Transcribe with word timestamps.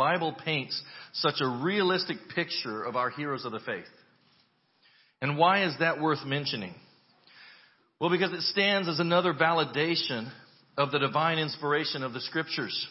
Bible 0.00 0.34
paints 0.46 0.80
such 1.12 1.42
a 1.42 1.60
realistic 1.62 2.16
picture 2.34 2.82
of 2.82 2.96
our 2.96 3.10
heroes 3.10 3.44
of 3.44 3.52
the 3.52 3.60
faith. 3.60 3.84
And 5.20 5.36
why 5.36 5.64
is 5.66 5.74
that 5.78 6.00
worth 6.00 6.24
mentioning? 6.24 6.72
Well, 8.00 8.08
because 8.08 8.32
it 8.32 8.40
stands 8.40 8.88
as 8.88 8.98
another 8.98 9.34
validation 9.34 10.32
of 10.78 10.90
the 10.90 10.98
divine 10.98 11.38
inspiration 11.38 12.02
of 12.02 12.14
the 12.14 12.20
scriptures. 12.22 12.88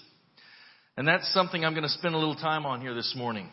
And 0.98 1.08
that's 1.08 1.34
something 1.34 1.66
I'm 1.66 1.74
going 1.74 1.82
to 1.82 1.90
spend 1.90 2.14
a 2.14 2.20
little 2.20 2.36
time 2.36 2.68
on 2.68 2.80
here 2.80 2.94
this 2.94 3.16
morning. 3.18 3.50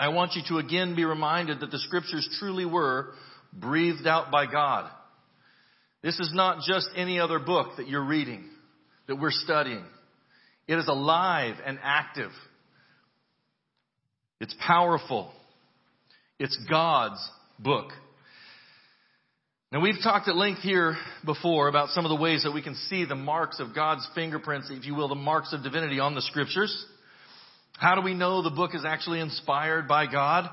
I 0.00 0.08
want 0.08 0.32
you 0.34 0.40
to 0.48 0.56
again 0.56 0.96
be 0.96 1.04
reminded 1.04 1.60
that 1.60 1.70
the 1.70 1.78
scriptures 1.78 2.26
truly 2.38 2.64
were 2.64 3.12
breathed 3.52 4.06
out 4.06 4.30
by 4.30 4.50
God. 4.50 4.90
This 6.02 6.18
is 6.18 6.30
not 6.32 6.62
just 6.66 6.88
any 6.96 7.20
other 7.20 7.38
book 7.38 7.76
that 7.76 7.86
you're 7.86 8.06
reading, 8.06 8.48
that 9.08 9.16
we're 9.16 9.30
studying. 9.30 9.84
It 10.66 10.78
is 10.78 10.88
alive 10.88 11.56
and 11.66 11.78
active. 11.82 12.30
It's 14.42 14.56
powerful. 14.66 15.30
It's 16.40 16.58
God's 16.68 17.24
book. 17.60 17.90
Now 19.70 19.80
we've 19.80 20.02
talked 20.02 20.26
at 20.26 20.34
length 20.34 20.62
here 20.62 20.96
before 21.24 21.68
about 21.68 21.90
some 21.90 22.04
of 22.04 22.08
the 22.08 22.20
ways 22.20 22.42
that 22.42 22.52
we 22.52 22.60
can 22.60 22.74
see 22.74 23.04
the 23.04 23.14
marks 23.14 23.60
of 23.60 23.72
God's 23.72 24.06
fingerprints, 24.16 24.68
if 24.68 24.84
you 24.84 24.96
will, 24.96 25.06
the 25.06 25.14
marks 25.14 25.52
of 25.52 25.62
divinity 25.62 26.00
on 26.00 26.16
the 26.16 26.22
scriptures. 26.22 26.86
How 27.78 27.94
do 27.94 28.00
we 28.00 28.14
know 28.14 28.42
the 28.42 28.50
book 28.50 28.74
is 28.74 28.84
actually 28.84 29.20
inspired 29.20 29.86
by 29.86 30.10
God? 30.10 30.50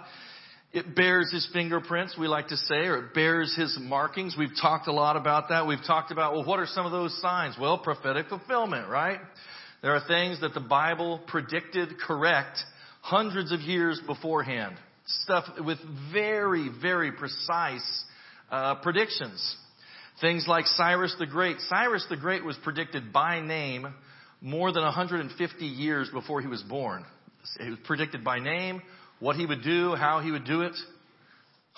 It 0.71 0.95
bears 0.95 1.31
his 1.31 1.49
fingerprints, 1.51 2.15
we 2.15 2.27
like 2.27 2.49
to 2.49 2.57
say, 2.57 2.85
or 2.85 3.07
it 3.07 3.15
bears 3.15 3.55
his 3.57 3.75
markings. 3.81 4.35
We've 4.37 4.55
talked 4.61 4.87
a 4.87 4.93
lot 4.93 5.17
about 5.17 5.49
that. 5.49 5.65
We've 5.65 5.83
talked 5.83 6.11
about, 6.11 6.33
well, 6.33 6.45
what 6.45 6.59
are 6.59 6.67
some 6.67 6.85
of 6.85 6.91
those 6.91 7.19
signs? 7.23 7.55
Well, 7.59 7.79
prophetic 7.79 8.27
fulfillment, 8.27 8.87
right? 8.87 9.19
There 9.81 9.95
are 9.95 10.07
things 10.07 10.41
that 10.41 10.53
the 10.53 10.59
Bible 10.59 11.21
predicted 11.25 11.99
correct 11.99 12.59
hundreds 13.01 13.51
of 13.51 13.61
years 13.61 13.99
beforehand. 14.05 14.75
Stuff 15.05 15.45
with 15.65 15.79
very, 16.13 16.69
very 16.81 17.11
precise 17.11 18.03
uh, 18.51 18.75
predictions. 18.75 19.57
Things 20.21 20.45
like 20.47 20.65
Cyrus 20.65 21.15
the 21.17 21.25
Great. 21.25 21.57
Cyrus 21.61 22.05
the 22.09 22.17
Great 22.17 22.43
was 22.43 22.57
predicted 22.63 23.13
by 23.13 23.39
name 23.41 23.87
more 24.41 24.71
than 24.71 24.83
150 24.83 25.65
years 25.65 26.09
before 26.13 26.41
he 26.41 26.47
was 26.47 26.61
born. 26.63 27.05
It 27.59 27.69
was 27.69 27.79
predicted 27.85 28.23
by 28.23 28.39
name, 28.39 28.81
what 29.19 29.35
he 29.35 29.45
would 29.45 29.63
do, 29.63 29.95
how 29.95 30.19
he 30.19 30.31
would 30.31 30.45
do 30.45 30.61
it. 30.61 30.73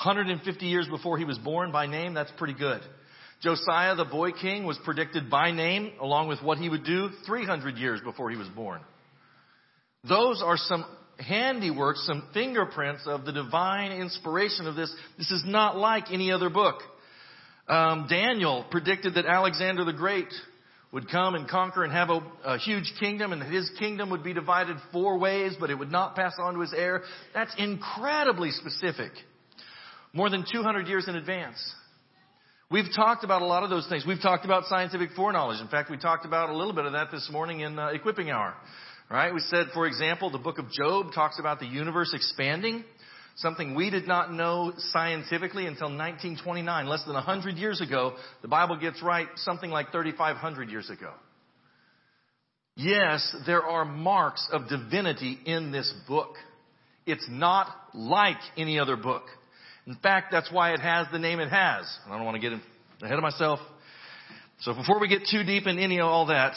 150 0.03 0.65
years 0.65 0.87
before 0.87 1.17
he 1.17 1.25
was 1.25 1.37
born 1.37 1.71
by 1.71 1.85
name, 1.85 2.13
that's 2.13 2.31
pretty 2.37 2.55
good. 2.55 2.81
Josiah, 3.41 3.95
the 3.95 4.05
boy 4.05 4.31
king, 4.31 4.65
was 4.65 4.79
predicted 4.83 5.29
by 5.29 5.51
name 5.51 5.93
along 5.99 6.27
with 6.27 6.41
what 6.41 6.57
he 6.57 6.69
would 6.69 6.83
do 6.83 7.09
300 7.25 7.77
years 7.77 7.99
before 8.03 8.29
he 8.29 8.37
was 8.37 8.47
born. 8.49 8.81
Those 10.07 10.41
are 10.43 10.57
some 10.57 10.85
handiwork, 11.21 11.97
some 11.97 12.27
fingerprints 12.33 13.03
of 13.05 13.25
the 13.25 13.31
divine 13.31 13.91
inspiration 13.91 14.67
of 14.67 14.75
this. 14.75 14.93
This 15.17 15.31
is 15.31 15.43
not 15.45 15.77
like 15.77 16.11
any 16.11 16.31
other 16.31 16.49
book. 16.49 16.81
Um, 17.67 18.07
Daniel 18.09 18.65
predicted 18.69 19.15
that 19.15 19.25
Alexander 19.25 19.85
the 19.85 19.93
Great 19.93 20.27
would 20.91 21.09
come 21.09 21.35
and 21.35 21.47
conquer 21.47 21.83
and 21.83 21.93
have 21.93 22.09
a, 22.09 22.19
a 22.43 22.57
huge 22.57 22.91
kingdom 22.99 23.31
and 23.31 23.41
his 23.41 23.71
kingdom 23.79 24.09
would 24.09 24.23
be 24.23 24.33
divided 24.33 24.75
four 24.91 25.17
ways, 25.17 25.55
but 25.59 25.69
it 25.69 25.75
would 25.75 25.91
not 25.91 26.15
pass 26.15 26.33
on 26.37 26.55
to 26.55 26.59
his 26.59 26.73
heir. 26.75 27.03
That's 27.33 27.53
incredibly 27.57 28.51
specific. 28.51 29.11
More 30.13 30.29
than 30.29 30.43
200 30.51 30.87
years 30.87 31.07
in 31.07 31.15
advance. 31.15 31.57
We've 32.69 32.93
talked 32.95 33.23
about 33.23 33.41
a 33.41 33.45
lot 33.45 33.63
of 33.63 33.69
those 33.69 33.87
things. 33.87 34.05
We've 34.05 34.21
talked 34.21 34.45
about 34.45 34.65
scientific 34.65 35.11
foreknowledge. 35.11 35.61
In 35.61 35.67
fact, 35.67 35.89
we 35.89 35.97
talked 35.97 36.25
about 36.25 36.49
a 36.49 36.55
little 36.55 36.73
bit 36.73 36.85
of 36.85 36.93
that 36.93 37.11
this 37.11 37.29
morning 37.31 37.61
in 37.61 37.77
uh, 37.77 37.87
equipping 37.87 38.29
hour. 38.29 38.53
Right? 39.11 39.33
We 39.33 39.41
said, 39.41 39.67
for 39.73 39.87
example, 39.87 40.29
the 40.29 40.37
book 40.37 40.57
of 40.57 40.71
Job 40.71 41.07
talks 41.13 41.37
about 41.37 41.59
the 41.59 41.65
universe 41.65 42.13
expanding, 42.13 42.85
something 43.35 43.75
we 43.75 43.89
did 43.89 44.07
not 44.07 44.31
know 44.31 44.71
scientifically 44.77 45.65
until 45.65 45.89
1929, 45.89 46.87
less 46.87 47.03
than 47.03 47.15
100 47.15 47.57
years 47.57 47.81
ago. 47.81 48.13
The 48.41 48.47
Bible 48.47 48.77
gets 48.77 49.03
right 49.03 49.27
something 49.35 49.69
like 49.69 49.91
3,500 49.91 50.69
years 50.69 50.89
ago. 50.89 51.11
Yes, 52.77 53.35
there 53.45 53.63
are 53.63 53.83
marks 53.83 54.47
of 54.49 54.69
divinity 54.69 55.37
in 55.45 55.73
this 55.73 55.93
book. 56.07 56.35
It's 57.05 57.25
not 57.29 57.67
like 57.93 58.37
any 58.55 58.79
other 58.79 58.95
book. 58.95 59.23
In 59.87 59.95
fact, 59.95 60.27
that's 60.31 60.49
why 60.49 60.73
it 60.73 60.79
has 60.79 61.07
the 61.11 61.19
name 61.19 61.41
it 61.41 61.49
has. 61.49 61.83
I 62.07 62.15
don't 62.15 62.23
want 62.23 62.41
to 62.41 62.49
get 62.49 62.57
ahead 63.01 63.17
of 63.17 63.23
myself. 63.23 63.59
So 64.61 64.73
before 64.73 65.01
we 65.01 65.09
get 65.09 65.23
too 65.29 65.43
deep 65.43 65.67
in 65.67 65.79
any 65.79 65.99
of 65.99 66.05
all 66.05 66.27
that, 66.27 66.53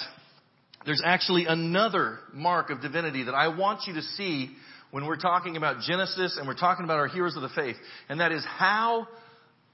there's 0.86 1.02
actually 1.04 1.46
another 1.46 2.18
mark 2.32 2.70
of 2.70 2.80
divinity 2.80 3.24
that 3.24 3.34
I 3.34 3.48
want 3.48 3.86
you 3.86 3.94
to 3.94 4.02
see 4.02 4.50
when 4.90 5.06
we're 5.06 5.16
talking 5.16 5.56
about 5.56 5.80
Genesis 5.80 6.36
and 6.38 6.46
we're 6.46 6.54
talking 6.54 6.84
about 6.84 6.98
our 6.98 7.08
heroes 7.08 7.36
of 7.36 7.42
the 7.42 7.48
faith. 7.48 7.76
And 8.08 8.20
that 8.20 8.32
is 8.32 8.44
how 8.44 9.08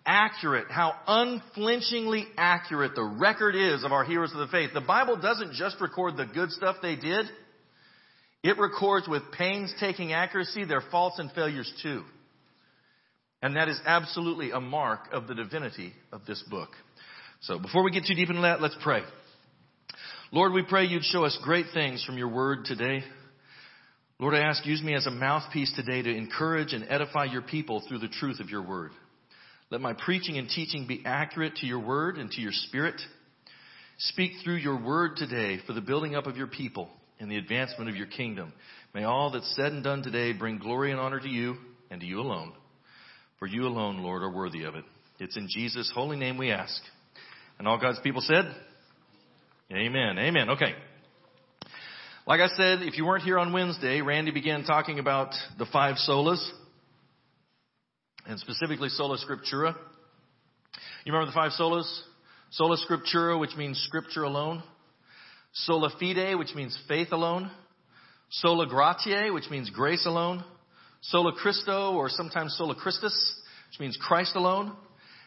accurate, 0.06 0.70
how 0.70 0.94
unflinchingly 1.06 2.26
accurate 2.36 2.94
the 2.94 3.04
record 3.04 3.54
is 3.54 3.84
of 3.84 3.92
our 3.92 4.04
heroes 4.04 4.32
of 4.32 4.38
the 4.38 4.46
faith. 4.46 4.70
The 4.72 4.80
Bible 4.80 5.16
doesn't 5.16 5.52
just 5.54 5.80
record 5.80 6.16
the 6.16 6.26
good 6.26 6.50
stuff 6.52 6.76
they 6.80 6.96
did. 6.96 7.26
It 8.42 8.58
records 8.58 9.06
with 9.08 9.22
painstaking 9.36 10.12
accuracy 10.12 10.64
their 10.64 10.82
faults 10.90 11.18
and 11.18 11.30
failures 11.32 11.70
too. 11.82 12.02
And 13.42 13.56
that 13.56 13.68
is 13.68 13.80
absolutely 13.84 14.50
a 14.52 14.60
mark 14.60 15.12
of 15.12 15.26
the 15.26 15.34
divinity 15.34 15.92
of 16.12 16.24
this 16.26 16.42
book. 16.48 16.70
So 17.42 17.58
before 17.58 17.82
we 17.82 17.90
get 17.90 18.04
too 18.06 18.14
deep 18.14 18.28
into 18.28 18.42
that, 18.42 18.60
let's 18.60 18.76
pray. 18.82 19.02
Lord, 20.32 20.52
we 20.52 20.62
pray 20.62 20.84
you'd 20.84 21.02
show 21.02 21.24
us 21.24 21.36
great 21.42 21.66
things 21.74 22.04
from 22.04 22.16
your 22.16 22.28
word 22.28 22.64
today. 22.64 23.02
Lord, 24.20 24.32
I 24.32 24.42
ask, 24.48 24.64
use 24.64 24.80
me 24.80 24.94
as 24.94 25.06
a 25.06 25.10
mouthpiece 25.10 25.72
today 25.74 26.02
to 26.02 26.16
encourage 26.16 26.72
and 26.72 26.86
edify 26.88 27.24
your 27.24 27.42
people 27.42 27.82
through 27.88 27.98
the 27.98 28.06
truth 28.06 28.38
of 28.38 28.48
your 28.48 28.62
word. 28.62 28.92
Let 29.70 29.80
my 29.80 29.92
preaching 29.92 30.38
and 30.38 30.48
teaching 30.48 30.86
be 30.86 31.02
accurate 31.04 31.56
to 31.56 31.66
your 31.66 31.80
word 31.80 32.16
and 32.16 32.30
to 32.30 32.40
your 32.40 32.52
spirit. 32.52 32.94
Speak 33.98 34.30
through 34.44 34.58
your 34.58 34.80
word 34.80 35.16
today 35.16 35.58
for 35.66 35.72
the 35.72 35.80
building 35.80 36.14
up 36.14 36.28
of 36.28 36.36
your 36.36 36.46
people 36.46 36.88
and 37.18 37.28
the 37.28 37.36
advancement 37.36 37.90
of 37.90 37.96
your 37.96 38.06
kingdom. 38.06 38.52
May 38.94 39.02
all 39.02 39.32
that's 39.32 39.52
said 39.56 39.72
and 39.72 39.82
done 39.82 40.04
today 40.04 40.32
bring 40.32 40.58
glory 40.58 40.92
and 40.92 41.00
honor 41.00 41.18
to 41.18 41.28
you 41.28 41.56
and 41.90 42.00
to 42.00 42.06
you 42.06 42.20
alone. 42.20 42.52
For 43.40 43.48
you 43.48 43.66
alone, 43.66 43.98
Lord, 43.98 44.22
are 44.22 44.30
worthy 44.30 44.62
of 44.62 44.76
it. 44.76 44.84
It's 45.18 45.36
in 45.36 45.48
Jesus' 45.50 45.90
holy 45.92 46.16
name 46.16 46.38
we 46.38 46.52
ask. 46.52 46.80
And 47.58 47.66
all 47.66 47.80
God's 47.80 48.00
people 48.00 48.20
said, 48.20 48.44
Amen. 49.72 50.18
Amen. 50.18 50.50
Okay. 50.50 50.74
Like 52.26 52.40
I 52.40 52.48
said, 52.56 52.82
if 52.82 52.98
you 52.98 53.06
weren't 53.06 53.22
here 53.22 53.38
on 53.38 53.52
Wednesday, 53.52 54.00
Randy 54.00 54.32
began 54.32 54.64
talking 54.64 54.98
about 54.98 55.32
the 55.58 55.66
five 55.66 55.94
solas, 56.08 56.44
and 58.26 58.40
specifically 58.40 58.88
sola 58.88 59.16
scriptura. 59.18 59.76
You 61.04 61.12
remember 61.12 61.26
the 61.26 61.34
five 61.34 61.52
solas? 61.52 61.88
Sola 62.50 62.78
scriptura, 62.78 63.38
which 63.38 63.54
means 63.56 63.78
scripture 63.86 64.24
alone. 64.24 64.64
Sola 65.52 65.90
fide, 66.00 66.36
which 66.36 66.52
means 66.56 66.76
faith 66.88 67.12
alone. 67.12 67.48
Sola 68.30 68.66
gratia, 68.66 69.32
which 69.32 69.50
means 69.50 69.70
grace 69.70 70.04
alone. 70.04 70.42
Sola 71.00 71.32
Christo, 71.32 71.94
or 71.94 72.08
sometimes 72.08 72.56
sola 72.56 72.74
Christus, 72.74 73.40
which 73.70 73.78
means 73.78 73.96
Christ 74.00 74.34
alone. 74.34 74.72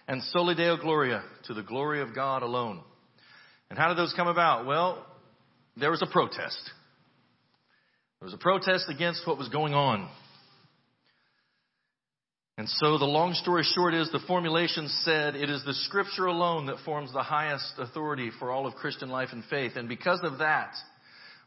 And 0.06 0.22
soli 0.22 0.54
Deo 0.54 0.76
gloria, 0.76 1.24
to 1.46 1.54
the 1.54 1.64
glory 1.64 2.02
of 2.02 2.14
God 2.14 2.44
alone. 2.44 2.82
And 3.74 3.80
how 3.80 3.88
did 3.88 3.98
those 3.98 4.14
come 4.16 4.28
about? 4.28 4.68
Well, 4.68 5.04
there 5.78 5.90
was 5.90 6.04
a 6.04 6.06
protest. 6.06 6.60
There 8.20 8.28
was 8.28 8.34
a 8.36 8.38
protest 8.38 8.86
against 8.88 9.26
what 9.26 9.40
was 9.40 9.50
going 9.50 9.74
on. 9.74 10.08
And 12.60 12.70
so 12.70 13.00
the 13.00 13.06
long 13.06 13.34
story 13.34 13.64
short 13.64 13.96
is 13.96 14.12
the 14.12 14.20
formulation 14.28 14.90
said 15.02 15.36
it 15.36 15.50
is 15.50 15.66
the 15.66 15.74
scripture 15.74 16.28
alone 16.28 16.68
that 16.68 16.86
forms 16.86 17.12
the 17.14 17.24
highest 17.24 17.74
authority 17.80 18.30
for 18.38 18.52
all 18.52 18.68
of 18.68 18.76
Christian 18.76 19.10
life 19.10 19.30
and 19.32 19.44
faith. 19.46 19.72
And 19.76 19.90
because 19.90 20.20
of 20.22 20.38
that, 20.38 20.76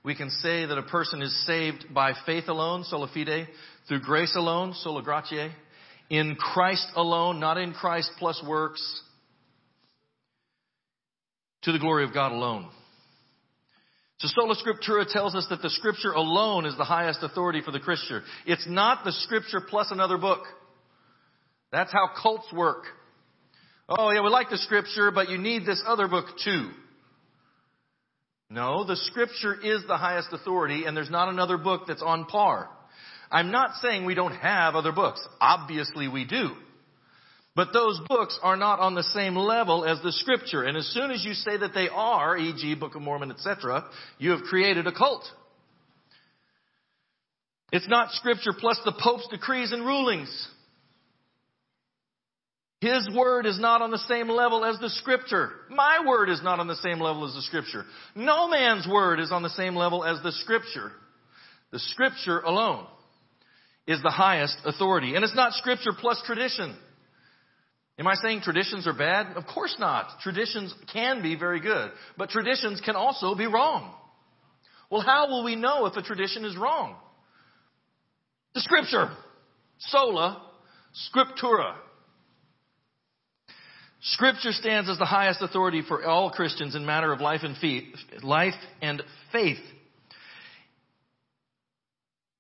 we 0.02 0.17
can 0.17 0.31
say 0.31 0.67
that 0.67 0.79
a 0.79 0.82
person 0.82 1.22
is 1.22 1.46
saved 1.46 1.94
by 1.94 2.12
faith 2.26 2.49
alone, 2.49 2.82
sola 2.82 3.06
fide, 3.06 3.46
through 3.87 4.00
grace 4.00 4.34
alone, 4.34 4.75
sola 4.75 5.00
gratia, 5.00 5.52
in 6.11 6.34
Christ 6.34 6.88
alone, 6.96 7.38
not 7.38 7.56
in 7.56 7.72
Christ 7.72 8.11
plus 8.19 8.43
works, 8.44 8.82
to 11.66 11.72
the 11.72 11.78
glory 11.78 12.04
of 12.04 12.14
God 12.14 12.32
alone. 12.32 12.68
So 14.18 14.28
sola 14.28 14.54
scriptura 14.54 15.04
tells 15.06 15.34
us 15.34 15.46
that 15.50 15.60
the 15.60 15.68
scripture 15.68 16.12
alone 16.12 16.64
is 16.64 16.76
the 16.78 16.84
highest 16.84 17.18
authority 17.22 17.60
for 17.62 17.72
the 17.72 17.80
Christian. 17.80 18.22
It's 18.46 18.66
not 18.66 19.04
the 19.04 19.12
scripture 19.12 19.60
plus 19.60 19.88
another 19.90 20.16
book. 20.16 20.44
That's 21.70 21.92
how 21.92 22.08
cults 22.22 22.50
work. 22.52 22.84
Oh 23.88 24.10
yeah, 24.10 24.22
we 24.22 24.30
like 24.30 24.48
the 24.48 24.58
scripture, 24.58 25.10
but 25.10 25.28
you 25.28 25.38
need 25.38 25.66
this 25.66 25.82
other 25.86 26.08
book 26.08 26.26
too. 26.42 26.70
No, 28.48 28.84
the 28.84 28.96
scripture 28.96 29.54
is 29.54 29.82
the 29.86 29.96
highest 29.96 30.28
authority 30.32 30.84
and 30.86 30.96
there's 30.96 31.10
not 31.10 31.28
another 31.28 31.58
book 31.58 31.82
that's 31.88 32.02
on 32.02 32.26
par. 32.26 32.70
I'm 33.30 33.50
not 33.50 33.70
saying 33.82 34.04
we 34.04 34.14
don't 34.14 34.36
have 34.36 34.76
other 34.76 34.92
books. 34.92 35.20
Obviously 35.40 36.06
we 36.06 36.24
do. 36.24 36.50
But 37.56 37.73
those 37.73 37.99
books 38.06 38.38
are 38.43 38.56
not 38.56 38.81
on 38.81 38.94
the 38.94 39.03
same 39.03 39.35
level 39.35 39.87
as 39.87 40.03
the 40.03 40.12
scripture. 40.12 40.62
And 40.62 40.76
as 40.76 40.87
soon 40.88 41.11
as 41.11 41.25
you 41.25 41.32
say 41.32 41.56
that 41.56 41.73
they 41.73 41.88
are, 41.88 42.37
e.g. 42.37 42.75
Book 42.75 42.94
of 42.94 43.00
Mormon, 43.00 43.31
etc., 43.31 43.87
you 44.19 44.32
have 44.32 44.43
created 44.43 44.87
a 44.87 44.93
cult. 44.93 45.25
It's 47.73 47.88
not 47.88 48.12
scripture 48.12 48.53
plus 48.56 48.79
the 48.85 48.93
Pope's 48.93 49.26
decrees 49.29 49.73
and 49.73 49.87
rulings. 49.87 50.49
His 52.82 53.08
word 53.17 53.47
is 53.47 53.58
not 53.58 53.81
on 53.81 53.91
the 53.91 54.05
same 54.06 54.29
level 54.29 54.62
as 54.62 54.79
the 54.79 54.91
scripture. 54.91 55.53
My 55.70 56.05
word 56.06 56.29
is 56.29 56.43
not 56.43 56.61
on 56.61 56.69
the 56.69 56.76
same 56.76 57.00
level 57.00 57.26
as 57.26 57.35
the 57.35 57.41
scripture. 57.41 57.85
No 58.14 58.49
man's 58.49 58.87
word 58.87 59.19
is 59.19 59.32
on 59.32 59.43
the 59.43 59.49
same 59.49 59.75
level 59.75 60.05
as 60.05 60.23
the 60.23 60.32
scripture. 60.32 60.93
The 61.73 61.79
scripture 61.79 62.41
alone 62.41 62.87
is 63.87 64.03
the 64.03 64.11
highest 64.11 64.58
authority. 64.67 65.14
And 65.14 65.25
it's 65.25 65.35
not 65.35 65.55
scripture 65.55 65.93
plus 65.99 66.23
tradition. 66.26 66.76
Am 67.98 68.06
I 68.06 68.14
saying 68.14 68.43
traditions 68.43 68.87
are 68.87 68.93
bad? 68.93 69.37
Of 69.37 69.46
course 69.46 69.75
not. 69.78 70.20
Traditions 70.20 70.75
can 70.93 71.22
be 71.22 71.34
very 71.34 71.60
good, 71.60 71.90
but 72.19 72.28
traditions 72.28 72.81
can 72.84 72.94
also 72.94 73.34
be 73.34 73.46
wrong. 73.46 73.94
Well, 74.90 75.00
how 75.00 75.28
will 75.28 75.44
we 75.44 75.56
know 75.56 75.87
if 75.87 75.96
a 75.96 76.02
tradition 76.02 76.44
is 76.44 76.56
wrong? 76.56 76.96
The 78.54 78.60
scripture. 78.60 79.10
Sola 79.78 80.43
scriptura. 81.14 81.75
Scripture 84.00 84.52
stands 84.52 84.88
as 84.88 84.98
the 84.98 85.04
highest 85.04 85.43
authority 85.43 85.82
for 85.87 86.04
all 86.04 86.31
Christians 86.31 86.75
in 86.76 86.87
matter 86.87 87.12
of 87.12 87.20
life 87.20 87.40
and, 87.43 87.56
faith, 87.56 87.84
life 88.22 88.54
and 88.81 89.02
faith. 89.32 89.58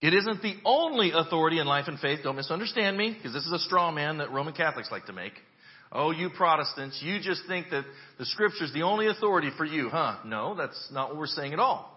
It 0.02 0.12
isn't 0.12 0.42
the 0.42 0.54
only 0.64 1.12
authority 1.14 1.58
in 1.58 1.66
life 1.66 1.88
and 1.88 1.98
faith. 1.98 2.20
Don't 2.22 2.36
misunderstand 2.36 2.98
me, 2.98 3.14
because 3.14 3.32
this 3.32 3.46
is 3.46 3.52
a 3.52 3.58
straw 3.60 3.90
man 3.90 4.18
that 4.18 4.30
Roman 4.30 4.52
Catholics 4.52 4.90
like 4.90 5.06
to 5.06 5.12
make. 5.12 5.32
Oh, 5.90 6.10
you 6.10 6.30
Protestants, 6.30 7.00
you 7.02 7.20
just 7.20 7.42
think 7.46 7.70
that 7.70 7.84
the 8.18 8.26
Scripture 8.26 8.64
is 8.64 8.72
the 8.72 8.82
only 8.82 9.06
authority 9.06 9.50
for 9.56 9.64
you, 9.64 9.88
huh? 9.88 10.16
No, 10.24 10.54
that's 10.54 10.90
not 10.92 11.08
what 11.08 11.18
we're 11.18 11.26
saying 11.26 11.52
at 11.52 11.58
all. 11.58 11.92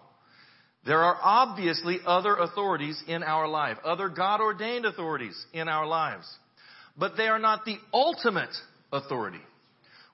There 0.86 1.02
are 1.02 1.18
obviously 1.20 1.98
other 2.06 2.36
authorities 2.36 3.02
in 3.06 3.22
our 3.22 3.46
life, 3.46 3.76
other 3.84 4.08
God 4.08 4.40
ordained 4.40 4.86
authorities 4.86 5.36
in 5.52 5.68
our 5.68 5.86
lives. 5.86 6.26
But 6.96 7.16
they 7.16 7.26
are 7.26 7.38
not 7.38 7.64
the 7.64 7.76
ultimate 7.92 8.54
authority. 8.92 9.40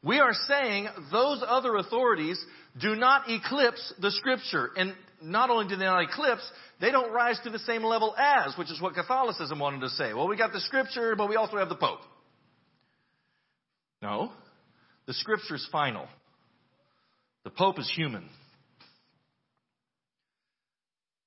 We 0.03 0.19
are 0.19 0.33
saying 0.33 0.89
those 1.13 1.43
other 1.47 1.77
authorities 1.77 2.45
do 2.81 2.97
not 2.97 3.29
eclipse 3.29 3.95
the 4.01 4.11
scripture. 4.11 4.71
And 4.77 4.95
not 5.23 5.51
only 5.51 5.69
do 5.69 5.77
they 5.77 5.85
not 5.85 6.03
eclipse, 6.03 6.49
they 6.81 6.91
don't 6.91 7.13
rise 7.13 7.39
to 7.45 7.51
the 7.51 7.59
same 7.61 7.83
level 7.83 8.15
as, 8.17 8.57
which 8.57 8.71
is 8.71 8.81
what 8.81 8.95
Catholicism 8.95 9.59
wanted 9.59 9.81
to 9.81 9.89
say. 9.91 10.13
Well, 10.13 10.29
we 10.29 10.37
got 10.37 10.53
the 10.53 10.61
scripture, 10.61 11.17
but 11.17 11.29
we 11.29 11.37
also 11.37 11.57
have 11.57 11.69
the 11.69 11.77
Pope. 11.77 12.01
No. 14.03 14.33
The 15.07 15.15
scripture 15.15 15.55
is 15.55 15.69
final. 15.73 16.07
The 17.45 17.51
Pope 17.51 17.79
is 17.79 17.91
human. 17.95 18.29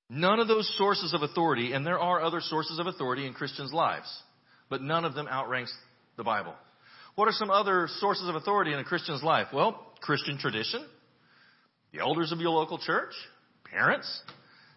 None 0.09 0.39
of 0.39 0.47
those 0.47 0.71
sources 0.77 1.13
of 1.13 1.21
authority, 1.21 1.73
and 1.73 1.85
there 1.85 1.99
are 1.99 2.21
other 2.21 2.41
sources 2.41 2.79
of 2.79 2.87
authority 2.87 3.27
in 3.27 3.33
Christians' 3.33 3.71
lives, 3.71 4.07
but 4.69 4.81
none 4.81 5.05
of 5.05 5.13
them 5.13 5.27
outranks 5.27 5.73
the 6.17 6.23
Bible. 6.23 6.55
What 7.15 7.27
are 7.27 7.33
some 7.33 7.51
other 7.51 7.87
sources 7.99 8.27
of 8.27 8.35
authority 8.35 8.73
in 8.73 8.79
a 8.79 8.83
Christian's 8.83 9.21
life? 9.21 9.47
Well, 9.53 9.85
Christian 10.01 10.37
tradition, 10.39 10.85
the 11.93 11.99
elders 11.99 12.31
of 12.31 12.39
your 12.39 12.51
local 12.51 12.79
church, 12.79 13.13
parents, 13.71 14.21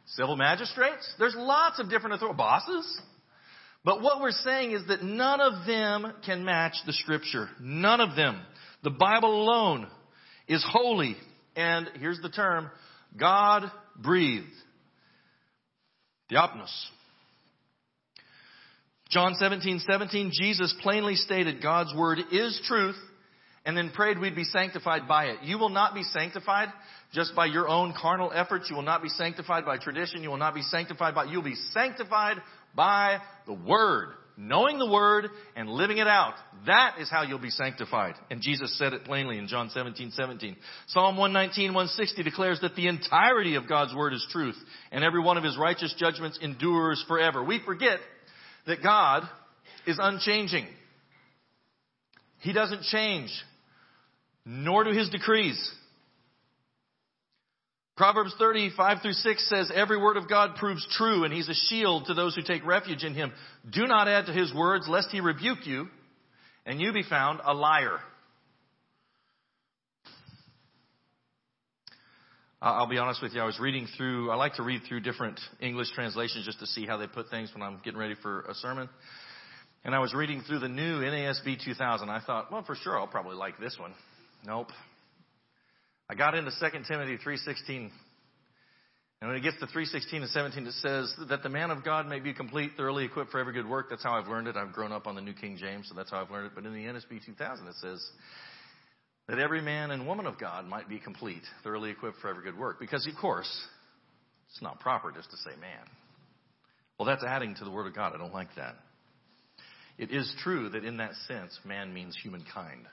civil 0.07 0.37
magistrates. 0.37 1.15
There's 1.19 1.35
lots 1.37 1.79
of 1.81 1.91
different 1.91 2.17
authority, 2.17 2.37
bosses. 2.37 3.01
But 3.85 4.01
what 4.03 4.21
we're 4.21 4.31
saying 4.31 4.73
is 4.73 4.87
that 4.89 5.03
none 5.03 5.41
of 5.41 5.67
them 5.67 6.13
can 6.25 6.45
match 6.45 6.75
the 6.87 6.93
scripture. 6.93 7.49
None 7.61 8.01
of 8.01 8.15
them. 8.17 8.41
The 8.85 8.91
Bible 8.91 9.43
alone 9.43 9.89
is 10.47 10.65
holy. 10.69 11.17
And 11.57 11.89
here's 11.99 12.21
the 12.21 12.29
term, 12.29 12.71
God 13.17 13.65
breathed. 13.97 14.47
Theopneustos. 16.31 16.87
John 19.11 19.35
17, 19.35 19.81
17, 19.81 20.31
Jesus 20.33 20.75
plainly 20.81 21.17
stated 21.17 21.63
God's 21.63 21.95
word 21.95 22.19
is 22.31 22.59
truth 22.67 22.97
and 23.65 23.77
then 23.77 23.91
prayed 23.91 24.19
we'd 24.19 24.35
be 24.35 24.45
sanctified 24.45 25.07
by 25.07 25.27
it. 25.27 25.43
You 25.43 25.59
will 25.59 25.69
not 25.69 25.95
be 25.95 26.03
sanctified 26.03 26.69
just 27.13 27.35
by 27.37 27.47
your 27.47 27.69
own 27.69 27.95
carnal 28.01 28.33
efforts. 28.35 28.69
You 28.69 28.77
will 28.77 28.83
not 28.83 29.03
be 29.03 29.09
sanctified 29.09 29.65
by 29.65 29.79
tradition. 29.79 30.23
You 30.23 30.31
will 30.31 30.37
not 30.37 30.55
be 30.55 30.63
sanctified 30.63 31.15
by, 31.15 31.25
you'll 31.25 31.43
be 31.43 31.55
sanctified 31.73 32.39
by 32.75 33.19
the 33.47 33.55
Word. 33.55 34.09
Knowing 34.37 34.79
the 34.79 34.91
Word 34.91 35.27
and 35.55 35.69
living 35.69 35.99
it 35.99 36.07
out. 36.07 36.35
That 36.67 36.97
is 36.99 37.11
how 37.11 37.23
you'll 37.23 37.39
be 37.39 37.51
sanctified. 37.51 38.15
And 38.31 38.41
Jesus 38.41 38.77
said 38.79 38.95
it 38.95 39.05
plainly 39.05 39.39
in 39.39 39.47
John 39.47 39.69
17, 39.69 40.11
17. 40.13 40.57
Psalm 40.89 41.17
119, 41.19 41.75
160 41.75 42.23
declares 42.23 42.59
that 42.63 42.75
the 42.75 42.89
entirety 42.89 43.57
of 43.57 43.69
God's 43.69 43.95
Word 43.95 44.15
is 44.15 44.27
truth 44.33 44.57
and 44.91 45.05
every 45.05 45.21
one 45.21 45.37
of 45.37 45.45
His 45.45 45.59
righteous 45.59 45.95
judgments 45.99 46.39
endures 46.41 47.05
forever. 47.07 47.45
We 47.45 47.61
forget 47.65 48.01
that 48.67 48.83
God 48.83 49.23
is 49.87 49.99
unchanging. 50.01 50.67
He 52.41 52.53
doesn't 52.53 52.83
change, 52.83 53.31
nor 54.45 54.85
do 54.85 54.91
His 54.91 55.11
decrees. 55.11 55.73
Proverbs 57.97 58.35
35 58.39 59.03
through 59.03 59.13
6 59.13 59.49
says, 59.49 59.71
Every 59.75 59.99
word 59.99 60.17
of 60.17 60.29
God 60.29 60.57
proves 60.57 60.87
true, 60.93 61.25
and 61.25 61.33
he's 61.33 61.49
a 61.49 61.55
shield 61.55 62.07
to 62.07 62.15
those 62.15 62.35
who 62.35 62.43
take 62.43 62.65
refuge 62.67 63.05
in 63.05 63.15
him. 63.15 63.33
Do 63.71 63.87
not 63.87 64.09
add 64.09 64.27
to 64.27 64.33
his 64.33 64.53
words, 64.55 64.89
lest 64.89 65.11
he 65.11 65.21
rebuke 65.21 65.67
you, 65.67 65.89
and 66.65 66.81
you 66.81 66.93
be 66.93 67.03
found 67.03 67.41
a 67.45 67.53
liar. 67.53 67.99
I'll 72.63 72.87
be 72.87 72.99
honest 72.99 73.21
with 73.21 73.35
you, 73.35 73.41
I 73.41 73.45
was 73.45 73.59
reading 73.59 73.89
through, 73.97 74.31
I 74.31 74.37
like 74.37 74.55
to 74.55 74.63
read 74.63 74.83
through 74.89 75.01
different 75.01 75.39
English 75.61 75.91
translations 75.95 76.47
just 76.47 76.61
to 76.61 76.67
see 76.67 76.87
how 76.87 76.97
they 76.97 77.09
put 77.09 77.29
things 77.29 77.51
when 77.53 77.63
I'm 77.63 77.81
getting 77.85 77.99
ready 77.99 78.15
for 78.23 78.43
a 78.43 78.55
sermon. 78.55 78.89
And 79.85 79.97
I 79.97 79.99
was 79.99 80.15
reading 80.15 80.43
through 80.43 80.61
the 80.61 80.69
new 80.69 81.01
NASB 81.01 81.65
2000. 81.65 82.09
I 82.09 82.21
thought, 82.25 82.53
well, 82.53 82.63
for 82.63 82.77
sure, 82.77 82.97
I'll 82.99 83.09
probably 83.09 83.35
like 83.35 83.59
this 83.59 83.77
one. 83.81 83.93
Nope. 84.45 84.71
I 86.09 86.15
got 86.15 86.35
into 86.35 86.51
2 86.51 86.67
Timothy 86.89 87.17
3.16. 87.25 87.91
And 89.21 89.31
when 89.31 89.37
it 89.39 89.43
gets 89.43 89.59
to 89.61 89.67
3.16 89.67 90.15
and 90.15 90.29
17, 90.29 90.67
it 90.67 90.73
says 90.75 91.15
that 91.29 91.45
the 91.45 91.49
man 91.49 91.71
of 91.71 91.85
God 91.85 92.09
may 92.09 92.19
be 92.19 92.35
complete, 92.35 92.73
thoroughly 92.77 93.05
equipped 93.05 93.31
for 93.31 93.39
every 93.39 93.53
good 93.53 93.69
work. 93.69 93.87
That's 93.89 94.03
how 94.03 94.15
I've 94.15 94.27
learned 94.27 94.49
it. 94.49 94.57
I've 94.57 94.73
grown 94.73 94.91
up 94.91 95.07
on 95.07 95.15
the 95.15 95.21
New 95.21 95.33
King 95.33 95.57
James, 95.57 95.89
so 95.89 95.95
that's 95.95 96.11
how 96.11 96.21
I've 96.21 96.31
learned 96.33 96.47
it. 96.47 96.53
But 96.57 96.67
in 96.67 96.73
the 96.73 96.81
NASB 96.81 97.25
2000, 97.25 97.69
it 97.69 97.75
says 97.81 98.05
that 99.29 99.39
every 99.39 99.61
man 99.61 99.93
and 99.93 100.09
woman 100.09 100.27
of 100.27 100.41
God 100.41 100.67
might 100.67 100.89
be 100.89 100.99
complete, 100.99 101.43
thoroughly 101.63 101.91
equipped 101.91 102.19
for 102.19 102.29
every 102.29 102.43
good 102.43 102.59
work. 102.59 102.81
Because, 102.81 103.07
of 103.07 103.15
course, 103.21 103.49
it's 104.51 104.61
not 104.61 104.81
proper 104.81 105.13
just 105.13 105.31
to 105.31 105.37
say 105.37 105.51
man. 105.61 105.87
Well, 106.99 107.07
that's 107.07 107.23
adding 107.23 107.55
to 107.55 107.65
the 107.65 107.71
Word 107.71 107.87
of 107.87 107.95
God. 107.95 108.15
I 108.15 108.19
don't 108.19 108.35
like 108.35 108.55
that. 108.57 108.75
It 109.99 110.11
is 110.11 110.35
true 110.43 110.69
that 110.71 110.85
in 110.85 110.97
that 110.97 111.15
sense, 111.29 111.57
man 111.65 111.95
means 111.95 112.17
humankind. 112.21 112.87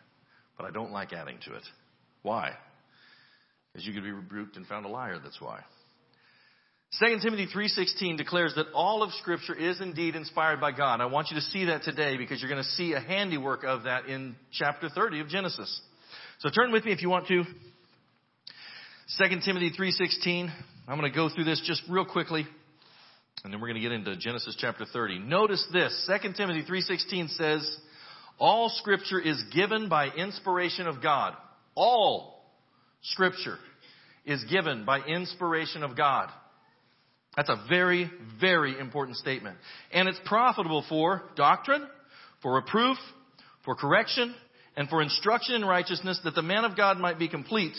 But 0.60 0.68
I 0.68 0.72
don't 0.72 0.92
like 0.92 1.14
adding 1.14 1.38
to 1.46 1.56
it. 1.56 1.64
Why? 2.22 2.52
Because 3.72 3.88
you 3.88 3.94
could 3.94 4.04
be 4.04 4.12
rebuked 4.12 4.58
and 4.58 4.68
found 4.68 4.86
a 4.86 4.90
liar, 4.90 5.18
that's 5.24 5.40
why. 5.40 5.62
2 7.00 7.20
Timothy 7.22 7.48
3:16 7.48 8.18
declares 8.18 8.56
that 8.56 8.68
all 8.74 9.02
of 9.02 9.14
scripture 9.14 9.56
is 9.56 9.80
indeed 9.80 10.16
inspired 10.16 10.60
by 10.60 10.72
God. 10.72 11.02
I 11.02 11.06
want 11.06 11.30
you 11.30 11.36
to 11.36 11.42
see 11.42 11.66
that 11.66 11.84
today 11.84 12.18
because 12.18 12.42
you're 12.42 12.50
going 12.50 12.64
to 12.64 12.70
see 12.72 12.94
a 12.94 13.00
handiwork 13.00 13.64
of 13.64 13.84
that 13.84 14.08
in 14.08 14.36
chapter 14.52 14.90
30 14.90 15.22
of 15.22 15.30
Genesis. 15.30 15.82
So 16.40 16.50
turn 16.50 16.72
with 16.72 16.84
me 16.84 16.92
if 16.92 17.02
you 17.02 17.10
want 17.10 17.28
to. 17.28 17.44
2 19.18 19.40
Timothy 19.46 19.72
3:16. 19.72 20.52
I'm 20.88 21.00
going 21.00 21.10
to 21.10 21.16
go 21.16 21.30
through 21.30 21.46
this 21.46 21.62
just 21.66 21.84
real 21.88 22.06
quickly 22.06 22.46
and 23.44 23.54
then 23.54 23.62
we're 23.62 23.68
going 23.68 23.82
to 23.82 23.88
get 23.88 23.94
into 23.94 24.16
Genesis 24.18 24.56
chapter 24.60 24.86
30. 24.86 25.20
Notice 25.20 25.66
this. 25.72 26.10
2 26.22 26.34
Timothy 26.34 26.64
3:16 26.64 27.30
says, 27.38 27.78
"All 28.40 28.70
scripture 28.70 29.20
is 29.20 29.42
given 29.52 29.90
by 29.90 30.08
inspiration 30.08 30.88
of 30.88 31.02
God." 31.02 31.36
All 31.76 32.40
Scripture 33.02 33.58
is 34.26 34.44
given 34.46 34.84
by 34.84 35.00
inspiration 35.00 35.84
of 35.84 35.96
God. 35.96 36.30
That's 37.36 37.50
a 37.50 37.64
very, 37.70 38.12
very 38.40 38.78
important 38.78 39.18
statement. 39.18 39.58
And 39.94 40.10
it's 40.10 40.20
profitable 40.26 40.84
for 40.90 41.24
doctrine, 41.36 41.88
for 42.42 42.56
reproof, 42.56 42.98
for 43.64 43.76
correction, 43.76 44.36
and 44.76 44.90
for 44.90 45.02
instruction 45.02 45.56
in 45.56 45.64
righteousness 45.64 46.20
that 46.24 46.36
the 46.36 46.42
man 46.42 46.66
of 46.66 46.76
God 46.76 47.00
might 47.00 47.18
be 47.18 47.28
complete, 47.28 47.78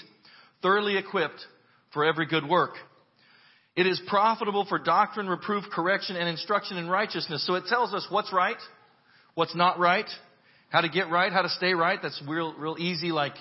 thoroughly 0.63 0.97
equipped 0.97 1.45
for 1.93 2.05
every 2.05 2.27
good 2.27 2.49
work. 2.49 2.73
It 3.77 3.87
is 3.87 4.01
profitable 4.07 4.65
for 4.65 4.79
doctrine, 4.79 5.29
reproof, 5.29 5.65
correction, 5.71 6.17
and 6.17 6.29
instruction 6.29 6.77
in 6.79 6.89
righteousness. 6.89 7.47
So 7.47 7.55
it 7.55 7.67
tells 7.67 7.93
us 7.93 8.07
what's 8.09 8.33
right, 8.33 8.57
what's 9.35 9.55
not 9.55 9.79
right, 9.79 10.09
how 10.71 10.81
to 10.81 10.89
get 10.89 11.11
right, 11.11 11.33
how 11.33 11.43
to 11.43 11.49
stay 11.51 11.75
right. 11.75 11.99
That's 12.03 12.21
real, 12.27 12.55
real 12.55 12.77
easy, 12.79 13.13
like, 13.13 13.35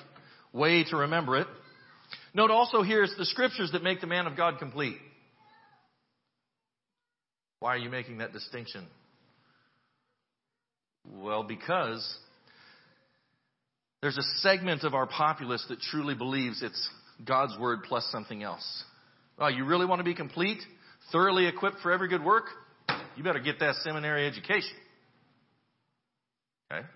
way 0.51 0.83
to 0.85 0.97
remember 0.97 1.37
it. 1.37 1.47
Note 2.33 2.51
also 2.51 2.81
here 2.81 3.03
it's 3.03 3.15
the 3.17 3.25
scriptures 3.25 3.71
that 3.71 3.83
make 3.83 4.01
the 4.01 4.07
man 4.07 4.27
of 4.27 4.35
God 4.35 4.59
complete. 4.59 4.97
Why 7.59 7.75
are 7.75 7.77
you 7.77 7.89
making 7.89 8.19
that 8.19 8.33
distinction? 8.33 8.85
Well, 11.07 11.43
because 11.43 12.17
there's 14.01 14.17
a 14.17 14.23
segment 14.41 14.83
of 14.83 14.93
our 14.93 15.07
populace 15.07 15.65
that 15.69 15.79
truly 15.79 16.15
believes 16.15 16.61
it's 16.61 16.89
God's 17.25 17.57
word 17.59 17.79
plus 17.87 18.07
something 18.11 18.43
else. 18.43 18.83
Oh, 19.37 19.47
you 19.47 19.65
really 19.65 19.85
want 19.85 19.99
to 19.99 20.03
be 20.03 20.15
complete, 20.15 20.59
thoroughly 21.11 21.47
equipped 21.47 21.79
for 21.79 21.91
every 21.91 22.07
good 22.07 22.23
work? 22.23 22.45
you 23.15 23.23
better 23.23 23.39
get 23.39 23.59
that 23.59 23.75
seminary 23.83 24.25
education. 24.25 24.77
Okay? 26.71 26.87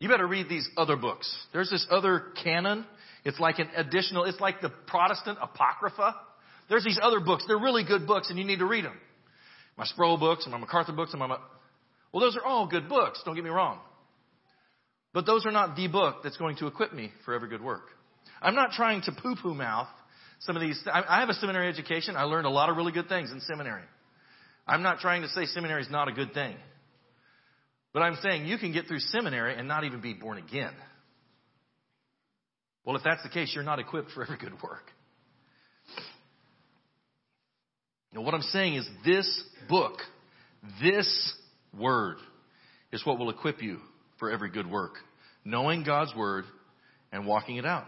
You 0.00 0.08
better 0.08 0.26
read 0.26 0.48
these 0.48 0.68
other 0.76 0.96
books. 0.96 1.32
There's 1.52 1.70
this 1.70 1.86
other 1.90 2.32
canon. 2.42 2.86
It's 3.24 3.38
like 3.38 3.58
an 3.58 3.68
additional, 3.76 4.24
it's 4.24 4.40
like 4.40 4.62
the 4.62 4.70
Protestant 4.86 5.38
Apocrypha. 5.40 6.16
There's 6.70 6.84
these 6.84 6.98
other 7.00 7.20
books. 7.20 7.44
They're 7.46 7.58
really 7.58 7.84
good 7.84 8.06
books 8.06 8.30
and 8.30 8.38
you 8.38 8.44
need 8.44 8.60
to 8.60 8.66
read 8.66 8.86
them. 8.86 8.98
My 9.76 9.84
Sproul 9.84 10.16
books 10.16 10.44
and 10.44 10.52
my 10.52 10.58
MacArthur 10.58 10.92
books 10.92 11.12
and 11.12 11.20
my, 11.20 11.28
well, 11.28 12.20
those 12.20 12.34
are 12.36 12.42
all 12.42 12.66
good 12.66 12.88
books. 12.88 13.20
Don't 13.24 13.34
get 13.34 13.44
me 13.44 13.50
wrong. 13.50 13.78
But 15.12 15.26
those 15.26 15.44
are 15.44 15.50
not 15.50 15.76
the 15.76 15.88
book 15.88 16.22
that's 16.22 16.36
going 16.38 16.56
to 16.56 16.66
equip 16.66 16.94
me 16.94 17.12
for 17.24 17.34
every 17.34 17.48
good 17.48 17.62
work. 17.62 17.82
I'm 18.40 18.54
not 18.54 18.72
trying 18.72 19.02
to 19.02 19.12
poo-poo 19.12 19.54
mouth 19.54 19.88
some 20.40 20.56
of 20.56 20.62
these. 20.62 20.82
I 20.90 21.20
have 21.20 21.28
a 21.28 21.34
seminary 21.34 21.68
education. 21.68 22.16
I 22.16 22.22
learned 22.22 22.46
a 22.46 22.50
lot 22.50 22.70
of 22.70 22.76
really 22.76 22.92
good 22.92 23.08
things 23.08 23.30
in 23.30 23.40
seminary. 23.40 23.82
I'm 24.66 24.82
not 24.82 25.00
trying 25.00 25.22
to 25.22 25.28
say 25.28 25.44
seminary 25.46 25.82
is 25.82 25.90
not 25.90 26.08
a 26.08 26.12
good 26.12 26.32
thing. 26.32 26.56
But 27.92 28.02
I'm 28.02 28.16
saying 28.22 28.46
you 28.46 28.58
can 28.58 28.72
get 28.72 28.86
through 28.86 29.00
seminary 29.00 29.56
and 29.56 29.66
not 29.66 29.84
even 29.84 30.00
be 30.00 30.14
born 30.14 30.38
again. 30.38 30.72
Well, 32.84 32.96
if 32.96 33.02
that's 33.02 33.22
the 33.22 33.28
case, 33.28 33.52
you're 33.54 33.64
not 33.64 33.78
equipped 33.78 34.12
for 34.12 34.22
every 34.22 34.38
good 34.38 34.54
work. 34.62 34.84
Now, 38.12 38.22
what 38.22 38.34
I'm 38.34 38.42
saying 38.42 38.74
is 38.74 38.88
this 39.04 39.44
book, 39.68 39.98
this 40.82 41.34
word, 41.78 42.16
is 42.92 43.04
what 43.04 43.18
will 43.18 43.30
equip 43.30 43.62
you 43.62 43.78
for 44.18 44.30
every 44.30 44.50
good 44.50 44.68
work. 44.68 44.94
Knowing 45.44 45.84
God's 45.84 46.14
word 46.16 46.44
and 47.12 47.26
walking 47.26 47.56
it 47.56 47.64
out. 47.64 47.86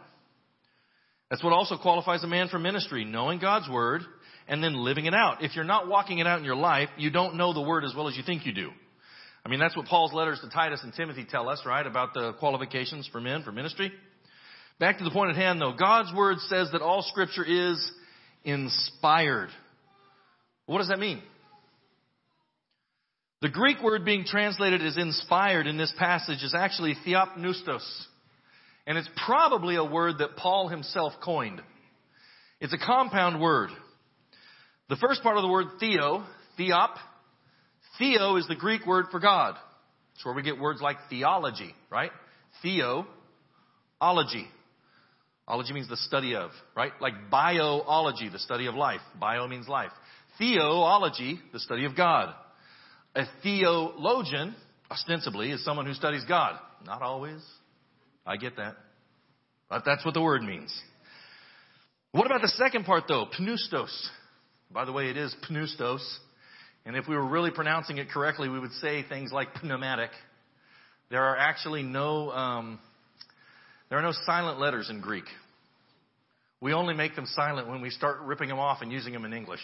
That's 1.31 1.43
what 1.43 1.53
also 1.53 1.77
qualifies 1.79 2.23
a 2.23 2.27
man 2.27 2.49
for 2.49 2.59
ministry, 2.59 3.05
knowing 3.05 3.39
God's 3.39 3.69
word 3.69 4.03
and 4.47 4.63
then 4.63 4.75
living 4.75 5.07
it 5.07 5.15
out. 5.15 5.43
If 5.43 5.57
you're 5.57 5.65
not 5.65 5.89
walking 5.89 6.19
it 6.19 6.27
out 6.27 6.39
in 6.39 6.45
your 6.45 6.57
life, 6.57 6.89
you 6.99 7.11
don't 7.11 7.37
know 7.37 7.53
the 7.53 7.63
word 7.63 7.85
as 7.85 7.95
well 7.97 8.09
as 8.09 8.17
you 8.17 8.23
think 8.23 8.45
you 8.45 8.53
do. 8.53 8.71
I 9.45 9.49
mean, 9.49 9.59
that's 9.59 9.77
what 9.77 9.87
Paul's 9.87 10.13
letters 10.13 10.41
to 10.41 10.49
Titus 10.49 10.81
and 10.85 10.93
Timothy 10.95 11.25
tell 11.29 11.49
us, 11.49 11.63
right? 11.67 11.87
About 11.87 12.15
the 12.15 12.33
qualifications 12.35 13.09
for 13.11 13.21
men 13.21 13.43
for 13.43 13.51
ministry. 13.51 13.93
Back 14.79 14.99
to 14.99 15.05
the 15.05 15.11
point 15.11 15.31
at 15.31 15.37
hand 15.37 15.61
though. 15.61 15.73
God's 15.73 16.13
word 16.15 16.39
says 16.41 16.69
that 16.73 16.81
all 16.81 17.03
scripture 17.03 17.45
is 17.45 17.93
inspired. 18.45 19.51
What 20.67 20.79
does 20.79 20.89
that 20.89 20.99
mean? 20.99 21.23
The 23.41 23.49
Greek 23.49 23.83
word 23.83 24.05
being 24.05 24.25
translated 24.25 24.83
as 24.83 24.97
inspired 24.97 25.67
in 25.67 25.77
this 25.77 25.93
passage 25.99 26.45
is 26.45 26.55
actually 26.55 26.95
theopneustos. 27.05 27.83
And 28.87 28.97
it's 28.97 29.11
probably 29.27 29.75
a 29.75 29.85
word 29.85 30.19
that 30.19 30.37
Paul 30.37 30.69
himself 30.69 31.13
coined. 31.23 31.61
It's 32.61 32.73
a 32.73 32.79
compound 32.79 33.41
word. 33.41 33.71
The 34.89 34.97
first 34.97 35.23
part 35.25 35.37
of 35.37 35.43
the 35.43 35.49
word 35.49 35.67
theo, 35.81 36.25
theop, 36.59 36.95
theo 38.03 38.37
is 38.37 38.47
the 38.49 38.57
Greek 38.57 38.87
word 38.87 39.07
for 39.11 39.21
God. 39.21 39.57
It's 40.15 40.25
where 40.25 40.35
we 40.35 40.43
get 40.43 40.59
words 40.59 40.81
like 40.81 40.97
theology, 41.09 41.75
right? 41.91 42.11
Theo, 42.63 43.07
ology. 44.01 44.47
Ology 45.47 45.73
means 45.73 45.89
the 45.89 45.97
study 45.97 46.35
of, 46.35 46.51
right? 46.77 46.93
Like 47.01 47.31
biology, 47.31 48.29
the 48.29 48.39
study 48.39 48.67
of 48.67 48.75
life. 48.75 49.01
Bio 49.19 49.47
means 49.49 49.69
life. 49.69 49.91
Theology, 50.39 51.41
the 51.53 51.61
study 51.61 51.85
of 51.85 51.97
God. 51.97 52.35
A 53.15 53.25
theologian, 53.43 54.55
ostensibly, 54.91 55.51
is 55.51 55.65
someone 55.65 55.87
who 55.87 55.95
studies 55.95 56.25
God. 56.27 56.59
Not 56.85 57.03
always. 57.03 57.43
I 58.27 58.37
get 58.37 58.57
that. 58.57 58.77
But 59.69 59.85
that's 59.85 60.05
what 60.05 60.15
the 60.15 60.23
word 60.23 60.43
means. 60.43 60.73
What 62.13 62.27
about 62.27 62.43
the 62.43 62.49
second 62.49 62.85
part 62.85 63.05
though? 63.09 63.27
Pneustos. 63.39 64.09
By 64.71 64.85
the 64.85 64.93
way, 64.93 65.09
it 65.09 65.17
is 65.17 65.35
pneustos. 65.51 66.03
And 66.85 66.97
if 66.97 67.07
we 67.07 67.15
were 67.15 67.27
really 67.27 67.51
pronouncing 67.51 67.99
it 67.99 68.09
correctly, 68.11 68.49
we 68.49 68.59
would 68.59 68.73
say 68.73 69.05
things 69.09 69.33
like 69.33 69.63
pneumatic. 69.63 70.11
There 71.11 71.23
are 71.23 71.37
actually 71.37 71.83
no, 71.83 72.31
um, 72.31 72.79
there 73.89 73.99
are 73.99 74.03
no 74.03 74.13
silent 74.25 74.59
letters 74.59 74.91
in 74.91 75.01
Greek. 75.01 75.25
We 76.61 76.73
only 76.73 76.95
make 76.95 77.15
them 77.17 77.27
silent 77.27 77.69
when 77.69 77.81
we 77.83 77.91
start 77.91 78.21
ripping 78.21 78.49
them 78.49 78.59
off 78.59 78.83
and 78.83 78.91
using 78.91 79.13
them 79.13 79.25
in 79.25 79.33
English. 79.33 79.61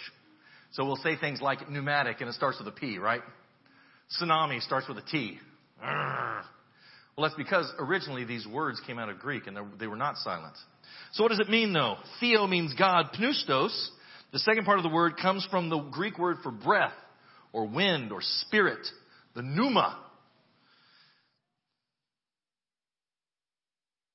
So 0.73 0.85
we'll 0.85 0.97
say 0.97 1.17
things 1.17 1.41
like 1.41 1.69
pneumatic 1.71 2.21
and 2.21 2.29
it 2.29 2.35
starts 2.35 2.59
with 2.59 2.69
a 2.69 2.73
P, 2.73 2.99
right? 2.99 3.23
Tsunami 4.21 4.61
starts 4.63 4.89
with 4.89 4.99
a 4.99 5.03
T. 5.11 5.39
Well, 5.81 7.29
that's 7.29 7.37
because 7.37 7.69
originally 7.81 8.25
these 8.25 8.47
words 8.47 8.81
came 8.87 8.97
out 8.97 9.09
of 9.09 9.19
Greek 9.19 9.49
and 9.49 9.59
they 9.81 9.89
were 9.89 9.97
not 9.97 10.19
silent. 10.19 10.55
So 11.13 11.25
what 11.25 11.31
does 11.31 11.41
it 11.41 11.49
mean 11.49 11.73
though? 11.73 11.97
Theo 12.21 12.47
means 12.47 12.75
God. 12.79 13.07
Pneustos, 13.19 13.89
the 14.33 14.39
second 14.39 14.65
part 14.65 14.79
of 14.79 14.85
the 14.85 14.89
word 14.89 15.17
comes 15.17 15.45
from 15.51 15.69
the 15.69 15.79
Greek 15.79 16.17
word 16.17 16.37
for 16.45 16.53
breath 16.53 16.93
or 17.53 17.67
wind 17.67 18.13
or 18.13 18.21
spirit, 18.21 18.87
the 19.35 19.43
pneuma. 19.43 19.99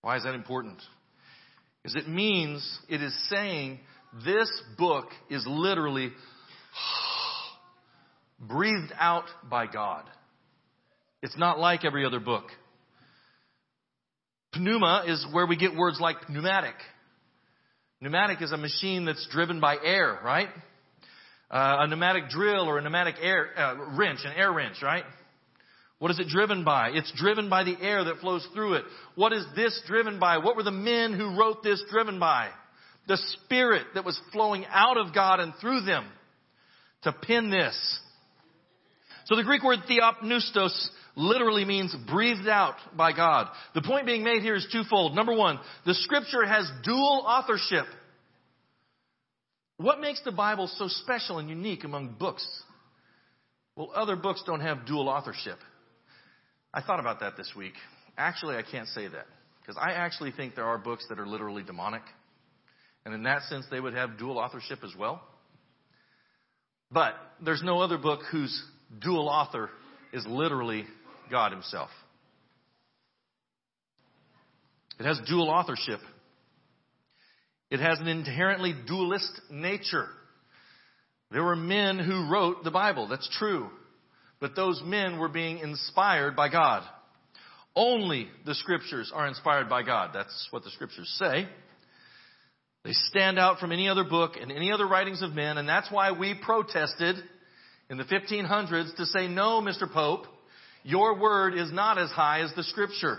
Why 0.01 0.17
is 0.17 0.23
that 0.23 0.35
important? 0.35 0.81
Because 1.81 1.95
it 1.95 2.09
means, 2.09 2.79
it 2.89 3.01
is 3.01 3.13
saying 3.29 3.79
this 4.25 4.49
book 4.77 5.07
is 5.29 5.45
literally 5.47 6.11
breathed 8.39 8.91
out 8.97 9.25
by 9.49 9.67
God. 9.67 10.03
It's 11.21 11.37
not 11.37 11.57
like 11.57 11.85
every 11.85 12.05
other 12.05 12.19
book. 12.19 12.45
Pneuma 14.55 15.05
is 15.07 15.25
where 15.31 15.47
we 15.47 15.55
get 15.55 15.75
words 15.75 15.99
like 15.99 16.29
pneumatic. 16.29 16.75
Pneumatic 18.01 18.41
is 18.41 18.51
a 18.51 18.57
machine 18.57 19.05
that's 19.05 19.27
driven 19.31 19.59
by 19.59 19.77
air, 19.81 20.19
right? 20.23 20.49
Uh, 21.53 21.81
a 21.81 21.87
pneumatic 21.87 22.29
drill 22.29 22.67
or 22.67 22.79
a 22.79 22.81
pneumatic 22.81 23.13
air 23.21 23.47
uh, 23.55 23.75
wrench, 23.95 24.21
an 24.25 24.33
air 24.35 24.51
wrench, 24.51 24.77
right? 24.81 25.03
What 25.99 26.09
is 26.09 26.17
it 26.17 26.27
driven 26.27 26.63
by? 26.63 26.89
It's 26.89 27.13
driven 27.15 27.47
by 27.47 27.63
the 27.63 27.77
air 27.79 28.03
that 28.05 28.17
flows 28.21 28.47
through 28.55 28.73
it. 28.73 28.85
What 29.13 29.33
is 29.33 29.45
this 29.55 29.79
driven 29.85 30.19
by? 30.19 30.39
What 30.39 30.55
were 30.55 30.63
the 30.63 30.71
men 30.71 31.13
who 31.13 31.37
wrote 31.39 31.61
this 31.61 31.79
driven 31.91 32.19
by? 32.19 32.49
The 33.07 33.17
spirit 33.17 33.85
that 33.93 34.03
was 34.03 34.19
flowing 34.31 34.65
out 34.67 34.97
of 34.97 35.13
God 35.13 35.39
and 35.39 35.53
through 35.61 35.81
them 35.81 36.05
to 37.03 37.13
pen 37.13 37.51
this. 37.51 37.99
So 39.25 39.35
the 39.35 39.43
Greek 39.43 39.63
word 39.63 39.79
theopneustos 39.87 40.89
literally 41.15 41.65
means 41.65 41.95
breathed 42.09 42.47
out 42.47 42.77
by 42.97 43.13
God. 43.13 43.47
The 43.75 43.83
point 43.83 44.07
being 44.07 44.23
made 44.23 44.41
here 44.41 44.55
is 44.55 44.67
twofold. 44.71 45.15
Number 45.15 45.35
one, 45.35 45.59
the 45.85 45.93
scripture 45.93 46.45
has 46.45 46.67
dual 46.83 47.23
authorship. 47.27 47.85
What 49.77 49.99
makes 49.99 50.21
the 50.23 50.31
Bible 50.31 50.67
so 50.67 50.87
special 50.87 51.39
and 51.39 51.49
unique 51.49 51.83
among 51.83 52.15
books? 52.19 52.45
Well, 53.75 53.91
other 53.95 54.15
books 54.15 54.43
don't 54.45 54.61
have 54.61 54.85
dual 54.85 55.09
authorship. 55.09 55.57
I 56.73 56.81
thought 56.81 56.99
about 56.99 57.19
that 57.21 57.37
this 57.37 57.51
week. 57.55 57.73
Actually, 58.17 58.55
I 58.55 58.63
can't 58.63 58.87
say 58.87 59.07
that 59.07 59.25
because 59.61 59.77
I 59.81 59.93
actually 59.93 60.31
think 60.31 60.55
there 60.55 60.65
are 60.65 60.77
books 60.77 61.05
that 61.09 61.19
are 61.19 61.25
literally 61.27 61.63
demonic. 61.63 62.03
And 63.05 63.13
in 63.13 63.23
that 63.23 63.43
sense, 63.43 63.65
they 63.71 63.79
would 63.79 63.93
have 63.93 64.17
dual 64.17 64.37
authorship 64.37 64.79
as 64.83 64.91
well. 64.97 65.21
But 66.91 67.15
there's 67.43 67.63
no 67.63 67.79
other 67.79 67.97
book 67.97 68.21
whose 68.31 68.63
dual 69.01 69.27
author 69.27 69.69
is 70.13 70.25
literally 70.27 70.85
God 71.31 71.51
Himself. 71.51 71.89
It 74.99 75.05
has 75.05 75.19
dual 75.27 75.49
authorship. 75.49 75.99
It 77.73 77.79
has 77.79 77.99
an 77.99 78.07
inherently 78.07 78.75
dualist 78.85 79.41
nature. 79.49 80.07
There 81.31 81.43
were 81.43 81.55
men 81.55 81.97
who 81.97 82.29
wrote 82.31 82.63
the 82.63 82.69
Bible. 82.69 83.07
That's 83.07 83.27
true. 83.39 83.67
But 84.39 84.55
those 84.55 84.79
men 84.85 85.17
were 85.17 85.27
being 85.27 85.57
inspired 85.57 86.35
by 86.35 86.49
God. 86.49 86.83
Only 87.75 88.27
the 88.45 88.53
scriptures 88.53 89.11
are 89.11 89.25
inspired 89.27 89.69
by 89.69 89.81
God. 89.81 90.11
That's 90.13 90.49
what 90.51 90.63
the 90.63 90.69
scriptures 90.69 91.11
say. 91.17 91.47
They 92.83 92.91
stand 92.91 93.39
out 93.39 93.57
from 93.57 93.71
any 93.71 93.89
other 93.89 94.03
book 94.03 94.33
and 94.39 94.51
any 94.51 94.71
other 94.71 94.85
writings 94.85 95.23
of 95.23 95.33
men, 95.33 95.57
and 95.57 95.67
that's 95.67 95.91
why 95.91 96.11
we 96.11 96.35
protested 96.35 97.15
in 97.89 97.97
the 97.97 98.03
1500s 98.03 98.95
to 98.97 99.07
say, 99.07 99.27
no, 99.27 99.61
Mr. 99.61 99.91
Pope, 99.91 100.27
your 100.83 101.19
word 101.19 101.55
is 101.57 101.71
not 101.71 101.97
as 101.97 102.11
high 102.11 102.41
as 102.41 102.53
the 102.55 102.63
scripture. 102.65 103.17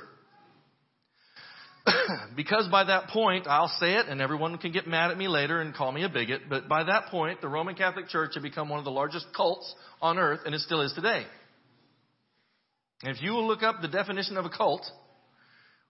because 2.37 2.69
by 2.69 2.85
that 2.85 3.09
point, 3.09 3.47
I'll 3.47 3.73
say 3.81 3.95
it, 3.95 4.07
and 4.07 4.21
everyone 4.21 4.57
can 4.59 4.73
get 4.73 4.87
mad 4.87 5.11
at 5.11 5.19
me 5.19 5.29
later 5.29 5.61
and 5.61 5.75
call 5.75 5.93
me 5.93 6.05
a 6.05 6.09
bigot, 6.09 6.43
but 6.49 6.69
by 6.69 6.85
that 6.85 7.07
point, 7.07 7.41
the 7.41 7.49
Roman 7.49 7.75
Catholic 7.75 8.09
Church 8.09 8.33
had 8.35 8.43
become 8.43 8.69
one 8.69 8.79
of 8.79 8.85
the 8.85 8.91
largest 8.91 9.27
cults 9.37 9.75
on 10.01 10.19
earth, 10.19 10.41
and 10.47 10.55
it 10.55 10.61
still 10.61 10.81
is 10.81 10.93
today. 10.95 11.25
And 13.03 13.15
if 13.15 13.23
you 13.23 13.33
will 13.33 13.47
look 13.47 13.63
up 13.63 13.83
the 13.83 13.89
definition 13.89 14.37
of 14.37 14.47
a 14.47 14.51
cult, 14.51 14.85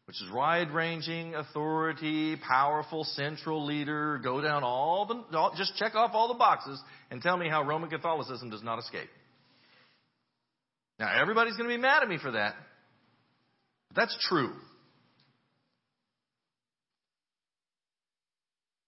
which 0.07 0.21
is 0.21 0.31
wide 0.33 0.71
ranging 0.71 1.35
authority, 1.35 2.37
powerful 2.37 3.05
central 3.05 3.65
leader, 3.65 4.21
go 4.23 4.41
down 4.41 4.63
all 4.65 5.07
the, 5.07 5.37
all, 5.37 5.55
just 5.57 5.77
check 5.77 5.95
off 5.95 6.11
all 6.13 6.29
the 6.29 6.35
boxes 6.35 6.81
and 7.11 7.23
tell 7.23 7.37
me 7.37 7.49
how 7.49 7.63
Roman 7.63 7.89
Catholicism 7.89 8.51
does 8.51 8.63
not 8.63 8.79
escape. 8.79 9.09
Now 10.99 11.21
everybody's 11.21 11.57
going 11.57 11.69
to 11.69 11.75
be 11.75 11.81
mad 11.81 12.03
at 12.03 12.09
me 12.09 12.19
for 12.19 12.33
that. 12.33 12.55
But 13.89 13.97
that's 13.97 14.17
true. 14.29 14.53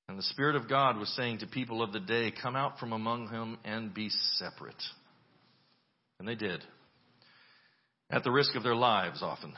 And 0.09 0.19
the 0.19 0.23
Spirit 0.23 0.57
of 0.57 0.69
God 0.69 0.99
was 0.99 1.09
saying 1.17 1.39
to 1.39 1.47
people 1.47 1.83
of 1.83 1.93
the 1.93 2.01
day, 2.01 2.33
come 2.43 2.55
out 2.55 2.79
from 2.79 2.93
among 2.93 3.29
him 3.29 3.59
and 3.65 3.93
be 3.93 4.09
separate. 4.35 4.83
And 6.19 6.29
they 6.29 6.37
did. 6.37 6.63
At 8.09 8.23
the 8.23 8.31
risk 8.31 8.55
of 8.55 8.63
their 8.63 8.77
lives, 8.77 9.21
often. 9.21 9.53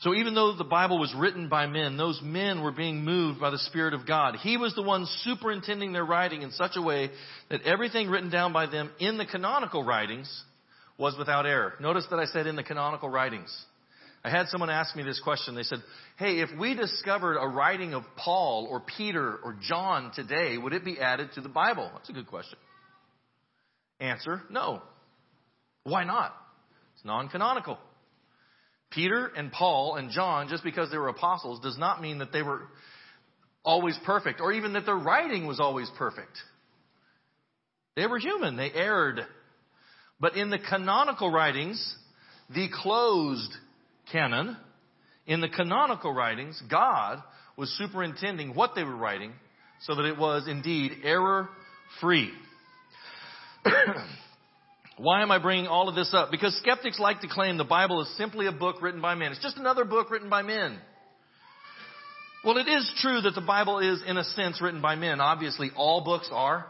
So 0.00 0.14
even 0.14 0.34
though 0.34 0.56
the 0.56 0.64
Bible 0.64 0.98
was 0.98 1.14
written 1.14 1.48
by 1.48 1.66
men, 1.66 1.96
those 1.96 2.20
men 2.22 2.62
were 2.62 2.72
being 2.72 3.04
moved 3.04 3.38
by 3.38 3.50
the 3.50 3.58
Spirit 3.58 3.92
of 3.92 4.06
God. 4.06 4.36
He 4.36 4.56
was 4.56 4.74
the 4.74 4.82
one 4.82 5.06
superintending 5.24 5.92
their 5.92 6.04
writing 6.04 6.40
in 6.40 6.52
such 6.52 6.72
a 6.76 6.82
way 6.82 7.10
that 7.50 7.62
everything 7.62 8.08
written 8.08 8.30
down 8.30 8.52
by 8.52 8.66
them 8.66 8.90
in 8.98 9.18
the 9.18 9.26
canonical 9.26 9.84
writings 9.84 10.44
was 10.96 11.16
without 11.18 11.46
error. 11.46 11.74
Notice 11.80 12.06
that 12.10 12.18
I 12.18 12.24
said 12.26 12.46
in 12.46 12.56
the 12.56 12.62
canonical 12.62 13.10
writings. 13.10 13.54
I 14.22 14.28
had 14.28 14.48
someone 14.48 14.68
ask 14.68 14.94
me 14.94 15.02
this 15.02 15.20
question. 15.20 15.54
They 15.54 15.62
said, 15.62 15.78
Hey, 16.18 16.40
if 16.40 16.50
we 16.58 16.74
discovered 16.74 17.38
a 17.38 17.48
writing 17.48 17.94
of 17.94 18.02
Paul 18.16 18.68
or 18.70 18.80
Peter 18.80 19.36
or 19.42 19.56
John 19.62 20.12
today, 20.14 20.58
would 20.58 20.74
it 20.74 20.84
be 20.84 21.00
added 21.00 21.30
to 21.34 21.40
the 21.40 21.48
Bible? 21.48 21.90
That's 21.94 22.10
a 22.10 22.12
good 22.12 22.26
question. 22.26 22.58
Answer, 23.98 24.42
no. 24.50 24.82
Why 25.84 26.04
not? 26.04 26.34
It's 26.94 27.04
non-canonical. 27.04 27.78
Peter 28.90 29.30
and 29.34 29.52
Paul 29.52 29.96
and 29.96 30.10
John, 30.10 30.48
just 30.48 30.64
because 30.64 30.90
they 30.90 30.98
were 30.98 31.08
apostles, 31.08 31.60
does 31.60 31.78
not 31.78 32.02
mean 32.02 32.18
that 32.18 32.32
they 32.32 32.42
were 32.42 32.62
always 33.64 33.98
perfect 34.04 34.40
or 34.40 34.52
even 34.52 34.74
that 34.74 34.84
their 34.84 34.96
writing 34.96 35.46
was 35.46 35.60
always 35.60 35.90
perfect. 35.96 36.36
They 37.96 38.06
were 38.06 38.18
human. 38.18 38.56
They 38.56 38.70
erred. 38.72 39.20
But 40.18 40.36
in 40.36 40.50
the 40.50 40.58
canonical 40.58 41.30
writings, 41.30 41.96
the 42.54 42.68
closed 42.82 43.52
canon, 44.12 44.56
in 45.26 45.40
the 45.40 45.48
canonical 45.48 46.12
writings, 46.12 46.60
God 46.70 47.22
was 47.56 47.70
superintending 47.78 48.54
what 48.54 48.74
they 48.74 48.84
were 48.84 48.96
writing 48.96 49.32
so 49.82 49.94
that 49.94 50.04
it 50.04 50.18
was 50.18 50.46
indeed 50.48 50.92
error 51.04 51.48
free. 52.00 52.30
Why 54.98 55.22
am 55.22 55.30
I 55.30 55.38
bringing 55.38 55.66
all 55.66 55.88
of 55.88 55.94
this 55.94 56.12
up? 56.12 56.30
Because 56.30 56.56
skeptics 56.58 56.98
like 56.98 57.20
to 57.20 57.28
claim 57.28 57.56
the 57.56 57.64
Bible 57.64 58.02
is 58.02 58.16
simply 58.16 58.46
a 58.46 58.52
book 58.52 58.82
written 58.82 59.00
by 59.00 59.14
men. 59.14 59.32
It's 59.32 59.42
just 59.42 59.56
another 59.56 59.84
book 59.84 60.10
written 60.10 60.28
by 60.28 60.42
men. 60.42 60.78
Well, 62.44 62.58
it 62.58 62.68
is 62.68 62.90
true 63.00 63.20
that 63.22 63.34
the 63.34 63.40
Bible 63.42 63.78
is, 63.78 64.02
in 64.06 64.16
a 64.16 64.24
sense, 64.24 64.60
written 64.60 64.80
by 64.80 64.96
men. 64.96 65.20
Obviously, 65.20 65.70
all 65.76 66.02
books 66.04 66.28
are. 66.32 66.66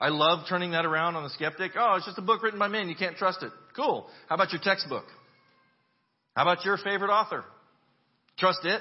I 0.00 0.08
love 0.08 0.46
turning 0.48 0.70
that 0.72 0.86
around 0.86 1.16
on 1.16 1.24
the 1.24 1.30
skeptic. 1.30 1.72
Oh, 1.78 1.94
it's 1.96 2.06
just 2.06 2.18
a 2.18 2.22
book 2.22 2.42
written 2.42 2.58
by 2.58 2.68
men. 2.68 2.88
You 2.88 2.96
can't 2.96 3.16
trust 3.16 3.42
it. 3.42 3.52
Cool. 3.76 4.06
How 4.28 4.34
about 4.34 4.52
your 4.52 4.60
textbook? 4.62 5.04
How 6.34 6.42
about 6.42 6.64
your 6.64 6.76
favorite 6.76 7.10
author? 7.10 7.44
Trust 8.38 8.60
it? 8.64 8.80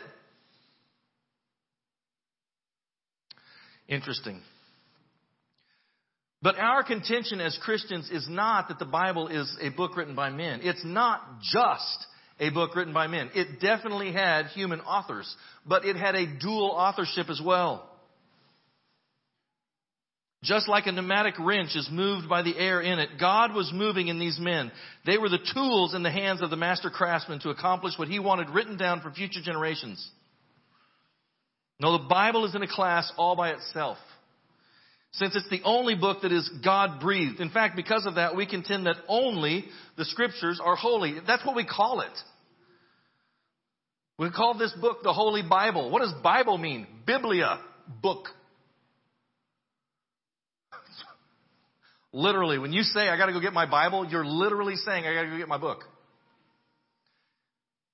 Interesting. 3.88 4.41
But 6.41 6.58
our 6.58 6.84
contention 6.84 7.41
as 7.41 7.58
Christians 7.62 8.10
is 8.10 8.27
not 8.29 8.70
that 8.70 8.79
the 8.79 8.86
Bible 8.86 9.27
is 9.27 9.53
a 9.62 9.70
book 9.70 9.98
written 9.98 10.15
by 10.15 10.29
men. 10.29 10.62
It's 10.63 10.86
not 10.86 11.41
just 11.41 12.06
a 12.39 12.50
book 12.51 12.75
written 12.75 12.94
by 12.94 13.08
men. 13.08 13.29
It 13.36 13.60
definitely 13.60 14.13
had 14.13 14.46
human 14.48 14.79
authors, 14.82 15.36
but 15.66 15.83
it 15.83 15.98
had 15.98 16.16
a 16.16 16.25
dual 16.40 16.72
authorship 16.77 17.29
as 17.29 17.42
well. 17.44 17.89
Just 20.42 20.70
like 20.70 20.88
a 20.88 20.92
pneumatic 20.92 21.36
wrench 21.38 21.75
is 21.75 21.90
moved 21.92 22.30
by 22.30 22.44
the 22.44 22.58
air 22.58 22.80
in 22.80 22.98
it, 23.00 23.10
God 23.20 23.54
was 23.54 23.72
moving 23.74 24.08
in 24.08 24.20
these 24.20 24.40
men. 24.40 24.72
They 25.06 25.18
were 25.18 25.28
the 25.28 25.46
tools 25.54 25.94
in 25.94 26.02
the 26.02 26.12
hands 26.12 26.42
of 26.42 26.50
the 26.50 26.56
master 26.56 26.90
craftsman 26.90 27.40
to 27.42 27.50
accomplish 27.50 27.96
what 27.98 28.08
he 28.08 28.20
wanted 28.20 28.50
written 28.50 28.78
down 28.78 29.02
for 29.02 29.12
future 29.12 29.42
generations. 29.44 30.10
No, 31.82 31.98
the 31.98 32.08
Bible 32.08 32.46
is 32.46 32.56
in 32.56 32.64
a 32.64 32.68
class 32.68 33.12
all 33.18 33.36
by 33.36 33.52
itself. 33.52 33.98
Since 35.12 35.36
it's 35.36 35.50
the 35.50 35.62
only 35.64 35.96
book 35.96 36.22
that 36.22 36.32
is 36.32 36.50
God 36.64 37.02
breathed. 37.02 37.42
In 37.42 37.50
fact, 37.50 37.75
because 37.75 38.06
of 38.06 38.16
that, 38.16 38.36
we 38.36 38.46
contend 38.46 38.86
that 38.86 38.98
only 39.08 39.66
the 39.98 40.06
scriptures 40.06 40.62
are 40.64 40.75
holy. 40.75 41.18
That's 41.25 41.46
what 41.46 41.56
we 41.56 41.66
call 41.66 42.02
it. 42.02 42.12
We 44.18 44.30
call 44.30 44.58
this 44.58 44.74
book 44.74 45.00
the 45.02 45.14
Holy 45.14 45.42
Bible. 45.42 45.90
What 45.90 46.00
does 46.00 46.14
Bible 46.22 46.58
mean? 46.58 46.86
Biblia, 47.06 47.60
book. 48.02 48.28
Literally, 52.11 52.59
when 52.59 52.74
you 52.74 52.83
say, 52.83 53.09
I 53.09 53.17
gotta 53.17 53.33
go 53.33 53.39
get 53.39 53.53
my 53.53 53.65
Bible, 53.65 54.05
you're 54.09 54.25
literally 54.25 54.75
saying, 54.75 55.05
I 55.05 55.13
gotta 55.13 55.29
go 55.29 55.37
get 55.37 55.48
my 55.48 55.57
book. 55.57 55.83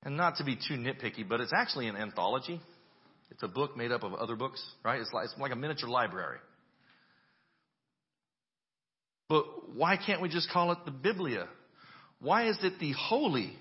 And 0.03 0.17
not 0.17 0.37
to 0.37 0.43
be 0.43 0.55
too 0.55 0.75
nitpicky, 0.75 1.27
but 1.27 1.41
it's 1.41 1.53
actually 1.55 1.87
an 1.87 1.95
anthology. 1.95 2.61
It's 3.31 3.41
a 3.41 3.47
book 3.47 3.75
made 3.75 3.91
up 3.91 4.03
of 4.03 4.13
other 4.13 4.35
books, 4.35 4.63
right? 4.83 5.01
It's 5.01 5.11
like, 5.11 5.25
it's 5.25 5.35
like 5.39 5.51
a 5.51 5.55
miniature 5.55 5.89
library. 5.89 6.37
But 9.27 9.75
why 9.75 9.97
can't 9.97 10.21
we 10.21 10.29
just 10.29 10.49
call 10.51 10.71
it 10.71 10.77
the 10.85 10.91
Biblia? 10.91 11.47
Why 12.19 12.47
is 12.47 12.57
it 12.61 12.73
the 12.79 12.93
Holy 12.93 13.53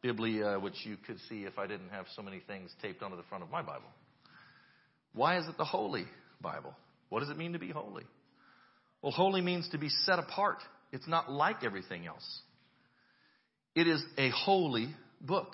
Biblia, 0.00 0.58
which 0.60 0.74
you 0.84 0.96
could 1.04 1.18
see 1.28 1.42
if 1.44 1.58
I 1.58 1.66
didn't 1.66 1.90
have 1.90 2.06
so 2.14 2.22
many 2.22 2.40
things 2.46 2.70
taped 2.80 3.02
onto 3.02 3.16
the 3.16 3.24
front 3.24 3.42
of 3.42 3.50
my 3.50 3.62
Bible? 3.62 3.88
Why 5.14 5.38
is 5.38 5.48
it 5.48 5.58
the 5.58 5.64
Holy 5.64 6.06
Bible? 6.40 6.74
What 7.08 7.20
does 7.20 7.30
it 7.30 7.36
mean 7.36 7.52
to 7.52 7.58
be 7.58 7.70
holy? 7.70 8.04
Well, 9.02 9.12
holy 9.12 9.40
means 9.40 9.68
to 9.70 9.78
be 9.78 9.88
set 9.88 10.18
apart. 10.18 10.58
It's 10.92 11.08
not 11.08 11.30
like 11.30 11.64
everything 11.64 12.06
else. 12.06 12.40
It 13.74 13.88
is 13.88 14.02
a 14.16 14.30
holy 14.30 14.94
book. 15.20 15.48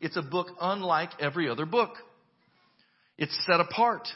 It's 0.00 0.16
a 0.16 0.22
book 0.22 0.48
unlike 0.60 1.10
every 1.20 1.48
other 1.48 1.66
book. 1.66 1.90
It's 3.18 3.36
set 3.46 3.60
apart. 3.60 4.08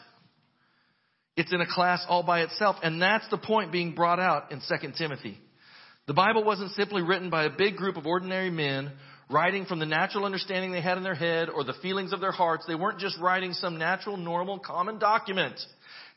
It's 1.37 1.53
in 1.53 1.61
a 1.61 1.67
class 1.67 2.05
all 2.09 2.23
by 2.23 2.43
itself. 2.43 2.77
And 2.83 3.01
that's 3.01 3.29
the 3.29 3.39
point 3.39 3.73
being 3.73 3.95
brought 3.95 4.21
out 4.21 4.53
in 4.53 4.61
2 4.61 4.93
Timothy. 4.97 5.39
The 6.07 6.15
Bible 6.15 6.45
wasn't 6.45 6.71
simply 6.73 7.03
written 7.03 7.31
by 7.31 7.45
a 7.45 7.51
big 7.51 7.77
group 7.77 7.97
of 7.97 8.07
ordinary 8.07 8.51
men 8.51 8.93
writing 9.29 9.65
from 9.65 9.79
the 9.79 9.87
natural 9.87 10.25
understanding 10.25 10.73
they 10.73 10.81
had 10.81 10.99
in 10.99 11.03
their 11.03 11.15
head 11.15 11.49
or 11.49 11.65
the 11.65 11.75
feelings 11.83 12.13
of 12.13 12.21
their 12.21 12.33
hearts. 12.33 12.65
They 12.67 12.75
weren't 12.75 12.99
just 12.99 13.19
writing 13.19 13.53
some 13.53 13.79
natural, 13.79 14.17
normal, 14.17 14.59
common 14.59 14.99
document. 14.99 15.59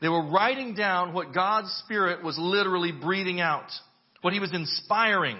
They 0.01 0.09
were 0.09 0.29
writing 0.29 0.75
down 0.75 1.13
what 1.13 1.33
God's 1.33 1.71
Spirit 1.85 2.23
was 2.23 2.37
literally 2.37 2.91
breathing 2.91 3.39
out, 3.41 3.69
what 4.21 4.33
He 4.33 4.39
was 4.39 4.53
inspiring. 4.53 5.37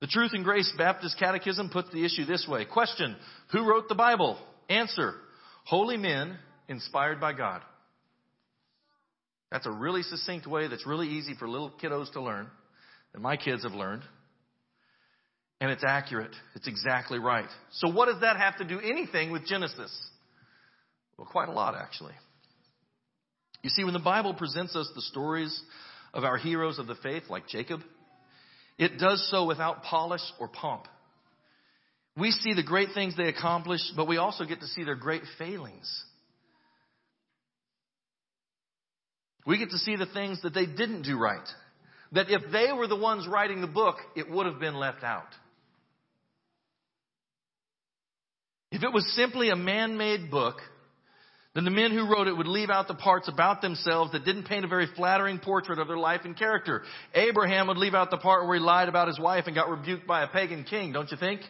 The 0.00 0.06
Truth 0.06 0.30
and 0.32 0.44
Grace 0.44 0.72
Baptist 0.78 1.18
Catechism 1.18 1.70
puts 1.70 1.90
the 1.90 2.04
issue 2.04 2.24
this 2.24 2.46
way. 2.48 2.64
Question, 2.64 3.16
who 3.52 3.68
wrote 3.68 3.88
the 3.88 3.94
Bible? 3.94 4.38
Answer, 4.68 5.14
holy 5.64 5.96
men 5.96 6.38
inspired 6.68 7.20
by 7.20 7.32
God. 7.32 7.62
That's 9.50 9.66
a 9.66 9.70
really 9.70 10.02
succinct 10.02 10.46
way 10.46 10.68
that's 10.68 10.86
really 10.86 11.08
easy 11.08 11.34
for 11.38 11.48
little 11.48 11.72
kiddos 11.82 12.12
to 12.12 12.20
learn, 12.20 12.48
that 13.12 13.20
my 13.20 13.36
kids 13.36 13.64
have 13.64 13.72
learned. 13.72 14.02
And 15.60 15.70
it's 15.70 15.82
accurate. 15.84 16.34
It's 16.54 16.68
exactly 16.68 17.18
right. 17.18 17.48
So 17.72 17.90
what 17.90 18.06
does 18.06 18.20
that 18.20 18.36
have 18.36 18.58
to 18.58 18.64
do 18.64 18.78
anything 18.80 19.32
with 19.32 19.44
Genesis? 19.46 19.92
Well, 21.16 21.26
quite 21.26 21.48
a 21.48 21.52
lot 21.52 21.74
actually. 21.74 22.14
You 23.62 23.70
see, 23.70 23.82
when 23.82 23.92
the 23.92 23.98
Bible 23.98 24.34
presents 24.34 24.76
us 24.76 24.88
the 24.94 25.02
stories 25.02 25.60
of 26.14 26.22
our 26.22 26.36
heroes 26.36 26.78
of 26.78 26.86
the 26.86 26.94
faith, 26.94 27.24
like 27.28 27.48
Jacob, 27.48 27.80
it 28.78 28.98
does 28.98 29.28
so 29.30 29.46
without 29.46 29.82
polish 29.82 30.22
or 30.38 30.46
pomp. 30.46 30.86
We 32.16 32.30
see 32.30 32.54
the 32.54 32.62
great 32.62 32.90
things 32.94 33.16
they 33.16 33.28
accomplished, 33.28 33.92
but 33.96 34.06
we 34.06 34.16
also 34.16 34.44
get 34.44 34.60
to 34.60 34.66
see 34.66 34.84
their 34.84 34.94
great 34.94 35.22
failings. 35.38 36.04
We 39.44 39.58
get 39.58 39.70
to 39.70 39.78
see 39.78 39.96
the 39.96 40.06
things 40.06 40.42
that 40.42 40.54
they 40.54 40.66
didn't 40.66 41.02
do 41.02 41.18
right. 41.18 41.46
That 42.12 42.30
if 42.30 42.50
they 42.52 42.72
were 42.72 42.86
the 42.86 42.96
ones 42.96 43.26
writing 43.26 43.60
the 43.60 43.66
book, 43.66 43.96
it 44.16 44.30
would 44.30 44.46
have 44.46 44.60
been 44.60 44.74
left 44.74 45.02
out. 45.02 45.28
If 48.70 48.82
it 48.82 48.92
was 48.92 49.10
simply 49.14 49.50
a 49.50 49.56
man-made 49.56 50.30
book, 50.30 50.60
then 51.54 51.64
the 51.64 51.70
men 51.70 51.90
who 51.90 52.08
wrote 52.08 52.28
it 52.28 52.36
would 52.36 52.46
leave 52.46 52.70
out 52.70 52.86
the 52.86 52.94
parts 52.94 53.28
about 53.28 53.62
themselves 53.62 54.12
that 54.12 54.24
didn't 54.24 54.44
paint 54.44 54.64
a 54.64 54.68
very 54.68 54.86
flattering 54.94 55.38
portrait 55.38 55.78
of 55.78 55.88
their 55.88 55.96
life 55.96 56.20
and 56.24 56.36
character. 56.36 56.82
Abraham 57.14 57.66
would 57.68 57.78
leave 57.78 57.94
out 57.94 58.10
the 58.10 58.18
part 58.18 58.46
where 58.46 58.56
he 58.56 58.62
lied 58.62 58.88
about 58.88 59.08
his 59.08 59.18
wife 59.18 59.46
and 59.46 59.54
got 59.54 59.70
rebuked 59.70 60.06
by 60.06 60.22
a 60.22 60.28
pagan 60.28 60.64
king, 60.64 60.92
don't 60.92 61.10
you 61.10 61.16
think? 61.16 61.40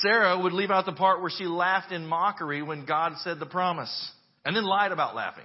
Sarah 0.00 0.38
would 0.38 0.52
leave 0.52 0.70
out 0.70 0.86
the 0.86 0.92
part 0.92 1.20
where 1.20 1.30
she 1.30 1.44
laughed 1.44 1.92
in 1.92 2.06
mockery 2.06 2.62
when 2.62 2.86
God 2.86 3.12
said 3.18 3.38
the 3.38 3.46
promise 3.46 4.10
and 4.44 4.56
then 4.56 4.64
lied 4.64 4.92
about 4.92 5.14
laughing. 5.14 5.44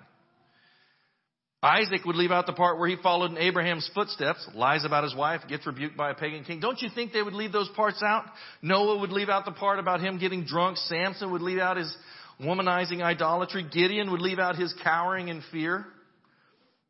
Isaac 1.63 2.06
would 2.06 2.15
leave 2.15 2.32
out 2.32 2.46
the 2.46 2.54
part 2.54 2.78
where 2.78 2.88
he 2.88 2.98
followed 3.02 3.32
in 3.32 3.38
Abraham's 3.38 3.89
footsteps, 3.96 4.48
lies 4.54 4.86
about 4.86 5.04
his 5.04 5.15
wife, 5.15 5.41
gets 5.50 5.65
rebuked 5.65 5.98
by 5.98 6.12
a 6.12 6.13
pagan 6.13 6.43
king. 6.43 6.60
Don't 6.60 6.80
you 6.82 6.89
think 6.93 7.13
they 7.13 7.24
would 7.24 7.34
leave 7.34 7.52
those 7.52 7.70
parts 7.76 8.04
out? 8.04 8.26
Noah 8.62 9.00
would 9.00 9.12
leave 9.12 9.30
out 9.30 9.46
the 9.46 9.52
part 9.52 9.80
about 9.80 10.00
him 10.00 10.20
getting 10.20 10.46
drunk. 10.46 10.78
Samson 10.78 11.32
would 11.32 11.41
leave 11.41 11.58
out 11.58 11.78
his 11.78 11.96
womanizing 12.39 13.02
idolatry. 13.02 13.65
Gideon 13.72 14.12
would 14.12 14.22
leave 14.22 14.38
out 14.38 14.56
his 14.56 14.74
cowering 14.84 15.30
in 15.30 15.41
fear. 15.52 15.86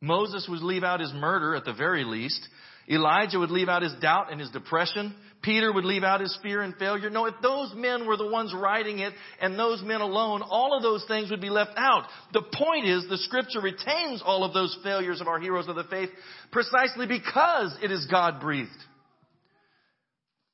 Moses 0.02 0.46
would 0.50 0.62
leave 0.62 0.84
out 0.84 1.00
his 1.00 1.14
murder 1.14 1.56
at 1.56 1.64
the 1.64 1.74
very 1.74 2.04
least. 2.04 2.46
Elijah 2.90 3.40
would 3.40 3.52
leave 3.52 3.70
out 3.70 3.84
his 3.84 3.94
doubt 4.02 4.32
and 4.32 4.40
his 4.40 4.50
depression. 4.52 5.16
Peter 5.42 5.72
would 5.72 5.86
leave 5.86 6.04
out 6.04 6.20
his 6.20 6.38
fear 6.42 6.62
and 6.62 6.76
failure. 6.76 7.10
No, 7.10 7.26
if 7.26 7.36
those 7.42 7.74
men 7.76 8.08
were 8.08 8.18
the 8.18 8.28
ones 8.28 8.54
writing 8.54 9.00
it 9.00 9.14
and 9.40 9.58
those 9.58 9.82
men 9.84 10.02
alone, 10.02 10.42
all 10.42 10.76
of 10.76 10.84
those 10.84 11.06
things 11.08 11.30
would 11.30 11.42
be 11.42 11.50
left 11.50 11.74
out. 11.78 12.08
The 12.34 12.42
point 12.42 12.86
is 12.86 13.08
the 13.08 13.18
scripture 13.18 13.62
retains 13.62 14.22
all 14.26 14.44
of 14.44 14.54
those 14.54 14.78
failures 14.84 15.22
of 15.22 15.28
our 15.28 15.40
heroes 15.40 15.68
of 15.68 15.76
the 15.76 15.84
faith 15.86 16.10
precisely 16.52 17.06
because 17.06 17.78
it 17.82 17.92
is 17.92 18.08
God 18.10 18.42
breathed. 18.42 18.72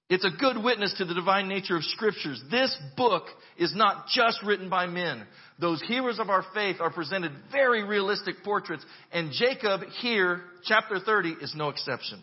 It's 0.09 0.25
a 0.25 0.37
good 0.37 0.63
witness 0.63 0.93
to 0.97 1.05
the 1.05 1.13
divine 1.13 1.47
nature 1.47 1.77
of 1.77 1.83
scriptures. 1.85 2.39
This 2.51 2.77
book 2.95 3.23
is 3.57 3.73
not 3.75 4.07
just 4.13 4.43
written 4.43 4.69
by 4.69 4.85
men. 4.85 5.23
Those 5.59 5.81
heroes 5.81 6.19
of 6.19 6.29
our 6.29 6.43
faith 6.53 6.77
are 6.79 6.91
presented 6.91 7.31
very 7.51 7.83
realistic 7.83 8.43
portraits, 8.43 8.85
and 9.11 9.31
Jacob 9.31 9.81
here, 10.01 10.41
chapter 10.65 10.99
30, 10.99 11.37
is 11.41 11.53
no 11.55 11.69
exception. 11.69 12.21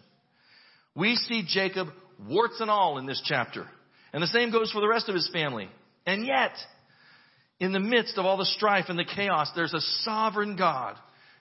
We 0.94 1.16
see 1.16 1.44
Jacob 1.48 1.88
warts 2.28 2.60
and 2.60 2.70
all 2.70 2.98
in 2.98 3.06
this 3.06 3.22
chapter. 3.24 3.66
And 4.12 4.22
the 4.22 4.28
same 4.28 4.50
goes 4.50 4.70
for 4.72 4.80
the 4.80 4.88
rest 4.88 5.08
of 5.08 5.14
his 5.14 5.28
family. 5.32 5.68
And 6.06 6.26
yet, 6.26 6.52
in 7.58 7.72
the 7.72 7.80
midst 7.80 8.18
of 8.18 8.24
all 8.24 8.36
the 8.36 8.44
strife 8.44 8.86
and 8.88 8.98
the 8.98 9.04
chaos, 9.04 9.50
there's 9.54 9.74
a 9.74 9.80
sovereign 10.02 10.56
God 10.56 10.96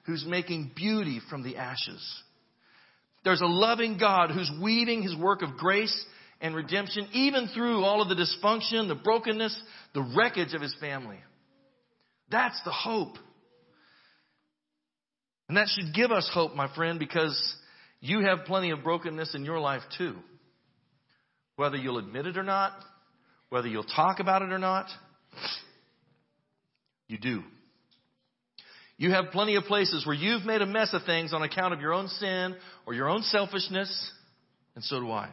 who's 0.05 0.25
making 0.27 0.71
beauty 0.75 1.19
from 1.29 1.43
the 1.43 1.57
ashes. 1.57 2.23
There's 3.23 3.41
a 3.41 3.47
loving 3.47 3.97
God 3.97 4.31
who's 4.31 4.51
weaving 4.61 5.01
his 5.03 5.15
work 5.15 5.41
of 5.41 5.57
grace 5.57 6.05
and 6.41 6.55
redemption 6.55 7.07
even 7.13 7.49
through 7.53 7.83
all 7.83 8.01
of 8.01 8.09
the 8.09 8.15
dysfunction, 8.15 8.87
the 8.87 8.95
brokenness, 8.95 9.57
the 9.93 10.13
wreckage 10.15 10.53
of 10.53 10.61
his 10.61 10.75
family. 10.79 11.17
That's 12.31 12.59
the 12.63 12.71
hope. 12.71 13.17
And 15.47 15.57
that 15.57 15.67
should 15.67 15.93
give 15.93 16.11
us 16.11 16.29
hope, 16.33 16.55
my 16.55 16.73
friend, 16.75 16.99
because 16.99 17.55
you 17.99 18.21
have 18.21 18.45
plenty 18.45 18.69
of 18.69 18.83
brokenness 18.83 19.35
in 19.35 19.43
your 19.43 19.59
life 19.59 19.81
too. 19.97 20.15
Whether 21.59 21.75
you'll 21.75 21.97
admit 21.97 22.25
it 22.25 22.37
or 22.37 22.43
not, 22.43 22.71
whether 23.49 23.67
you'll 23.67 23.83
talk 23.83 24.21
about 24.21 24.43
it 24.43 24.53
or 24.53 24.59
not, 24.59 24.87
you 27.09 27.17
do. 27.17 27.43
You 28.95 29.11
have 29.11 29.33
plenty 29.33 29.57
of 29.57 29.65
places 29.65 30.07
where 30.07 30.15
you've 30.15 30.45
made 30.45 30.61
a 30.61 30.65
mess 30.65 30.93
of 30.93 31.03
things 31.03 31.33
on 31.33 31.43
account 31.43 31.73
of 31.73 31.81
your 31.81 31.93
own 31.93 32.07
sin 32.07 32.55
or 32.85 32.93
your 32.93 33.09
own 33.09 33.23
selfishness, 33.23 34.09
and 34.75 34.85
so 34.85 35.01
do 35.01 35.11
I. 35.11 35.27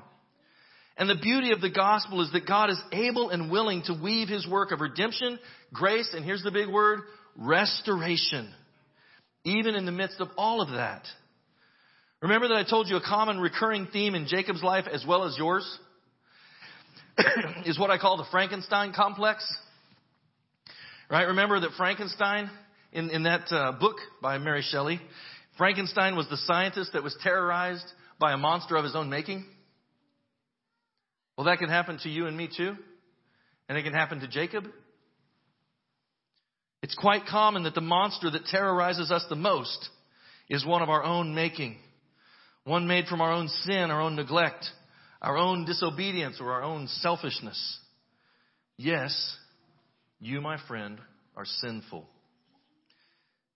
And 0.96 1.08
the 1.08 1.14
beauty 1.14 1.52
of 1.52 1.60
the 1.60 1.70
gospel 1.70 2.20
is 2.20 2.32
that 2.32 2.44
God 2.44 2.70
is 2.70 2.82
able 2.90 3.30
and 3.30 3.48
willing 3.48 3.82
to 3.84 3.94
weave 3.94 4.26
his 4.26 4.48
work 4.48 4.72
of 4.72 4.80
redemption, 4.80 5.38
grace, 5.72 6.12
and 6.12 6.24
here's 6.24 6.42
the 6.42 6.50
big 6.50 6.68
word, 6.68 7.02
restoration, 7.36 8.52
even 9.44 9.76
in 9.76 9.86
the 9.86 9.92
midst 9.92 10.20
of 10.20 10.26
all 10.36 10.60
of 10.60 10.70
that. 10.70 11.04
Remember 12.20 12.48
that 12.48 12.56
I 12.56 12.68
told 12.68 12.88
you 12.88 12.96
a 12.96 13.00
common 13.00 13.38
recurring 13.38 13.86
theme 13.92 14.16
in 14.16 14.26
Jacob's 14.26 14.64
life 14.64 14.86
as 14.92 15.04
well 15.06 15.22
as 15.22 15.38
yours? 15.38 15.78
is 17.64 17.78
what 17.78 17.90
I 17.90 17.98
call 17.98 18.16
the 18.16 18.26
Frankenstein 18.30 18.92
complex. 18.94 19.44
Right? 21.10 21.24
Remember 21.24 21.60
that 21.60 21.70
Frankenstein, 21.76 22.50
in, 22.92 23.10
in 23.10 23.22
that 23.24 23.50
uh, 23.50 23.72
book 23.72 23.96
by 24.20 24.38
Mary 24.38 24.62
Shelley, 24.62 25.00
Frankenstein 25.56 26.16
was 26.16 26.28
the 26.28 26.36
scientist 26.36 26.92
that 26.92 27.02
was 27.02 27.16
terrorized 27.22 27.86
by 28.18 28.32
a 28.32 28.36
monster 28.36 28.76
of 28.76 28.84
his 28.84 28.96
own 28.96 29.08
making. 29.08 29.44
Well, 31.36 31.46
that 31.46 31.58
can 31.58 31.68
happen 31.68 31.98
to 32.02 32.08
you 32.08 32.26
and 32.26 32.36
me 32.36 32.48
too. 32.54 32.74
And 33.68 33.76
it 33.76 33.82
can 33.82 33.92
happen 33.92 34.20
to 34.20 34.28
Jacob. 34.28 34.64
It's 36.82 36.94
quite 36.94 37.26
common 37.26 37.64
that 37.64 37.74
the 37.74 37.80
monster 37.80 38.30
that 38.30 38.46
terrorizes 38.46 39.10
us 39.10 39.24
the 39.28 39.36
most 39.36 39.88
is 40.48 40.64
one 40.64 40.82
of 40.82 40.88
our 40.88 41.02
own 41.02 41.34
making. 41.34 41.76
One 42.64 42.86
made 42.86 43.06
from 43.06 43.20
our 43.20 43.32
own 43.32 43.48
sin, 43.48 43.90
our 43.90 44.00
own 44.00 44.16
neglect, 44.16 44.66
our 45.26 45.36
own 45.36 45.64
disobedience 45.64 46.36
or 46.40 46.52
our 46.52 46.62
own 46.62 46.86
selfishness. 46.86 47.80
Yes, 48.76 49.36
you, 50.20 50.40
my 50.40 50.56
friend, 50.68 51.00
are 51.36 51.44
sinful. 51.44 52.06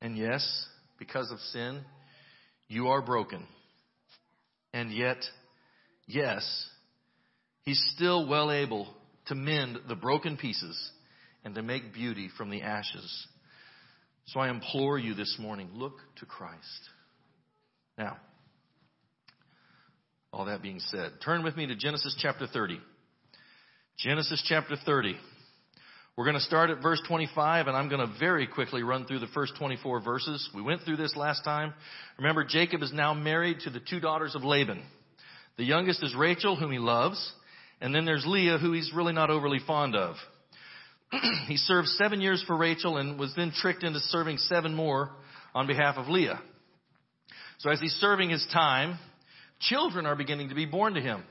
And 0.02 0.18
yes, 0.18 0.66
because 0.98 1.30
of 1.30 1.38
sin, 1.52 1.82
you 2.66 2.88
are 2.88 3.00
broken. 3.00 3.46
And 4.74 4.92
yet, 4.92 5.18
yes, 6.08 6.44
He's 7.62 7.80
still 7.94 8.26
well 8.26 8.50
able 8.50 8.88
to 9.26 9.36
mend 9.36 9.78
the 9.88 9.94
broken 9.94 10.36
pieces 10.36 10.76
and 11.44 11.54
to 11.54 11.62
make 11.62 11.94
beauty 11.94 12.30
from 12.36 12.50
the 12.50 12.62
ashes. 12.62 13.28
So 14.26 14.40
I 14.40 14.50
implore 14.50 14.98
you 14.98 15.14
this 15.14 15.36
morning, 15.38 15.70
look 15.74 15.94
to 16.16 16.26
Christ. 16.26 16.58
Now, 17.96 18.16
all 20.32 20.44
that 20.44 20.62
being 20.62 20.78
said, 20.78 21.12
turn 21.24 21.42
with 21.42 21.56
me 21.56 21.66
to 21.66 21.74
Genesis 21.74 22.16
chapter 22.20 22.46
30. 22.46 22.80
Genesis 23.98 24.42
chapter 24.46 24.76
30. 24.86 25.16
We're 26.16 26.24
going 26.24 26.36
to 26.36 26.42
start 26.42 26.70
at 26.70 26.82
verse 26.82 27.02
25 27.08 27.66
and 27.66 27.76
I'm 27.76 27.88
going 27.88 28.06
to 28.06 28.14
very 28.18 28.46
quickly 28.46 28.82
run 28.82 29.06
through 29.06 29.18
the 29.18 29.26
first 29.28 29.54
24 29.58 30.02
verses. 30.02 30.48
We 30.54 30.62
went 30.62 30.82
through 30.82 30.98
this 30.98 31.16
last 31.16 31.42
time. 31.44 31.74
Remember, 32.16 32.44
Jacob 32.44 32.82
is 32.82 32.92
now 32.92 33.12
married 33.12 33.60
to 33.60 33.70
the 33.70 33.80
two 33.80 33.98
daughters 33.98 34.34
of 34.36 34.44
Laban. 34.44 34.82
The 35.56 35.64
youngest 35.64 36.02
is 36.02 36.14
Rachel, 36.14 36.56
whom 36.56 36.70
he 36.70 36.78
loves, 36.78 37.32
and 37.80 37.94
then 37.94 38.04
there's 38.04 38.24
Leah, 38.26 38.58
who 38.58 38.72
he's 38.72 38.92
really 38.94 39.12
not 39.12 39.30
overly 39.30 39.58
fond 39.66 39.96
of. 39.96 40.14
he 41.48 41.56
served 41.56 41.88
seven 41.88 42.20
years 42.20 42.42
for 42.46 42.56
Rachel 42.56 42.98
and 42.98 43.18
was 43.18 43.34
then 43.34 43.52
tricked 43.54 43.82
into 43.82 43.98
serving 43.98 44.38
seven 44.38 44.74
more 44.74 45.10
on 45.54 45.66
behalf 45.66 45.96
of 45.96 46.08
Leah. 46.08 46.40
So 47.58 47.70
as 47.70 47.80
he's 47.80 47.92
serving 47.94 48.30
his 48.30 48.46
time, 48.52 48.98
Children 49.60 50.06
are 50.06 50.16
beginning 50.16 50.48
to 50.48 50.54
be 50.54 50.66
born 50.66 50.94
to 50.94 51.00
him. 51.00 51.22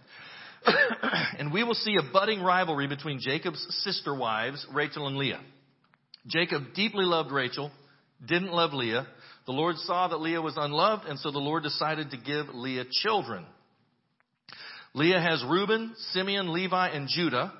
and 1.37 1.51
we 1.51 1.63
will 1.63 1.73
see 1.73 1.95
a 1.95 2.11
budding 2.11 2.41
rivalry 2.41 2.87
between 2.87 3.19
Jacob's 3.19 3.65
sister 3.83 4.13
wives, 4.13 4.65
Rachel 4.73 5.07
and 5.07 5.17
Leah. 5.17 5.41
Jacob 6.27 6.73
deeply 6.75 7.05
loved 7.05 7.31
Rachel, 7.31 7.71
didn't 8.25 8.51
love 8.51 8.73
Leah. 8.73 9.07
The 9.45 9.51
Lord 9.51 9.77
saw 9.77 10.09
that 10.09 10.17
Leah 10.17 10.41
was 10.41 10.55
unloved, 10.57 11.05
and 11.05 11.17
so 11.19 11.31
the 11.31 11.39
Lord 11.39 11.63
decided 11.63 12.11
to 12.11 12.17
give 12.17 12.53
Leah 12.53 12.85
children. 12.91 13.45
Leah 14.93 15.21
has 15.21 15.43
Reuben, 15.47 15.93
Simeon, 16.11 16.53
Levi, 16.53 16.89
and 16.89 17.07
Judah, 17.07 17.53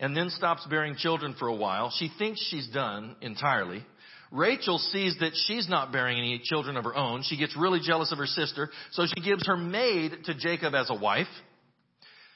and 0.00 0.16
then 0.16 0.30
stops 0.30 0.66
bearing 0.68 0.96
children 0.96 1.34
for 1.38 1.48
a 1.48 1.54
while. 1.54 1.92
She 1.96 2.10
thinks 2.18 2.44
she's 2.48 2.68
done 2.68 3.16
entirely. 3.20 3.84
Rachel 4.30 4.78
sees 4.78 5.16
that 5.20 5.32
she's 5.46 5.68
not 5.68 5.92
bearing 5.92 6.18
any 6.18 6.40
children 6.42 6.76
of 6.76 6.84
her 6.84 6.94
own. 6.94 7.22
She 7.22 7.36
gets 7.36 7.56
really 7.56 7.80
jealous 7.82 8.12
of 8.12 8.18
her 8.18 8.26
sister, 8.26 8.70
so 8.92 9.06
she 9.06 9.22
gives 9.22 9.46
her 9.46 9.56
maid 9.56 10.24
to 10.24 10.34
Jacob 10.34 10.74
as 10.74 10.90
a 10.90 10.94
wife 10.94 11.26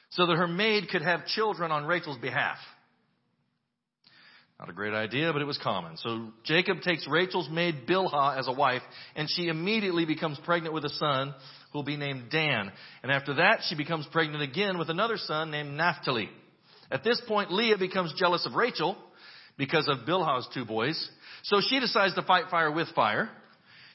so 0.09 0.27
that 0.27 0.37
her 0.37 0.47
maid 0.47 0.89
could 0.89 1.01
have 1.01 1.25
children 1.25 1.71
on 1.71 1.85
Rachel's 1.85 2.17
behalf. 2.17 2.57
Not 4.59 4.69
a 4.69 4.73
great 4.73 4.93
idea, 4.93 5.33
but 5.33 5.41
it 5.41 5.45
was 5.45 5.57
common. 5.57 5.97
So 5.97 6.29
Jacob 6.45 6.81
takes 6.81 7.07
Rachel's 7.07 7.49
maid 7.49 7.87
Bilhah 7.87 8.37
as 8.37 8.47
a 8.47 8.51
wife, 8.51 8.83
and 9.15 9.29
she 9.29 9.47
immediately 9.47 10.05
becomes 10.05 10.39
pregnant 10.45 10.73
with 10.73 10.85
a 10.85 10.89
son 10.89 11.33
who 11.71 11.79
will 11.79 11.83
be 11.83 11.97
named 11.97 12.29
Dan. 12.31 12.71
And 13.01 13.11
after 13.11 13.35
that, 13.35 13.61
she 13.67 13.75
becomes 13.75 14.05
pregnant 14.11 14.43
again 14.43 14.77
with 14.77 14.89
another 14.89 15.17
son 15.17 15.51
named 15.51 15.75
Naphtali. 15.75 16.29
At 16.91 17.03
this 17.03 17.19
point, 17.27 17.51
Leah 17.51 17.77
becomes 17.77 18.13
jealous 18.15 18.45
of 18.45 18.53
Rachel 18.53 18.95
because 19.57 19.87
of 19.87 20.07
Bilhah's 20.07 20.47
two 20.53 20.65
boys, 20.65 21.09
so 21.43 21.57
she 21.69 21.79
decides 21.79 22.15
to 22.15 22.21
fight 22.23 22.45
fire 22.49 22.71
with 22.71 22.87
fire. 22.95 23.29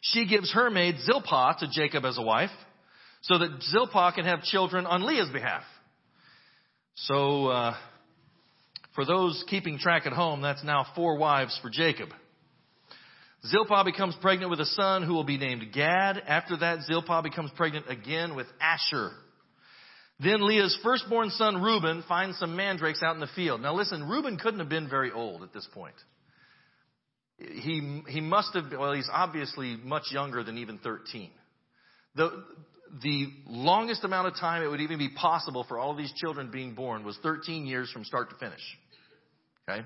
She 0.00 0.26
gives 0.26 0.52
her 0.52 0.70
maid 0.70 0.96
Zilpah 1.04 1.56
to 1.60 1.68
Jacob 1.70 2.04
as 2.04 2.18
a 2.18 2.22
wife 2.22 2.50
so 3.22 3.38
that 3.38 3.62
Zilpah 3.62 4.12
can 4.14 4.24
have 4.24 4.42
children 4.42 4.86
on 4.86 5.04
Leah's 5.04 5.30
behalf. 5.30 5.64
So, 6.94 7.46
uh, 7.46 7.74
for 8.94 9.04
those 9.04 9.44
keeping 9.48 9.78
track 9.78 10.06
at 10.06 10.12
home, 10.12 10.40
that's 10.40 10.64
now 10.64 10.86
four 10.96 11.16
wives 11.16 11.58
for 11.62 11.70
Jacob. 11.70 12.08
Zilpah 13.46 13.84
becomes 13.84 14.16
pregnant 14.20 14.50
with 14.50 14.58
a 14.58 14.66
son 14.66 15.04
who 15.04 15.14
will 15.14 15.24
be 15.24 15.38
named 15.38 15.72
Gad. 15.72 16.20
After 16.26 16.56
that, 16.56 16.82
Zilpah 16.82 17.22
becomes 17.22 17.52
pregnant 17.56 17.86
again 17.88 18.34
with 18.34 18.48
Asher. 18.60 19.12
Then 20.20 20.46
Leah's 20.46 20.76
firstborn 20.82 21.30
son 21.30 21.62
Reuben 21.62 22.04
finds 22.08 22.38
some 22.38 22.56
mandrakes 22.56 23.02
out 23.02 23.14
in 23.14 23.20
the 23.20 23.28
field. 23.36 23.60
Now 23.60 23.74
listen, 23.74 24.08
Reuben 24.08 24.36
couldn't 24.36 24.60
have 24.60 24.68
been 24.68 24.88
very 24.88 25.12
old 25.12 25.42
at 25.42 25.52
this 25.52 25.66
point 25.72 25.94
he, 27.38 28.02
he 28.08 28.20
must 28.20 28.54
have, 28.54 28.64
well, 28.72 28.92
he's 28.92 29.08
obviously 29.12 29.76
much 29.76 30.04
younger 30.10 30.42
than 30.42 30.58
even 30.58 30.78
13. 30.78 31.30
The, 32.16 32.44
the 33.02 33.26
longest 33.46 34.04
amount 34.04 34.26
of 34.26 34.34
time 34.34 34.62
it 34.62 34.66
would 34.68 34.80
even 34.80 34.98
be 34.98 35.10
possible 35.10 35.64
for 35.68 35.78
all 35.78 35.92
of 35.92 35.96
these 35.96 36.12
children 36.16 36.50
being 36.50 36.74
born 36.74 37.04
was 37.04 37.16
13 37.22 37.66
years 37.66 37.90
from 37.90 38.04
start 38.04 38.30
to 38.30 38.36
finish. 38.36 38.60
Okay? 39.68 39.82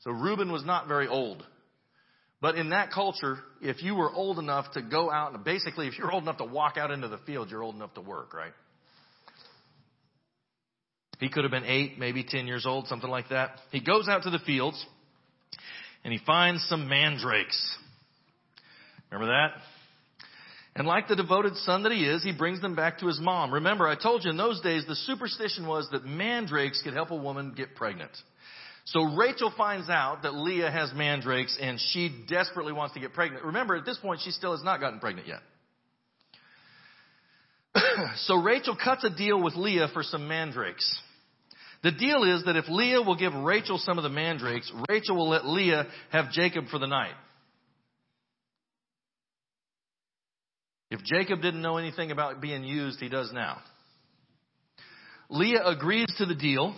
So 0.00 0.12
Reuben 0.12 0.52
was 0.52 0.64
not 0.64 0.86
very 0.86 1.08
old. 1.08 1.44
But 2.40 2.56
in 2.56 2.70
that 2.70 2.92
culture, 2.92 3.38
if 3.62 3.82
you 3.82 3.94
were 3.94 4.12
old 4.12 4.38
enough 4.38 4.70
to 4.72 4.82
go 4.82 5.10
out 5.10 5.34
and 5.34 5.42
basically 5.42 5.88
if 5.88 5.98
you're 5.98 6.12
old 6.12 6.22
enough 6.22 6.36
to 6.36 6.44
walk 6.44 6.76
out 6.76 6.90
into 6.90 7.08
the 7.08 7.18
field, 7.18 7.50
you're 7.50 7.62
old 7.62 7.74
enough 7.74 7.94
to 7.94 8.02
work, 8.02 8.34
right? 8.34 8.52
He 11.18 11.28
could 11.28 11.44
have 11.44 11.50
been 11.50 11.64
eight, 11.64 11.98
maybe 11.98 12.24
10 12.24 12.46
years 12.46 12.66
old, 12.66 12.88
something 12.88 13.10
like 13.10 13.30
that. 13.30 13.58
He 13.70 13.80
goes 13.80 14.08
out 14.08 14.24
to 14.24 14.30
the 14.30 14.38
fields 14.40 14.84
and 16.04 16.12
he 16.12 16.18
finds 16.24 16.62
some 16.68 16.88
mandrakes. 16.88 17.76
Remember 19.10 19.32
that? 19.32 19.60
And 20.74 20.86
like 20.86 21.08
the 21.08 21.16
devoted 21.16 21.56
son 21.56 21.84
that 21.84 21.92
he 21.92 22.04
is, 22.04 22.22
he 22.22 22.32
brings 22.32 22.60
them 22.60 22.74
back 22.74 22.98
to 22.98 23.06
his 23.06 23.18
mom. 23.18 23.54
Remember, 23.54 23.88
I 23.88 23.94
told 23.94 24.24
you 24.24 24.30
in 24.30 24.36
those 24.36 24.60
days 24.60 24.84
the 24.86 24.94
superstition 24.94 25.66
was 25.66 25.88
that 25.90 26.04
mandrakes 26.04 26.82
could 26.82 26.92
help 26.92 27.10
a 27.10 27.16
woman 27.16 27.54
get 27.56 27.74
pregnant. 27.74 28.10
So 28.84 29.02
Rachel 29.16 29.52
finds 29.56 29.88
out 29.88 30.22
that 30.22 30.34
Leah 30.34 30.70
has 30.70 30.92
mandrakes 30.94 31.56
and 31.60 31.80
she 31.92 32.24
desperately 32.28 32.74
wants 32.74 32.94
to 32.94 33.00
get 33.00 33.14
pregnant. 33.14 33.44
Remember, 33.44 33.74
at 33.74 33.86
this 33.86 33.96
point, 33.96 34.20
she 34.22 34.30
still 34.30 34.52
has 34.52 34.62
not 34.62 34.80
gotten 34.80 35.00
pregnant 35.00 35.26
yet. 35.26 35.40
so 38.16 38.36
Rachel 38.36 38.76
cuts 38.82 39.04
a 39.04 39.10
deal 39.10 39.42
with 39.42 39.54
Leah 39.54 39.88
for 39.92 40.02
some 40.02 40.28
mandrakes. 40.28 41.00
The 41.82 41.92
deal 41.92 42.24
is 42.24 42.44
that 42.44 42.56
if 42.56 42.64
Leah 42.68 43.02
will 43.02 43.16
give 43.16 43.34
Rachel 43.34 43.78
some 43.78 43.98
of 43.98 44.02
the 44.02 44.10
mandrakes, 44.10 44.70
Rachel 44.88 45.16
will 45.16 45.28
let 45.28 45.46
Leah 45.46 45.86
have 46.10 46.30
Jacob 46.30 46.68
for 46.68 46.78
the 46.78 46.86
night. 46.86 47.14
If 50.90 51.02
Jacob 51.04 51.42
didn't 51.42 51.62
know 51.62 51.76
anything 51.76 52.10
about 52.10 52.40
being 52.40 52.64
used, 52.64 53.00
he 53.00 53.08
does 53.08 53.30
now. 53.32 53.58
Leah 55.28 55.66
agrees 55.66 56.06
to 56.18 56.26
the 56.26 56.34
deal. 56.34 56.74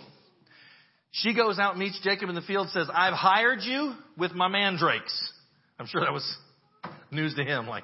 She 1.11 1.35
goes 1.35 1.59
out 1.59 1.77
meets 1.77 1.99
Jacob 2.03 2.29
in 2.29 2.35
the 2.35 2.41
field, 2.41 2.69
says, 2.69 2.87
I've 2.93 3.13
hired 3.13 3.59
you 3.61 3.93
with 4.17 4.33
my 4.33 4.47
mandrakes. 4.47 5.31
I'm 5.79 5.85
sure 5.87 6.01
that 6.01 6.11
was 6.13 6.37
news 7.11 7.35
to 7.35 7.43
him, 7.43 7.67
like, 7.67 7.83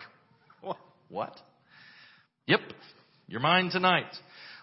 what? 1.09 1.39
Yep, 2.47 2.59
you're 3.27 3.41
mine 3.41 3.69
tonight. 3.71 4.11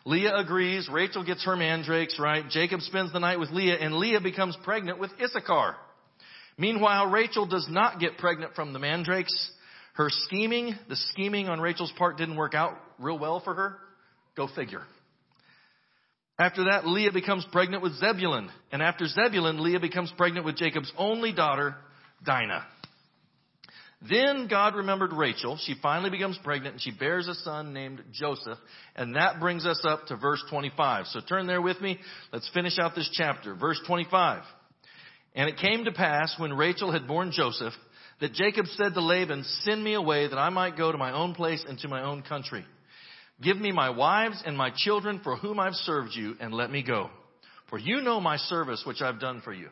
Leah 0.04 0.36
agrees. 0.36 0.88
Rachel 0.92 1.24
gets 1.24 1.44
her 1.44 1.56
mandrakes, 1.56 2.18
right? 2.18 2.48
Jacob 2.48 2.80
spends 2.80 3.12
the 3.12 3.20
night 3.20 3.38
with 3.38 3.50
Leah, 3.50 3.76
and 3.76 3.94
Leah 3.94 4.20
becomes 4.20 4.56
pregnant 4.64 4.98
with 4.98 5.10
Issachar. 5.20 5.76
Meanwhile, 6.58 7.06
Rachel 7.06 7.46
does 7.46 7.66
not 7.70 8.00
get 8.00 8.18
pregnant 8.18 8.54
from 8.54 8.72
the 8.72 8.78
mandrakes. 8.78 9.32
Her 9.94 10.08
scheming, 10.10 10.74
the 10.88 10.96
scheming 10.96 11.48
on 11.48 11.60
Rachel's 11.60 11.92
part 11.96 12.18
didn't 12.18 12.36
work 12.36 12.54
out 12.54 12.78
real 12.98 13.18
well 13.18 13.40
for 13.40 13.54
her. 13.54 13.78
Go 14.36 14.48
figure. 14.54 14.82
After 16.38 16.64
that, 16.64 16.86
Leah 16.86 17.12
becomes 17.12 17.46
pregnant 17.52 17.82
with 17.82 17.92
Zebulun. 17.94 18.50
And 18.72 18.82
after 18.82 19.06
Zebulun, 19.06 19.62
Leah 19.62 19.80
becomes 19.80 20.12
pregnant 20.16 20.46
with 20.46 20.56
Jacob's 20.56 20.90
only 20.96 21.32
daughter, 21.32 21.76
Dinah. 22.24 22.66
Then 24.08 24.48
God 24.48 24.74
remembered 24.74 25.12
Rachel. 25.12 25.58
She 25.64 25.74
finally 25.80 26.10
becomes 26.10 26.38
pregnant 26.42 26.74
and 26.74 26.82
she 26.82 26.90
bears 26.90 27.28
a 27.28 27.34
son 27.34 27.72
named 27.72 28.02
Joseph. 28.12 28.58
And 28.96 29.14
that 29.16 29.38
brings 29.38 29.64
us 29.64 29.80
up 29.84 30.06
to 30.06 30.16
verse 30.16 30.42
25. 30.50 31.06
So 31.06 31.20
turn 31.20 31.46
there 31.46 31.62
with 31.62 31.80
me. 31.80 31.98
Let's 32.32 32.50
finish 32.52 32.78
out 32.78 32.94
this 32.94 33.10
chapter. 33.12 33.54
Verse 33.54 33.80
25. 33.86 34.42
And 35.34 35.48
it 35.48 35.56
came 35.58 35.84
to 35.84 35.92
pass 35.92 36.34
when 36.38 36.52
Rachel 36.52 36.92
had 36.92 37.06
borne 37.06 37.32
Joseph 37.32 37.72
that 38.20 38.34
Jacob 38.34 38.66
said 38.66 38.94
to 38.94 39.00
Laban, 39.00 39.44
Send 39.62 39.82
me 39.82 39.94
away 39.94 40.28
that 40.28 40.38
I 40.38 40.50
might 40.50 40.76
go 40.76 40.92
to 40.92 40.98
my 40.98 41.12
own 41.12 41.34
place 41.34 41.64
and 41.66 41.78
to 41.80 41.88
my 41.88 42.02
own 42.02 42.22
country. 42.22 42.64
Give 43.42 43.56
me 43.56 43.72
my 43.72 43.90
wives 43.90 44.42
and 44.44 44.56
my 44.56 44.70
children 44.74 45.20
for 45.24 45.36
whom 45.36 45.58
I've 45.58 45.74
served 45.74 46.10
you, 46.14 46.36
and 46.40 46.54
let 46.54 46.70
me 46.70 46.82
go. 46.82 47.10
For 47.68 47.78
you 47.78 48.00
know 48.00 48.20
my 48.20 48.36
service 48.36 48.84
which 48.86 49.00
I've 49.00 49.18
done 49.18 49.40
for 49.42 49.52
you. 49.52 49.68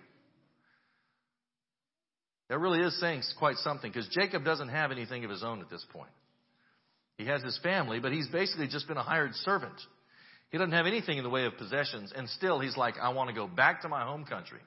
That 2.50 2.58
really 2.58 2.80
is 2.80 2.98
saying 2.98 3.22
quite 3.38 3.56
something 3.58 3.90
because 3.90 4.08
Jacob 4.08 4.44
doesn't 4.44 4.70
have 4.70 4.90
anything 4.90 5.24
of 5.24 5.30
his 5.30 5.44
own 5.44 5.60
at 5.60 5.70
this 5.70 5.86
point. 5.92 6.10
He 7.16 7.26
has 7.26 7.42
his 7.42 7.56
family, 7.62 8.00
but 8.00 8.12
he's 8.12 8.26
basically 8.26 8.66
just 8.66 8.88
been 8.88 8.96
a 8.96 9.04
hired 9.04 9.34
servant. 9.36 9.80
He 10.50 10.58
doesn't 10.58 10.72
have 10.72 10.86
anything 10.86 11.16
in 11.16 11.22
the 11.22 11.30
way 11.30 11.44
of 11.44 11.56
possessions, 11.56 12.12
and 12.14 12.28
still 12.28 12.58
he's 12.58 12.76
like, 12.76 12.96
I 13.00 13.10
want 13.10 13.28
to 13.28 13.34
go 13.34 13.46
back 13.46 13.82
to 13.82 13.88
my 13.88 14.02
home 14.02 14.24
country. 14.24 14.58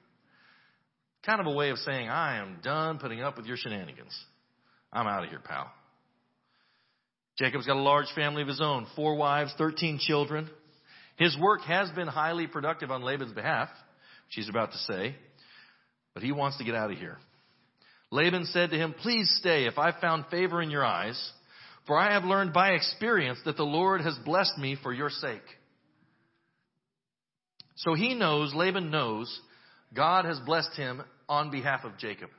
Kind 1.26 1.42
of 1.42 1.48
a 1.48 1.52
way 1.52 1.72
of 1.72 1.78
saying, 1.80 2.08
I 2.08 2.38
am 2.38 2.60
done 2.64 3.00
putting 3.00 3.22
up 3.22 3.36
with 3.36 3.48
your 3.48 3.58
shenanigans. 3.58 4.18
I'm 4.94 5.06
out 5.06 5.26
of 5.26 5.30
here, 5.30 5.42
pal. 5.44 5.70
Jacob's 7.38 7.66
got 7.66 7.76
a 7.76 7.82
large 7.82 8.08
family 8.16 8.44
of 8.44 8.48
his 8.48 8.62
own, 8.62 8.88
four 8.96 9.16
wives, 9.16 9.54
13 9.58 10.00
children. 10.00 10.50
His 11.18 11.38
work 11.38 11.62
has 11.64 11.90
been 11.92 12.08
highly 12.08 12.48
productive 12.48 12.92
on 12.92 13.02
Laban's 13.02 13.34
behalf, 13.34 13.68
she's 14.30 14.48
about 14.48 14.72
to 14.72 14.78
say, 14.78 15.16
but 16.14 16.24
he 16.24 16.32
wants 16.32 16.60
to 16.60 16.64
get 16.64 16.76
out 16.76 16.90
of 16.90 16.98
here. 16.98 17.18
Laban 18.14 18.46
said 18.46 18.70
to 18.70 18.78
him, 18.78 18.94
Please 18.94 19.28
stay 19.40 19.66
if 19.66 19.80
I've 19.80 20.00
found 20.00 20.28
favor 20.28 20.62
in 20.62 20.70
your 20.70 20.86
eyes, 20.86 21.20
for 21.88 21.98
I 21.98 22.14
have 22.14 22.24
learned 22.24 22.54
by 22.54 22.74
experience 22.74 23.40
that 23.46 23.58
the 23.58 23.64
Lord 23.64 24.02
has 24.02 24.16
blessed 24.24 24.56
me 24.60 24.78
for 24.82 24.94
your 24.94 25.10
sake. 25.10 25.42
So 27.78 27.96
he 27.96 28.14
knows, 28.14 28.54
Laban 28.54 28.92
knows, 28.92 29.36
God 29.96 30.26
has 30.26 30.40
blessed 30.46 30.78
him 30.78 31.02
on 31.28 31.50
behalf 31.50 31.86
of 31.86 31.98
Jacob. 31.98 32.30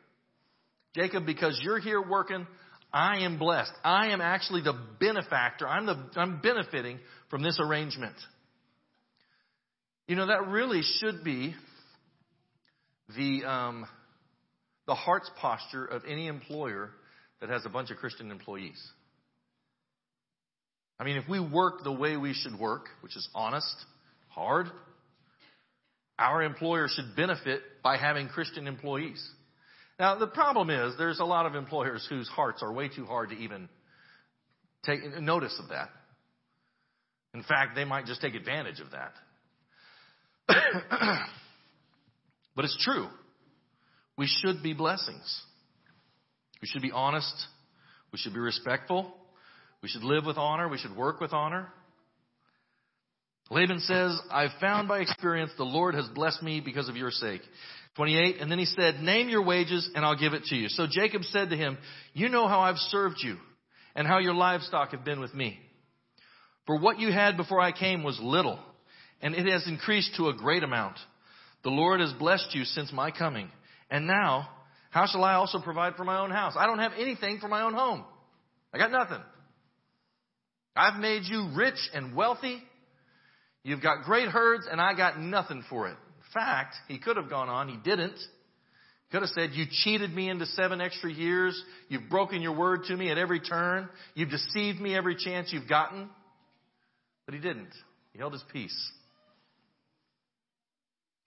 Jacob, 0.95 1.27
because 1.27 1.61
you're 1.61 1.81
here 1.81 2.01
working, 2.01 2.47
I 2.93 3.25
am 3.25 3.37
blessed. 3.37 3.73
I 3.83 4.11
am 4.11 4.21
actually 4.21 4.63
the 4.63 4.79
benefactor. 5.01 5.67
I'm 5.67 5.87
the, 5.87 5.99
I'm 6.15 6.41
benefiting 6.41 7.01
from 7.31 7.43
this 7.43 7.59
arrangement. 7.61 8.15
You 10.07 10.15
know, 10.15 10.29
that 10.29 10.47
really 10.47 10.83
should 11.01 11.25
be 11.25 11.57
the, 13.17 13.45
um, 13.45 13.87
the 14.87 14.95
heart's 14.95 15.31
posture 15.41 15.85
of 15.85 16.03
any 16.09 16.27
employer 16.27 16.91
that 17.41 17.51
has 17.51 17.65
a 17.65 17.69
bunch 17.69 17.91
of 17.91 17.97
Christian 17.97 18.31
employees. 18.31 18.81
I 20.99 21.05
mean, 21.05 21.17
if 21.17 21.29
we 21.29 21.41
work 21.41 21.83
the 21.83 21.93
way 21.93 22.17
we 22.17 22.35
should 22.35 22.59
work, 22.59 22.87
which 23.01 23.17
is 23.17 23.29
honest, 23.35 23.75
hard, 24.29 24.67
our 26.19 26.43
employer 26.43 26.87
should 26.89 27.17
benefit 27.17 27.63
by 27.83 27.97
having 27.97 28.29
Christian 28.29 28.67
employees. 28.67 29.27
Now, 29.99 30.17
the 30.19 30.27
problem 30.27 30.71
is 30.71 30.95
there's 30.97 31.21
a 31.21 31.25
lot 31.25 31.47
of 31.47 31.55
employers 31.55 32.07
whose 32.09 32.29
hearts 32.29 32.63
are 32.63 32.73
way 32.73 32.89
too 32.89 33.07
hard 33.07 33.31
to 33.31 33.37
even 33.37 33.69
take 34.85 35.01
notice 35.21 35.59
of 35.63 35.71
that. 35.71 35.89
In 37.33 37.43
fact, 37.43 37.75
they 37.75 37.85
might 37.85 38.07
just 38.07 38.21
take 38.21 38.35
advantage 38.35 38.81
of 38.81 38.93
that. 38.93 39.13
but 42.55 42.65
it's 42.65 42.77
true. 42.85 43.09
We 44.17 44.27
should 44.27 44.63
be 44.63 44.73
blessings. 44.73 45.43
We 46.63 46.69
should 46.69 46.83
be 46.83 46.93
honest. 46.93 47.35
We 48.13 48.19
should 48.19 48.35
be 48.35 48.41
respectful. 48.41 49.13
We 49.83 49.89
should 49.89 50.05
live 50.05 50.25
with 50.25 50.39
honor. 50.39 50.69
We 50.69 50.79
should 50.79 50.97
work 50.97 51.21
with 51.21 51.33
honor. 51.33 51.69
Laban 53.51 53.81
says, 53.81 54.19
I've 54.31 54.59
found 54.61 54.89
by 54.89 55.01
experience 55.01 55.51
the 55.57 55.65
Lord 55.65 55.95
has 55.95 56.09
blessed 56.09 56.43
me 56.43 56.61
because 56.61 56.89
of 56.89 56.97
your 56.97 57.11
sake. 57.11 57.43
28, 57.97 58.41
and 58.41 58.51
then 58.51 58.59
he 58.59 58.65
said, 58.65 59.01
Name 59.01 59.29
your 59.29 59.45
wages 59.45 59.89
and 59.95 60.05
I'll 60.05 60.19
give 60.19 60.33
it 60.33 60.45
to 60.45 60.57
you. 60.57 60.69
So 60.69 60.87
Jacob 60.91 61.23
said 61.25 61.51
to 61.51 61.57
him, 61.57 61.79
You 62.13 62.29
know 62.29 62.49
how 62.49 62.61
I've 62.61 62.79
served 62.79 63.17
you 63.23 63.37
and 63.95 64.07
how 64.07 64.19
your 64.19 64.35
livestock 64.35 64.91
have 64.93 65.05
been 65.05 65.21
with 65.21 65.35
me. 65.35 65.59
For 66.67 66.79
what 66.79 66.99
you 66.99 67.13
had 67.13 67.37
before 67.37 67.61
I 67.61 67.73
came 67.73 68.03
was 68.03 68.19
little, 68.21 68.59
and 69.21 69.35
it 69.35 69.47
has 69.47 69.67
increased 69.69 70.17
to 70.17 70.29
a 70.29 70.35
great 70.35 70.63
amount. 70.63 70.97
The 71.63 71.71
Lord 71.71 72.01
has 72.01 72.13
blessed 72.15 72.55
you 72.55 72.65
since 72.65 72.93
my 72.93 73.11
coming. 73.11 73.51
And 73.91 74.07
now, 74.07 74.49
how 74.91 75.07
shall 75.07 75.25
I 75.25 75.35
also 75.35 75.59
provide 75.61 75.97
for 75.97 76.05
my 76.05 76.21
own 76.21 76.31
house? 76.31 76.55
I 76.57 76.67
don't 76.67 76.79
have 76.79 76.93
anything 76.99 77.39
for 77.41 77.49
my 77.49 77.63
own 77.63 77.75
home. 77.75 78.05
I 78.73 78.79
got 78.79 78.91
nothing. 78.91 79.23
I've 80.77 81.01
made 81.01 81.23
you 81.25 81.51
rich 81.55 81.79
and 81.93 82.15
wealthy. 82.15 82.63
You've 83.63 83.83
got 83.83 84.05
great 84.05 84.29
herds, 84.29 84.67
and 84.71 84.81
I 84.81 84.95
got 84.95 85.19
nothing 85.19 85.65
for 85.71 85.89
it. 85.89 85.93
In 85.93 86.33
fact, 86.33 86.75
he 86.89 86.99
could 86.99 87.17
have 87.17 87.31
gone 87.31 87.49
on. 87.49 87.69
He 87.69 87.77
didn't. 87.77 88.17
He 88.17 89.11
could 89.13 89.23
have 89.23 89.31
said, 89.31 89.51
You 89.53 89.65
cheated 89.71 90.13
me 90.13 90.29
into 90.29 90.47
seven 90.47 90.81
extra 90.81 91.13
years. 91.13 91.61
You've 91.89 92.09
broken 92.11 92.43
your 92.43 92.57
word 92.57 92.85
to 92.85 92.97
me 92.97 93.11
at 93.11 93.19
every 93.19 93.41
turn. 93.41 93.89
You've 94.15 94.31
deceived 94.31 94.81
me 94.81 94.97
every 94.97 95.17
chance 95.17 95.53
you've 95.53 95.69
gotten. 95.69 96.09
But 97.27 97.35
he 97.35 97.41
didn't. 97.41 97.73
He 98.13 98.19
held 98.19 98.33
his 98.33 98.45
peace, 98.53 98.93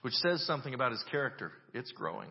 which 0.01 0.13
says 0.13 0.45
something 0.45 0.73
about 0.73 0.91
his 0.91 1.03
character. 1.11 1.51
It's 1.73 1.91
growing. 1.91 2.29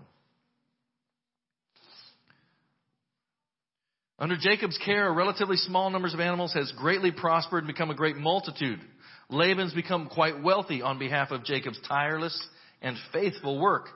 Under 4.18 4.36
Jacob's 4.36 4.78
care, 4.82 5.08
a 5.08 5.12
relatively 5.12 5.56
small 5.56 5.90
numbers 5.90 6.14
of 6.14 6.20
animals 6.20 6.54
has 6.54 6.72
greatly 6.76 7.10
prospered 7.12 7.64
and 7.64 7.66
become 7.66 7.90
a 7.90 7.94
great 7.94 8.16
multitude. 8.16 8.80
Laban's 9.28 9.74
become 9.74 10.08
quite 10.08 10.42
wealthy 10.42 10.80
on 10.80 10.98
behalf 10.98 11.30
of 11.30 11.44
Jacob's 11.44 11.78
tireless 11.86 12.46
and 12.80 12.96
faithful 13.12 13.60
work. 13.60 13.88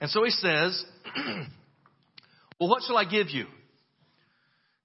And 0.00 0.10
so 0.10 0.22
he 0.22 0.30
says, 0.30 0.84
Well, 2.60 2.68
what 2.70 2.82
shall 2.86 2.96
I 2.96 3.04
give 3.04 3.30
you? 3.30 3.46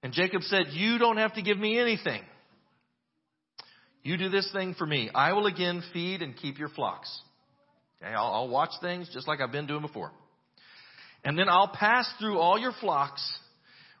And 0.02 0.12
Jacob 0.12 0.42
said, 0.42 0.66
You 0.70 0.98
don't 0.98 1.18
have 1.18 1.34
to 1.34 1.42
give 1.42 1.58
me 1.58 1.78
anything. 1.78 2.22
You 4.02 4.16
do 4.16 4.28
this 4.28 4.50
thing 4.52 4.74
for 4.74 4.86
me. 4.86 5.10
I 5.14 5.34
will 5.34 5.46
again 5.46 5.82
feed 5.92 6.22
and 6.22 6.36
keep 6.36 6.58
your 6.58 6.70
flocks. 6.70 7.20
Okay, 8.02 8.12
I'll, 8.12 8.32
I'll 8.32 8.48
watch 8.48 8.70
things 8.80 9.10
just 9.12 9.28
like 9.28 9.40
I've 9.40 9.52
been 9.52 9.66
doing 9.66 9.82
before. 9.82 10.10
And 11.22 11.38
then 11.38 11.48
I'll 11.48 11.68
pass 11.68 12.10
through 12.18 12.38
all 12.38 12.58
your 12.58 12.72
flocks 12.80 13.22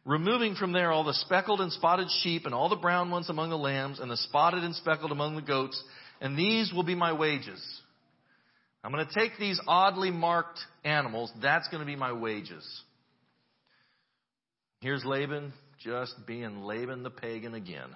removing 0.04 0.54
from 0.54 0.72
there 0.72 0.90
all 0.90 1.04
the 1.04 1.14
speckled 1.14 1.60
and 1.60 1.72
spotted 1.72 2.08
sheep 2.22 2.46
and 2.46 2.54
all 2.54 2.68
the 2.68 2.76
brown 2.76 3.10
ones 3.10 3.28
among 3.28 3.50
the 3.50 3.58
lambs 3.58 4.00
and 4.00 4.10
the 4.10 4.16
spotted 4.16 4.64
and 4.64 4.74
speckled 4.74 5.12
among 5.12 5.36
the 5.36 5.42
goats, 5.42 5.82
and 6.20 6.38
these 6.38 6.72
will 6.72 6.82
be 6.82 6.94
my 6.94 7.12
wages. 7.12 7.62
I'm 8.82 8.92
going 8.92 9.06
to 9.06 9.14
take 9.14 9.38
these 9.38 9.60
oddly 9.66 10.10
marked 10.10 10.58
animals. 10.84 11.30
That's 11.42 11.68
going 11.68 11.80
to 11.80 11.86
be 11.86 11.96
my 11.96 12.12
wages. 12.12 12.64
Here's 14.80 15.04
Laban 15.04 15.52
just 15.84 16.14
being 16.26 16.62
Laban 16.62 17.02
the 17.02 17.10
pagan 17.10 17.54
again. 17.54 17.90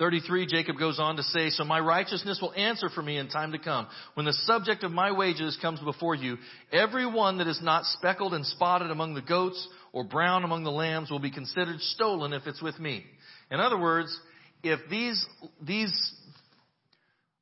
33, 0.00 0.46
Jacob 0.46 0.78
goes 0.78 0.98
on 0.98 1.16
to 1.16 1.22
say, 1.22 1.50
So 1.50 1.62
my 1.62 1.78
righteousness 1.78 2.38
will 2.40 2.54
answer 2.54 2.88
for 2.88 3.02
me 3.02 3.18
in 3.18 3.28
time 3.28 3.52
to 3.52 3.58
come. 3.58 3.86
When 4.14 4.24
the 4.24 4.32
subject 4.32 4.82
of 4.82 4.90
my 4.90 5.12
wages 5.12 5.58
comes 5.60 5.78
before 5.78 6.14
you, 6.14 6.38
every 6.72 7.04
one 7.04 7.36
that 7.36 7.46
is 7.46 7.60
not 7.62 7.84
speckled 7.84 8.32
and 8.32 8.46
spotted 8.46 8.90
among 8.90 9.12
the 9.12 9.20
goats 9.20 9.68
or 9.92 10.02
brown 10.02 10.42
among 10.42 10.64
the 10.64 10.70
lambs 10.70 11.10
will 11.10 11.18
be 11.18 11.30
considered 11.30 11.78
stolen 11.80 12.32
if 12.32 12.46
it's 12.46 12.62
with 12.62 12.80
me. 12.80 13.04
In 13.50 13.60
other 13.60 13.78
words, 13.78 14.18
if 14.62 14.80
these, 14.88 15.22
these 15.60 15.92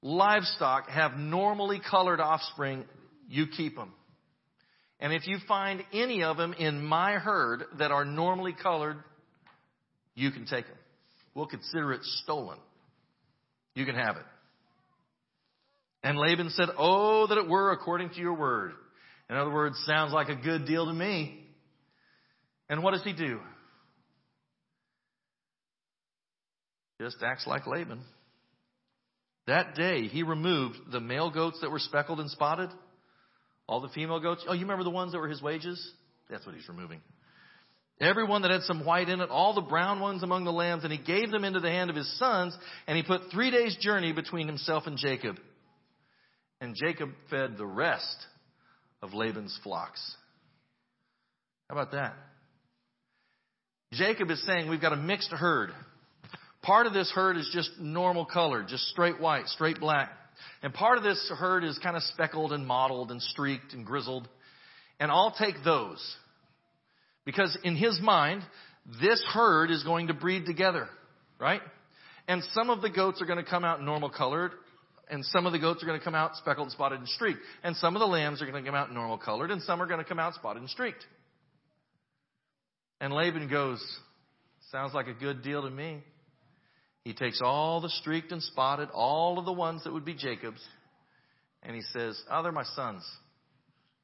livestock 0.03 0.89
have 0.89 1.13
normally 1.13 1.81
colored 1.89 2.21
offspring, 2.21 2.87
you 3.29 3.47
keep 3.57 3.77
them. 3.77 3.93
And 4.99 5.13
if 5.13 5.29
you 5.29 5.39
find 5.47 5.85
any 5.93 6.25
of 6.25 6.37
them 6.37 6.55
in 6.55 6.85
my 6.85 7.13
herd 7.13 7.63
that 7.79 7.93
are 7.93 8.05
normally 8.05 8.53
colored, 8.61 8.97
you 10.17 10.33
can 10.33 10.45
take 10.45 10.67
them. 10.67 10.75
We'll 11.39 11.47
consider 11.47 11.93
it 11.93 12.03
stolen. 12.25 12.59
You 13.77 13.87
can 13.87 13.95
have 13.95 14.17
it. 14.17 14.25
And 16.03 16.19
Laban 16.19 16.51
said, 16.51 16.67
Oh, 16.77 17.29
that 17.29 17.39
it 17.39 17.49
were 17.49 17.71
according 17.71 18.11
to 18.11 18.17
your 18.17 18.35
word. 18.35 18.73
In 19.31 19.37
other 19.37 19.53
words, 19.53 19.81
sounds 19.87 20.13
like 20.13 20.31
a 20.31 20.35
good 20.35 20.67
deal 20.67 20.87
to 20.87 20.93
me. 20.93 21.47
And 22.69 22.83
what 22.83 22.91
does 22.91 23.05
he 23.05 23.13
do? 23.13 23.39
Just 27.01 27.19
acts 27.23 27.47
like 27.47 27.69
Laban. 27.69 28.01
That 29.47 29.77
day, 29.77 30.09
he 30.09 30.25
removed 30.25 30.77
the 30.91 30.99
male 30.99 31.31
goats 31.31 31.61
that 31.61 31.71
were 31.71 31.79
speckled 31.79 32.19
and 32.19 32.29
spotted, 32.33 32.71
all 33.69 33.81
the 33.81 33.91
female 33.91 34.19
goats. 34.19 34.45
Oh, 34.49 34.55
you 34.55 34.63
remember 34.63 34.83
the 34.83 34.91
ones 34.91 35.13
that 35.13 35.19
were 35.19 35.29
his 35.29 35.41
wages? 35.41 35.93
That's 36.29 36.45
what 36.45 36.57
he's 36.57 36.69
removing. 36.69 37.01
Everyone 38.01 38.43
that 38.43 38.53
had 38.53 38.63
some 38.63 38.85
white 38.85 39.09
in 39.09 39.21
it, 39.21 39.29
all 39.29 39.55
the 39.55 39.61
brown 39.61 39.99
ones 39.99 40.23
among 40.23 40.45
the 40.45 40.53
lambs, 40.53 40.85
and 40.85 40.93
he 40.93 40.99
gave 40.99 41.31
them 41.31 41.45
into 41.45 41.59
the 41.59 41.71
hand 41.71 41.91
of 41.91 41.97
his 41.97 42.19
sons, 42.19 42.57
and 42.87 42.97
he 42.97 43.03
put 43.03 43.31
three 43.33 43.51
days' 43.51 43.77
journey 43.81 44.13
between 44.13 44.47
himself 44.47 44.87
and 44.87 44.97
Jacob. 44.97 45.37
And 46.61 46.77
Jacob 46.77 47.11
fed 47.29 47.57
the 47.57 47.67
rest 47.67 48.17
of 49.03 49.15
Laban's 49.15 49.59
flocks. 49.65 50.17
How 51.69 51.77
about 51.77 51.93
that? 51.93 52.15
Jacob 53.93 54.31
is 54.31 54.45
saying 54.47 54.69
we've 54.69 54.81
got 54.81 54.93
a 54.93 54.97
mixed 54.97 55.31
herd. 55.31 55.71
Part 56.63 56.87
of 56.87 56.93
this 56.93 57.11
herd 57.11 57.37
is 57.37 57.51
just 57.53 57.71
normal 57.81 58.27
color, 58.27 58.65
just 58.69 58.85
straight 58.89 59.21
white, 59.21 59.47
straight 59.47 59.81
black. 59.81 60.11
And 60.63 60.73
part 60.73 60.99
of 60.99 61.05
this 61.05 61.33
herd 61.37 61.65
is 61.65 61.79
kind 61.79 61.97
of 61.97 62.03
speckled 62.03 62.53
and 62.53 62.67
mottled 62.67 63.11
and 63.11 63.23
streaked 63.23 63.73
and 63.73 63.85
grizzled. 63.85 64.29
And 65.01 65.11
I'll 65.11 65.35
take 65.39 65.57
those. 65.65 66.17
Because 67.29 67.59
in 67.63 67.77
his 67.77 68.01
mind, 68.01 68.41
this 69.03 69.23
herd 69.35 69.71
is 69.71 69.83
going 69.85 70.07
to 70.07 70.15
breed 70.15 70.47
together, 70.47 70.89
right? 71.39 71.61
And 72.27 72.43
some 72.55 72.71
of 72.71 72.81
the 72.81 72.89
goats 72.89 73.21
are 73.21 73.27
going 73.27 73.45
to 73.45 73.45
come 73.45 73.67
out 73.67 73.83
normal 73.83 74.09
colored, 74.09 74.53
and 75.11 75.23
some 75.27 75.45
of 75.45 75.53
the 75.53 75.59
goats 75.59 75.83
are 75.83 75.87
going 75.87 75.99
to 75.99 76.05
come 76.05 76.15
out 76.15 76.37
speckled, 76.37 76.71
spotted, 76.71 77.01
and 77.01 77.07
streaked. 77.07 77.41
And 77.63 77.77
some 77.77 77.95
of 77.95 78.01
the 78.01 78.07
lambs 78.07 78.41
are 78.41 78.47
going 78.47 78.65
to 78.65 78.67
come 78.67 78.75
out 78.75 78.95
normal 78.95 79.19
colored, 79.19 79.51
and 79.51 79.61
some 79.61 79.83
are 79.83 79.87
going 79.87 79.99
to 79.99 80.09
come 80.09 80.19
out 80.19 80.37
spotted 80.37 80.61
and 80.61 80.71
streaked. 80.71 81.05
And 82.99 83.13
Laban 83.13 83.51
goes, 83.51 83.85
Sounds 84.73 84.95
like 84.95 85.09
a 85.09 85.13
good 85.13 85.43
deal 85.43 85.61
to 85.61 85.71
me. 85.71 86.03
He 87.05 87.13
takes 87.13 87.43
all 87.45 87.83
the 87.83 87.91
streaked 87.91 88.33
and 88.33 88.43
spotted, 88.43 88.89
all 88.95 89.39
of 89.39 89.45
the 89.45 89.53
ones 89.53 89.85
that 89.85 89.93
would 89.93 90.07
be 90.07 90.15
Jacob's, 90.15 90.67
and 91.63 91.77
he 91.77 91.83
says, 91.93 92.19
Oh, 92.33 92.43
they're 92.43 92.53
my 92.53 92.65
sons. 92.75 93.07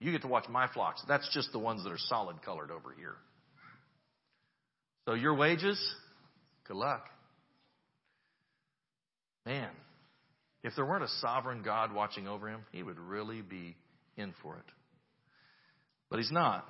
You 0.05 0.13
get 0.13 0.21
to 0.21 0.29
watch 0.29 0.51
my 0.51 0.69
flocks. 0.69 1.03
That's 1.09 1.27
just 1.33 1.51
the 1.53 1.59
ones 1.59 1.83
that 1.85 1.91
are 1.91 1.99
solid 1.99 2.43
colored 2.43 2.71
over 2.71 2.95
here. 2.95 3.17
So 5.07 5.15
your 5.15 5.35
wages, 5.35 5.81
good 6.69 6.77
luck. 6.77 7.07
Man, 9.47 9.71
if 10.63 10.75
there 10.77 10.85
weren't 10.85 11.05
a 11.05 11.09
sovereign 11.23 11.63
God 11.63 11.95
watching 11.95 12.29
over 12.29 12.51
him, 12.51 12.61
he 12.71 12.83
would 12.83 12.99
really 12.99 13.41
be 13.41 13.77
in 14.19 14.35
for 14.43 14.57
it. 14.57 14.67
But 16.11 16.19
he's 16.19 16.31
not. 16.31 16.67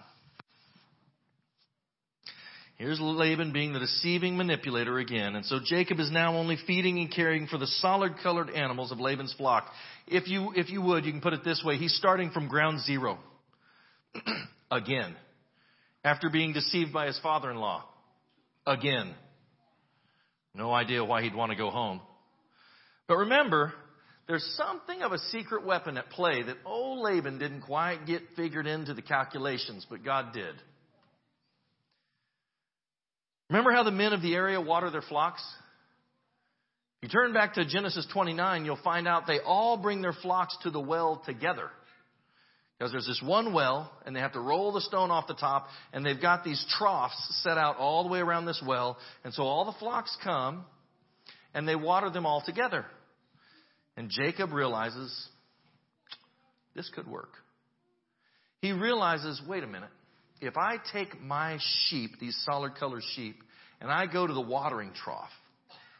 Here's 2.76 2.98
Laban 3.00 3.52
being 3.52 3.72
the 3.72 3.78
deceiving 3.78 4.36
manipulator 4.36 4.98
again. 4.98 5.36
And 5.36 5.46
so 5.46 5.60
Jacob 5.64 6.00
is 6.00 6.10
now 6.10 6.36
only 6.36 6.58
feeding 6.66 6.98
and 6.98 7.10
caring 7.10 7.46
for 7.46 7.56
the 7.56 7.68
solid 7.68 8.14
colored 8.22 8.50
animals 8.50 8.90
of 8.90 8.98
Laban's 8.98 9.32
flock. 9.34 9.66
If 10.08 10.26
you, 10.26 10.52
if 10.56 10.70
you 10.70 10.82
would, 10.82 11.04
you 11.04 11.12
can 11.12 11.20
put 11.20 11.34
it 11.34 11.44
this 11.44 11.62
way. 11.64 11.76
He's 11.76 11.94
starting 11.94 12.30
from 12.30 12.48
ground 12.48 12.80
zero. 12.80 13.18
again. 14.70 15.14
After 16.02 16.28
being 16.28 16.52
deceived 16.52 16.92
by 16.92 17.06
his 17.06 17.18
father-in-law. 17.20 17.84
Again. 18.66 19.14
No 20.54 20.72
idea 20.72 21.04
why 21.04 21.22
he'd 21.22 21.34
want 21.34 21.50
to 21.52 21.56
go 21.56 21.70
home. 21.70 22.00
But 23.06 23.18
remember, 23.18 23.72
there's 24.26 24.44
something 24.56 25.02
of 25.02 25.12
a 25.12 25.18
secret 25.18 25.64
weapon 25.64 25.96
at 25.96 26.10
play 26.10 26.42
that 26.42 26.56
old 26.64 27.00
Laban 27.00 27.38
didn't 27.38 27.62
quite 27.62 28.06
get 28.06 28.22
figured 28.36 28.66
into 28.66 28.94
the 28.94 29.02
calculations, 29.02 29.86
but 29.88 30.04
God 30.04 30.32
did. 30.32 30.54
Remember 33.50 33.72
how 33.72 33.82
the 33.82 33.90
men 33.90 34.12
of 34.12 34.22
the 34.22 34.34
area 34.34 34.60
water 34.60 34.90
their 34.90 35.02
flocks? 35.02 35.42
If 37.02 37.12
you 37.12 37.18
turn 37.18 37.32
back 37.34 37.54
to 37.54 37.66
Genesis 37.66 38.06
29, 38.12 38.64
you'll 38.64 38.78
find 38.82 39.06
out 39.06 39.26
they 39.26 39.40
all 39.40 39.76
bring 39.76 40.00
their 40.00 40.14
flocks 40.14 40.56
to 40.62 40.70
the 40.70 40.80
well 40.80 41.22
together. 41.26 41.68
Because 42.78 42.92
there's 42.92 43.06
this 43.06 43.22
one 43.22 43.52
well, 43.52 43.92
and 44.04 44.16
they 44.16 44.20
have 44.20 44.32
to 44.32 44.40
roll 44.40 44.72
the 44.72 44.80
stone 44.80 45.10
off 45.10 45.28
the 45.28 45.34
top, 45.34 45.68
and 45.92 46.04
they've 46.04 46.20
got 46.20 46.44
these 46.44 46.64
troughs 46.78 47.14
set 47.42 47.56
out 47.56 47.76
all 47.76 48.02
the 48.02 48.08
way 48.08 48.18
around 48.18 48.46
this 48.46 48.62
well. 48.66 48.96
And 49.22 49.32
so 49.32 49.44
all 49.44 49.64
the 49.64 49.78
flocks 49.78 50.16
come, 50.24 50.64
and 51.52 51.68
they 51.68 51.76
water 51.76 52.10
them 52.10 52.26
all 52.26 52.42
together. 52.44 52.84
And 53.96 54.10
Jacob 54.10 54.52
realizes 54.52 55.28
this 56.74 56.90
could 56.94 57.06
work. 57.06 57.30
He 58.60 58.72
realizes, 58.72 59.40
wait 59.46 59.62
a 59.62 59.68
minute, 59.68 59.90
if 60.40 60.56
I 60.56 60.76
take 60.92 61.20
my 61.20 61.58
sheep, 61.86 62.18
these 62.20 62.36
solid 62.44 62.74
colored 62.76 63.02
sheep, 63.14 63.36
and 63.80 63.90
I 63.90 64.06
go 64.06 64.26
to 64.26 64.32
the 64.32 64.40
watering 64.40 64.92
trough, 64.94 65.30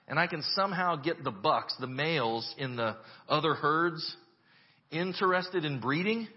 and 0.07 0.19
I 0.19 0.27
can 0.27 0.43
somehow 0.55 0.97
get 0.97 1.25
the 1.25 1.31
bucks, 1.31 1.75
the 1.81 1.87
males 1.87 2.55
in 2.59 2.77
the 2.77 2.97
other 3.29 3.55
herds, 3.55 4.17
interested 4.91 5.65
in 5.65 5.81
breeding, 5.81 6.29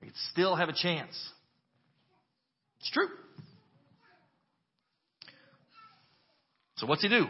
they 0.00 0.10
still 0.30 0.56
have 0.56 0.68
a 0.68 0.74
chance. 0.74 1.16
It's 2.80 2.90
true. 2.90 3.08
So 6.76 6.86
what's 6.86 7.02
he 7.02 7.08
do? 7.08 7.26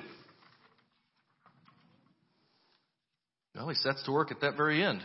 Well, 3.54 3.68
he 3.68 3.74
sets 3.74 4.02
to 4.04 4.12
work 4.12 4.30
at 4.30 4.40
that 4.42 4.56
very 4.56 4.84
end. 4.84 5.00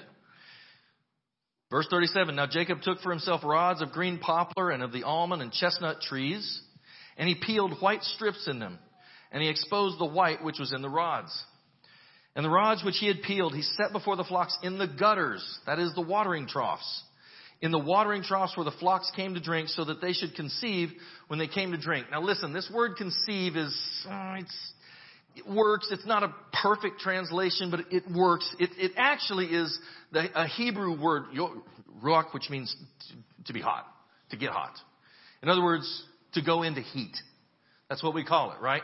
Verse 1.73 1.87
37, 1.89 2.35
Now 2.35 2.45
Jacob 2.45 2.83
took 2.83 2.99
for 2.99 3.09
himself 3.09 3.41
rods 3.43 3.81
of 3.81 3.91
green 3.91 4.19
poplar 4.19 4.69
and 4.69 4.83
of 4.83 4.91
the 4.91 5.01
almond 5.01 5.41
and 5.41 5.51
chestnut 5.51 6.01
trees, 6.01 6.61
and 7.17 7.27
he 7.27 7.33
peeled 7.33 7.81
white 7.81 8.03
strips 8.03 8.47
in 8.47 8.59
them, 8.59 8.77
and 9.31 9.41
he 9.41 9.49
exposed 9.49 9.99
the 9.99 10.05
white 10.05 10.43
which 10.43 10.59
was 10.59 10.71
in 10.71 10.83
the 10.83 10.89
rods. 10.89 11.35
And 12.35 12.45
the 12.45 12.49
rods 12.51 12.83
which 12.83 12.97
he 12.99 13.07
had 13.07 13.23
peeled, 13.23 13.55
he 13.55 13.63
set 13.63 13.91
before 13.91 14.15
the 14.15 14.23
flocks 14.23 14.55
in 14.61 14.77
the 14.77 14.85
gutters, 14.85 15.43
that 15.65 15.79
is 15.79 15.91
the 15.95 16.01
watering 16.01 16.45
troughs, 16.45 17.03
in 17.59 17.71
the 17.71 17.79
watering 17.79 18.21
troughs 18.21 18.55
where 18.55 18.65
the 18.65 18.71
flocks 18.79 19.11
came 19.15 19.33
to 19.33 19.39
drink, 19.39 19.69
so 19.69 19.83
that 19.83 19.99
they 19.99 20.13
should 20.13 20.35
conceive 20.35 20.91
when 21.25 21.39
they 21.39 21.47
came 21.47 21.71
to 21.71 21.77
drink. 21.79 22.05
Now 22.11 22.21
listen, 22.21 22.53
this 22.53 22.69
word 22.71 22.97
conceive 22.97 23.57
is, 23.57 23.75
uh, 24.07 24.35
it's, 24.37 24.72
it 25.35 25.47
works. 25.47 25.87
It's 25.91 26.05
not 26.05 26.23
a 26.23 26.33
perfect 26.61 26.99
translation, 26.99 27.71
but 27.71 27.81
it 27.91 28.03
works. 28.13 28.55
It, 28.59 28.69
it 28.77 28.91
actually 28.97 29.47
is 29.47 29.77
the, 30.11 30.27
a 30.35 30.47
Hebrew 30.47 31.01
word, 31.01 31.23
ruach, 32.03 32.33
which 32.33 32.49
means 32.49 32.75
to 33.45 33.53
be 33.53 33.61
hot, 33.61 33.85
to 34.29 34.37
get 34.37 34.49
hot. 34.49 34.73
In 35.41 35.49
other 35.49 35.63
words, 35.63 36.05
to 36.33 36.41
go 36.41 36.63
into 36.63 36.81
heat. 36.81 37.15
That's 37.89 38.03
what 38.03 38.13
we 38.13 38.23
call 38.23 38.51
it, 38.51 38.61
right? 38.61 38.83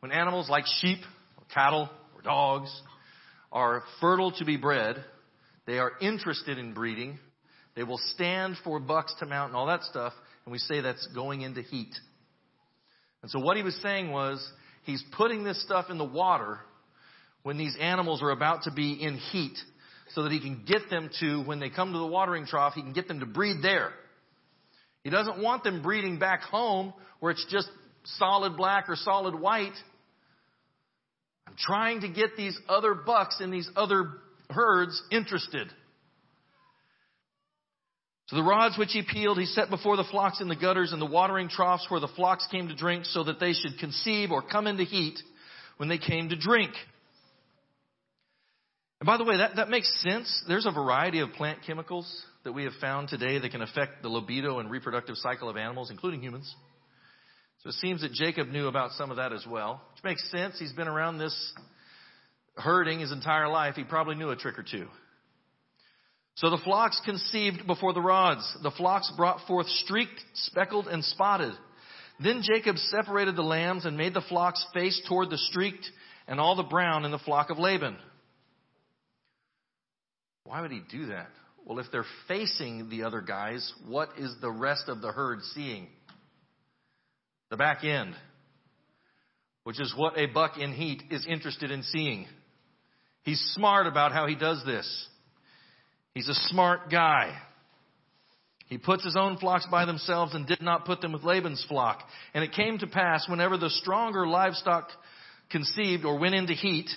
When 0.00 0.12
animals 0.12 0.48
like 0.48 0.64
sheep, 0.80 0.98
or 1.36 1.44
cattle, 1.52 1.90
or 2.14 2.22
dogs 2.22 2.70
are 3.52 3.82
fertile 4.00 4.32
to 4.32 4.44
be 4.44 4.56
bred, 4.56 4.96
they 5.66 5.78
are 5.78 5.92
interested 6.00 6.58
in 6.58 6.72
breeding. 6.72 7.18
They 7.74 7.82
will 7.82 8.00
stand 8.14 8.56
for 8.64 8.80
bucks 8.80 9.14
to 9.20 9.26
mount 9.26 9.48
and 9.48 9.56
all 9.56 9.66
that 9.66 9.82
stuff, 9.84 10.12
and 10.44 10.52
we 10.52 10.58
say 10.58 10.80
that's 10.80 11.06
going 11.14 11.42
into 11.42 11.62
heat. 11.62 11.94
And 13.22 13.30
so 13.30 13.38
what 13.38 13.56
he 13.56 13.62
was 13.62 13.76
saying 13.82 14.10
was, 14.10 14.46
He's 14.82 15.02
putting 15.16 15.44
this 15.44 15.62
stuff 15.62 15.86
in 15.90 15.98
the 15.98 16.04
water 16.04 16.58
when 17.42 17.58
these 17.58 17.76
animals 17.80 18.22
are 18.22 18.30
about 18.30 18.64
to 18.64 18.72
be 18.72 18.92
in 18.92 19.16
heat 19.16 19.56
so 20.14 20.24
that 20.24 20.32
he 20.32 20.40
can 20.40 20.64
get 20.66 20.90
them 20.90 21.10
to, 21.20 21.42
when 21.42 21.60
they 21.60 21.70
come 21.70 21.92
to 21.92 21.98
the 21.98 22.06
watering 22.06 22.46
trough, 22.46 22.74
he 22.74 22.82
can 22.82 22.92
get 22.92 23.08
them 23.08 23.20
to 23.20 23.26
breed 23.26 23.58
there. 23.62 23.92
He 25.04 25.10
doesn't 25.10 25.40
want 25.40 25.64
them 25.64 25.82
breeding 25.82 26.18
back 26.18 26.42
home 26.42 26.92
where 27.20 27.32
it's 27.32 27.46
just 27.50 27.68
solid 28.04 28.56
black 28.56 28.88
or 28.88 28.96
solid 28.96 29.38
white. 29.38 29.76
I'm 31.46 31.54
trying 31.58 32.02
to 32.02 32.08
get 32.08 32.36
these 32.36 32.58
other 32.68 32.94
bucks 32.94 33.40
in 33.40 33.50
these 33.50 33.68
other 33.76 34.10
herds 34.50 35.00
interested. 35.10 35.68
So 38.30 38.36
the 38.36 38.44
rods 38.44 38.78
which 38.78 38.92
he 38.92 39.02
peeled, 39.02 39.40
he 39.40 39.44
set 39.44 39.70
before 39.70 39.96
the 39.96 40.04
flocks 40.04 40.40
in 40.40 40.46
the 40.46 40.54
gutters 40.54 40.92
and 40.92 41.02
the 41.02 41.06
watering 41.06 41.48
troughs 41.48 41.86
where 41.88 41.98
the 41.98 42.06
flocks 42.06 42.46
came 42.48 42.68
to 42.68 42.76
drink 42.76 43.04
so 43.04 43.24
that 43.24 43.40
they 43.40 43.52
should 43.52 43.76
conceive 43.80 44.30
or 44.30 44.40
come 44.40 44.68
into 44.68 44.84
heat 44.84 45.18
when 45.78 45.88
they 45.88 45.98
came 45.98 46.28
to 46.28 46.36
drink. 46.36 46.70
And 49.00 49.06
by 49.06 49.16
the 49.16 49.24
way, 49.24 49.38
that, 49.38 49.56
that 49.56 49.68
makes 49.68 49.92
sense. 50.02 50.44
There's 50.46 50.64
a 50.64 50.70
variety 50.70 51.18
of 51.18 51.32
plant 51.32 51.58
chemicals 51.66 52.24
that 52.44 52.52
we 52.52 52.62
have 52.64 52.74
found 52.80 53.08
today 53.08 53.40
that 53.40 53.50
can 53.50 53.62
affect 53.62 54.02
the 54.02 54.08
libido 54.08 54.60
and 54.60 54.70
reproductive 54.70 55.16
cycle 55.16 55.48
of 55.48 55.56
animals, 55.56 55.90
including 55.90 56.22
humans. 56.22 56.54
So 57.64 57.70
it 57.70 57.74
seems 57.74 58.02
that 58.02 58.12
Jacob 58.12 58.46
knew 58.46 58.68
about 58.68 58.92
some 58.92 59.10
of 59.10 59.16
that 59.16 59.32
as 59.32 59.44
well, 59.44 59.82
which 59.92 60.04
makes 60.04 60.30
sense. 60.30 60.56
He's 60.56 60.72
been 60.72 60.86
around 60.86 61.18
this 61.18 61.52
herding 62.54 63.00
his 63.00 63.10
entire 63.10 63.48
life. 63.48 63.74
He 63.74 63.82
probably 63.82 64.14
knew 64.14 64.30
a 64.30 64.36
trick 64.36 64.56
or 64.56 64.62
two. 64.70 64.86
So 66.40 66.48
the 66.48 66.56
flocks 66.56 66.98
conceived 67.04 67.66
before 67.66 67.92
the 67.92 68.00
rods. 68.00 68.56
The 68.62 68.70
flocks 68.70 69.12
brought 69.14 69.46
forth 69.46 69.66
streaked, 69.68 70.24
speckled, 70.32 70.88
and 70.88 71.04
spotted. 71.04 71.52
Then 72.18 72.42
Jacob 72.42 72.78
separated 72.78 73.36
the 73.36 73.42
lambs 73.42 73.84
and 73.84 73.94
made 73.94 74.14
the 74.14 74.22
flocks 74.22 74.64
face 74.72 74.98
toward 75.06 75.28
the 75.28 75.36
streaked 75.36 75.86
and 76.26 76.40
all 76.40 76.56
the 76.56 76.62
brown 76.62 77.04
in 77.04 77.10
the 77.10 77.18
flock 77.18 77.50
of 77.50 77.58
Laban. 77.58 77.94
Why 80.44 80.62
would 80.62 80.70
he 80.70 80.80
do 80.90 81.06
that? 81.06 81.28
Well, 81.66 81.78
if 81.78 81.92
they're 81.92 82.06
facing 82.26 82.88
the 82.88 83.02
other 83.02 83.20
guys, 83.20 83.70
what 83.86 84.08
is 84.16 84.34
the 84.40 84.50
rest 84.50 84.84
of 84.88 85.02
the 85.02 85.12
herd 85.12 85.42
seeing? 85.54 85.88
The 87.50 87.58
back 87.58 87.84
end, 87.84 88.14
which 89.64 89.78
is 89.78 89.92
what 89.94 90.18
a 90.18 90.24
buck 90.24 90.56
in 90.56 90.72
heat 90.72 91.02
is 91.10 91.26
interested 91.28 91.70
in 91.70 91.82
seeing. 91.82 92.26
He's 93.24 93.40
smart 93.54 93.86
about 93.86 94.12
how 94.12 94.26
he 94.26 94.36
does 94.36 94.64
this. 94.64 95.06
He's 96.14 96.28
a 96.28 96.34
smart 96.34 96.90
guy. 96.90 97.36
He 98.66 98.78
puts 98.78 99.04
his 99.04 99.16
own 99.16 99.36
flocks 99.38 99.66
by 99.70 99.84
themselves 99.84 100.34
and 100.34 100.46
did 100.46 100.62
not 100.62 100.84
put 100.84 101.00
them 101.00 101.12
with 101.12 101.24
Laban's 101.24 101.64
flock. 101.68 102.02
And 102.34 102.44
it 102.44 102.52
came 102.52 102.78
to 102.78 102.86
pass 102.86 103.28
whenever 103.28 103.56
the 103.58 103.70
stronger 103.70 104.26
livestock 104.26 104.90
conceived 105.50 106.04
or 106.04 106.18
went 106.18 106.36
into 106.36 106.52
heat, 106.52 106.88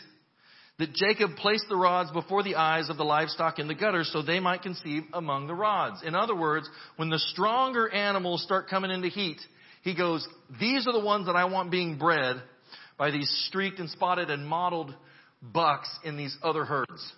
that 0.79 0.93
Jacob 0.93 1.35
placed 1.35 1.65
the 1.69 1.75
rods 1.75 2.11
before 2.11 2.43
the 2.43 2.55
eyes 2.55 2.89
of 2.89 2.97
the 2.97 3.03
livestock 3.03 3.59
in 3.59 3.67
the 3.67 3.75
gutter 3.75 4.03
so 4.03 4.21
they 4.21 4.39
might 4.39 4.61
conceive 4.61 5.03
among 5.13 5.47
the 5.47 5.53
rods. 5.53 6.01
In 6.03 6.15
other 6.15 6.35
words, 6.35 6.69
when 6.95 7.09
the 7.09 7.19
stronger 7.19 7.89
animals 7.89 8.43
start 8.43 8.69
coming 8.69 8.91
into 8.91 9.07
heat, 9.07 9.39
he 9.83 9.95
goes, 9.95 10.27
these 10.59 10.87
are 10.87 10.93
the 10.93 10.99
ones 10.99 11.27
that 11.27 11.35
I 11.35 11.45
want 11.45 11.71
being 11.71 11.97
bred 11.97 12.41
by 12.97 13.11
these 13.11 13.29
streaked 13.47 13.79
and 13.79 13.89
spotted 13.89 14.29
and 14.29 14.47
mottled 14.47 14.95
bucks 15.41 15.89
in 16.03 16.17
these 16.17 16.35
other 16.41 16.65
herds. 16.65 17.13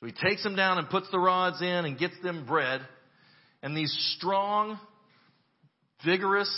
So 0.00 0.06
he 0.06 0.12
takes 0.12 0.42
them 0.42 0.54
down 0.54 0.78
and 0.78 0.88
puts 0.88 1.10
the 1.10 1.18
rods 1.18 1.60
in 1.60 1.66
and 1.66 1.98
gets 1.98 2.14
them 2.22 2.46
bred. 2.46 2.80
And 3.62 3.76
these 3.76 3.92
strong, 4.16 4.78
vigorous, 6.04 6.50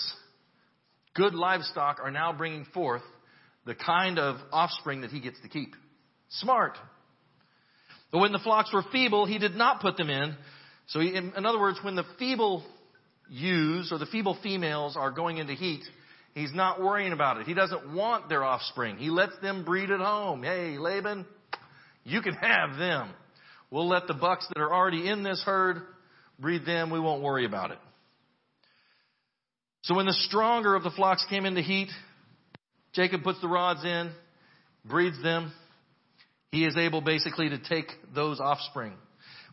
good 1.14 1.34
livestock 1.34 2.00
are 2.02 2.10
now 2.10 2.32
bringing 2.32 2.66
forth 2.66 3.02
the 3.64 3.74
kind 3.74 4.18
of 4.18 4.36
offspring 4.52 5.02
that 5.02 5.10
he 5.10 5.20
gets 5.20 5.40
to 5.42 5.48
keep. 5.48 5.74
Smart. 6.28 6.76
But 8.12 8.18
when 8.18 8.32
the 8.32 8.38
flocks 8.38 8.72
were 8.72 8.84
feeble, 8.92 9.26
he 9.26 9.38
did 9.38 9.54
not 9.54 9.80
put 9.80 9.96
them 9.96 10.10
in. 10.10 10.34
So 10.88 11.00
he, 11.00 11.14
in 11.14 11.46
other 11.46 11.60
words, 11.60 11.78
when 11.82 11.94
the 11.94 12.04
feeble 12.18 12.64
ewes 13.28 13.90
or 13.92 13.98
the 13.98 14.06
feeble 14.06 14.36
females 14.42 14.96
are 14.96 15.10
going 15.10 15.38
into 15.38 15.54
heat, 15.54 15.82
he's 16.34 16.52
not 16.52 16.80
worrying 16.80 17.12
about 17.12 17.38
it. 17.38 17.46
He 17.46 17.54
doesn't 17.54 17.94
want 17.94 18.28
their 18.28 18.44
offspring. 18.44 18.96
He 18.96 19.08
lets 19.08 19.38
them 19.40 19.64
breed 19.64 19.90
at 19.90 20.00
home. 20.00 20.42
Hey, 20.42 20.78
Laban, 20.78 21.24
you 22.04 22.20
can 22.22 22.34
have 22.34 22.76
them. 22.76 23.10
We'll 23.70 23.88
let 23.88 24.06
the 24.06 24.14
bucks 24.14 24.46
that 24.48 24.60
are 24.60 24.72
already 24.72 25.08
in 25.08 25.22
this 25.22 25.42
herd 25.44 25.82
breed 26.38 26.64
them. 26.66 26.90
We 26.90 26.98
won't 26.98 27.22
worry 27.22 27.44
about 27.44 27.70
it. 27.70 27.78
So 29.82 29.94
when 29.94 30.06
the 30.06 30.12
stronger 30.12 30.74
of 30.74 30.82
the 30.82 30.90
flocks 30.90 31.24
came 31.30 31.46
into 31.46 31.62
heat, 31.62 31.88
Jacob 32.92 33.22
puts 33.22 33.40
the 33.40 33.48
rods 33.48 33.84
in, 33.84 34.10
breeds 34.84 35.22
them. 35.22 35.52
He 36.50 36.64
is 36.64 36.76
able 36.76 37.00
basically 37.00 37.48
to 37.50 37.58
take 37.58 37.86
those 38.14 38.40
offspring. 38.40 38.92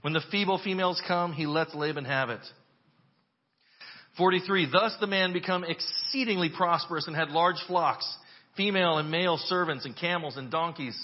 When 0.01 0.13
the 0.13 0.23
feeble 0.31 0.59
females 0.63 1.01
come, 1.07 1.33
he 1.33 1.45
lets 1.45 1.75
Laban 1.75 2.05
have 2.05 2.29
it. 2.29 2.41
43. 4.17 4.69
Thus 4.71 4.95
the 4.99 5.07
man 5.07 5.31
become 5.31 5.63
exceedingly 5.63 6.49
prosperous 6.49 7.07
and 7.07 7.15
had 7.15 7.29
large 7.29 7.57
flocks, 7.67 8.07
female 8.55 8.97
and 8.97 9.11
male 9.11 9.37
servants 9.37 9.85
and 9.85 9.95
camels 9.95 10.37
and 10.37 10.49
donkeys. 10.49 10.97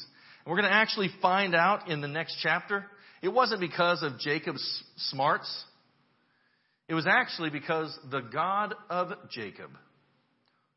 And 0.43 0.51
we're 0.51 0.59
going 0.59 0.72
to 0.72 0.76
actually 0.76 1.09
find 1.22 1.53
out 1.53 1.89
in 1.89 2.01
the 2.01 2.07
next 2.07 2.38
chapter 2.41 2.86
it 3.24 3.30
wasn't 3.30 3.62
because 3.62 4.04
of 4.04 4.20
Jacob's 4.20 4.84
smarts. 4.98 5.50
It 6.90 6.94
was 6.94 7.08
actually 7.08 7.50
because 7.50 7.98
the 8.12 8.20
God 8.20 8.76
of 8.90 9.14
Jacob 9.32 9.72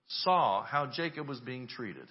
saw 0.06 0.62
how 0.62 0.86
Jacob 0.86 1.28
was 1.28 1.40
being 1.40 1.66
treated. 1.66 2.06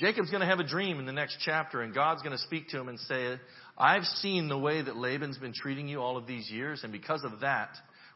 Jacob's 0.00 0.30
going 0.30 0.40
to 0.40 0.46
have 0.46 0.60
a 0.60 0.66
dream 0.66 0.98
in 0.98 1.04
the 1.04 1.12
next 1.12 1.36
chapter, 1.44 1.82
and 1.82 1.94
God's 1.94 2.22
going 2.22 2.34
to 2.34 2.42
speak 2.42 2.68
to 2.68 2.80
him 2.80 2.88
and 2.88 2.98
say, 3.00 3.38
I've 3.76 4.04
seen 4.04 4.48
the 4.48 4.58
way 4.58 4.80
that 4.80 4.96
Laban's 4.96 5.36
been 5.36 5.52
treating 5.52 5.86
you 5.86 6.00
all 6.00 6.16
of 6.16 6.26
these 6.26 6.50
years, 6.50 6.80
and 6.82 6.90
because 6.90 7.22
of 7.22 7.40
that, 7.40 7.68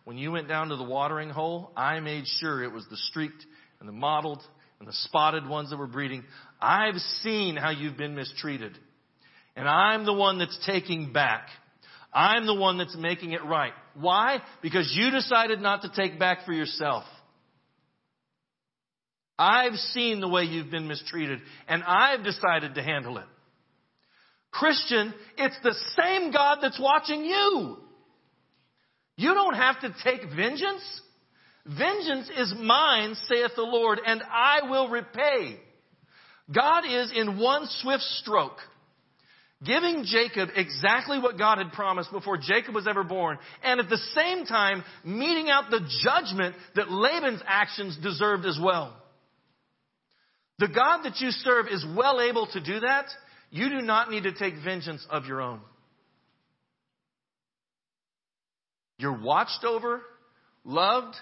when 0.05 0.17
you 0.17 0.33
went 0.33 0.49
down 0.49 0.71
to 0.71 0.77
the 0.77 0.83
watering 0.83 1.29
hole, 1.29 1.73
I 1.77 2.01
made 2.01 2.25
sure 2.27 2.65
it 2.65 2.73
was 2.73 2.87
the 2.89 2.97
streaked 2.97 3.45
and 3.81 3.89
the 3.89 3.93
mottled 3.93 4.43
and 4.79 4.89
the 4.89 4.95
spotted 4.95 5.47
ones 5.47 5.69
that 5.69 5.77
were 5.77 5.87
breeding. 5.87 6.25
I've 6.59 6.97
seen 7.23 7.57
how 7.57 7.69
you've 7.69 7.99
been 7.99 8.15
mistreated. 8.15 8.79
And 9.57 9.69
I'm 9.69 10.05
the 10.05 10.13
one 10.13 10.39
that's 10.39 10.59
taking 10.67 11.13
back. 11.13 11.49
I'm 12.13 12.47
the 12.47 12.55
one 12.55 12.79
that's 12.79 12.97
making 12.97 13.33
it 13.33 13.45
right. 13.45 13.73
Why? 13.95 14.41
Because 14.63 14.93
you 14.97 15.11
decided 15.11 15.61
not 15.61 15.83
to 15.83 15.91
take 15.95 16.19
back 16.19 16.45
for 16.45 16.53
yourself. 16.53 17.05
I've 19.39 19.75
seen 19.75 20.21
the 20.21 20.29
way 20.29 20.45
you've 20.45 20.71
been 20.71 20.87
mistreated, 20.87 21.41
and 21.67 21.83
I've 21.83 22.23
decided 22.23 22.77
to 22.77 22.83
handle 22.83 23.19
it. 23.19 23.25
Christian, 24.53 25.13
it's 25.37 25.59
the 25.65 25.75
same 26.01 26.31
God 26.31 26.59
that's 26.63 26.79
watching 26.81 27.25
you. 27.25 27.79
You 29.17 29.35
don't 29.35 29.55
have 29.55 29.81
to 29.81 29.95
take 30.05 30.23
vengeance. 30.35 31.01
Vengeance 31.67 32.31
is 32.37 32.55
mine, 32.57 33.17
saith 33.27 33.53
the 33.57 33.63
Lord, 33.63 33.99
and 34.05 34.23
I 34.23 34.71
will 34.71 34.89
repay. 34.89 35.59
God 36.55 36.85
is 36.87 37.11
in 37.17 37.39
one 37.39 37.67
swift 37.67 38.03
stroke 38.21 38.59
giving 39.65 40.05
Jacob 40.05 40.51
exactly 40.55 41.19
what 41.19 41.39
God 41.39 41.59
had 41.59 41.73
promised 41.73 42.13
before 42.13 42.37
Jacob 42.37 42.75
was 42.75 42.87
ever 42.87 43.05
born, 43.05 43.39
and 43.63 43.81
at 43.81 43.89
the 43.89 43.99
same 44.15 44.47
time 44.47 44.85
meting 45.05 45.49
out 45.51 45.71
the 45.71 45.81
judgment 46.03 46.55
that 46.77 46.91
Laban's 46.91 47.43
actions 47.47 47.97
deserved 48.03 48.47
as 48.47 48.59
well. 48.63 48.97
The 50.59 50.69
God 50.69 51.03
that 51.03 51.21
you 51.21 51.31
serve 51.31 51.67
is 51.69 51.85
well 51.97 52.21
able 52.21 52.47
to 52.49 52.61
do 52.61 52.81
that. 52.81 53.07
You 53.51 53.69
do 53.69 53.81
not 53.81 54.11
need 54.11 54.25
to 54.25 54.33
take 54.33 54.55
vengeance 54.65 55.05
of 55.11 55.27
your 55.27 55.41
own. 55.41 55.61
You're 58.99 59.21
watched 59.21 59.65
over, 59.65 60.03
loved, 60.65 61.17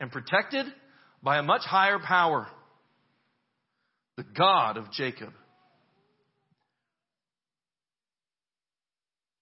and 0.00 0.10
protected 0.10 0.66
by 1.22 1.38
a 1.38 1.42
much 1.42 1.62
higher 1.62 1.98
power. 1.98 2.48
The 4.16 4.24
God 4.24 4.76
of 4.76 4.90
Jacob. 4.92 5.32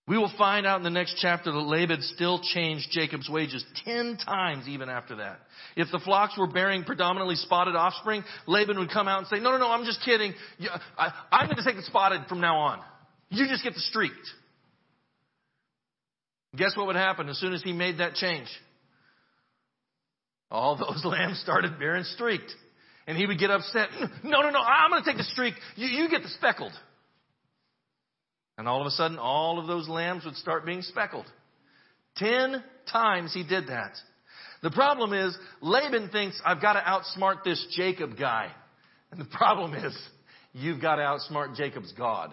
We 0.08 0.18
will 0.18 0.32
find 0.36 0.66
out 0.66 0.78
in 0.78 0.82
the 0.82 0.90
next 0.90 1.16
chapter 1.20 1.52
that 1.52 1.58
Laban 1.58 2.02
still 2.02 2.40
changed 2.40 2.88
Jacob's 2.90 3.30
wages 3.30 3.64
ten 3.84 4.16
times 4.16 4.66
even 4.66 4.88
after 4.88 5.16
that. 5.16 5.38
If 5.76 5.92
the 5.92 6.00
flocks 6.00 6.36
were 6.36 6.48
bearing 6.48 6.82
predominantly 6.82 7.36
spotted 7.36 7.76
offspring, 7.76 8.24
Laban 8.48 8.78
would 8.80 8.90
come 8.90 9.06
out 9.06 9.18
and 9.18 9.26
say, 9.28 9.38
no, 9.38 9.52
no, 9.52 9.58
no, 9.58 9.70
I'm 9.70 9.84
just 9.84 10.04
kidding. 10.04 10.34
I'm 10.98 11.46
going 11.46 11.56
to 11.56 11.64
take 11.64 11.76
the 11.76 11.82
spotted 11.82 12.22
from 12.28 12.40
now 12.40 12.58
on. 12.58 12.80
You 13.30 13.46
just 13.46 13.62
get 13.62 13.74
the 13.74 13.80
streaked. 13.80 14.28
Guess 16.56 16.76
what 16.76 16.86
would 16.88 16.96
happen 16.96 17.28
as 17.28 17.38
soon 17.38 17.54
as 17.54 17.62
he 17.62 17.72
made 17.72 17.98
that 17.98 18.14
change? 18.14 18.48
All 20.50 20.76
those 20.76 21.02
lambs 21.04 21.40
started 21.40 21.78
bearing 21.78 22.04
streaked. 22.04 22.52
And 23.06 23.16
he 23.16 23.26
would 23.26 23.38
get 23.38 23.50
upset. 23.50 23.88
No, 24.22 24.42
no, 24.42 24.50
no, 24.50 24.60
I'm 24.60 24.90
going 24.90 25.02
to 25.02 25.08
take 25.08 25.16
the 25.16 25.24
streak. 25.24 25.54
You, 25.76 25.86
you 25.86 26.08
get 26.10 26.22
the 26.22 26.28
speckled. 26.28 26.72
And 28.62 28.68
all 28.68 28.80
of 28.80 28.86
a 28.86 28.92
sudden, 28.92 29.18
all 29.18 29.58
of 29.58 29.66
those 29.66 29.88
lambs 29.88 30.24
would 30.24 30.36
start 30.36 30.64
being 30.64 30.82
speckled. 30.82 31.26
Ten 32.14 32.62
times 32.92 33.34
he 33.34 33.42
did 33.42 33.66
that. 33.66 33.90
The 34.62 34.70
problem 34.70 35.12
is, 35.12 35.36
Laban 35.60 36.10
thinks, 36.10 36.40
I've 36.44 36.62
got 36.62 36.74
to 36.74 36.78
outsmart 36.78 37.42
this 37.42 37.66
Jacob 37.72 38.16
guy. 38.16 38.52
And 39.10 39.20
the 39.20 39.24
problem 39.24 39.74
is, 39.74 39.92
you've 40.52 40.80
got 40.80 40.94
to 40.94 41.02
outsmart 41.02 41.56
Jacob's 41.56 41.90
God. 41.94 42.30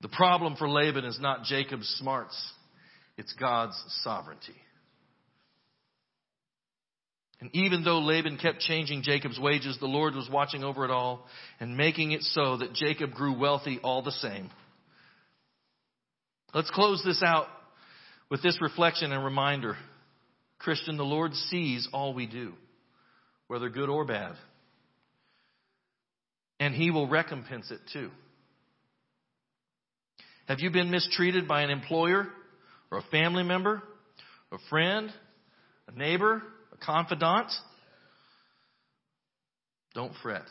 The 0.00 0.08
problem 0.08 0.56
for 0.56 0.66
Laban 0.66 1.04
is 1.04 1.20
not 1.20 1.44
Jacob's 1.44 1.94
smarts, 2.00 2.34
it's 3.18 3.34
God's 3.34 3.76
sovereignty. 4.02 4.56
And 7.40 7.50
even 7.54 7.84
though 7.84 8.00
Laban 8.00 8.36
kept 8.36 8.60
changing 8.60 9.02
Jacob's 9.02 9.38
wages, 9.40 9.78
the 9.80 9.86
Lord 9.86 10.14
was 10.14 10.28
watching 10.30 10.62
over 10.62 10.84
it 10.84 10.90
all 10.90 11.26
and 11.58 11.76
making 11.76 12.12
it 12.12 12.22
so 12.22 12.58
that 12.58 12.74
Jacob 12.74 13.12
grew 13.12 13.38
wealthy 13.38 13.80
all 13.82 14.02
the 14.02 14.12
same. 14.12 14.50
Let's 16.52 16.70
close 16.70 17.02
this 17.04 17.22
out 17.22 17.46
with 18.30 18.42
this 18.42 18.58
reflection 18.60 19.12
and 19.12 19.24
reminder. 19.24 19.76
Christian, 20.58 20.98
the 20.98 21.04
Lord 21.04 21.32
sees 21.34 21.88
all 21.92 22.12
we 22.12 22.26
do, 22.26 22.52
whether 23.46 23.70
good 23.70 23.88
or 23.88 24.04
bad. 24.04 24.34
And 26.58 26.74
He 26.74 26.90
will 26.90 27.08
recompense 27.08 27.70
it 27.70 27.80
too. 27.92 28.10
Have 30.46 30.60
you 30.60 30.70
been 30.70 30.90
mistreated 30.90 31.48
by 31.48 31.62
an 31.62 31.70
employer 31.70 32.26
or 32.90 32.98
a 32.98 33.02
family 33.10 33.44
member, 33.44 33.82
a 34.52 34.58
friend, 34.68 35.10
a 35.88 35.96
neighbor, 35.96 36.42
confidant? 36.84 37.50
Don't 39.94 40.12
fret. 40.22 40.44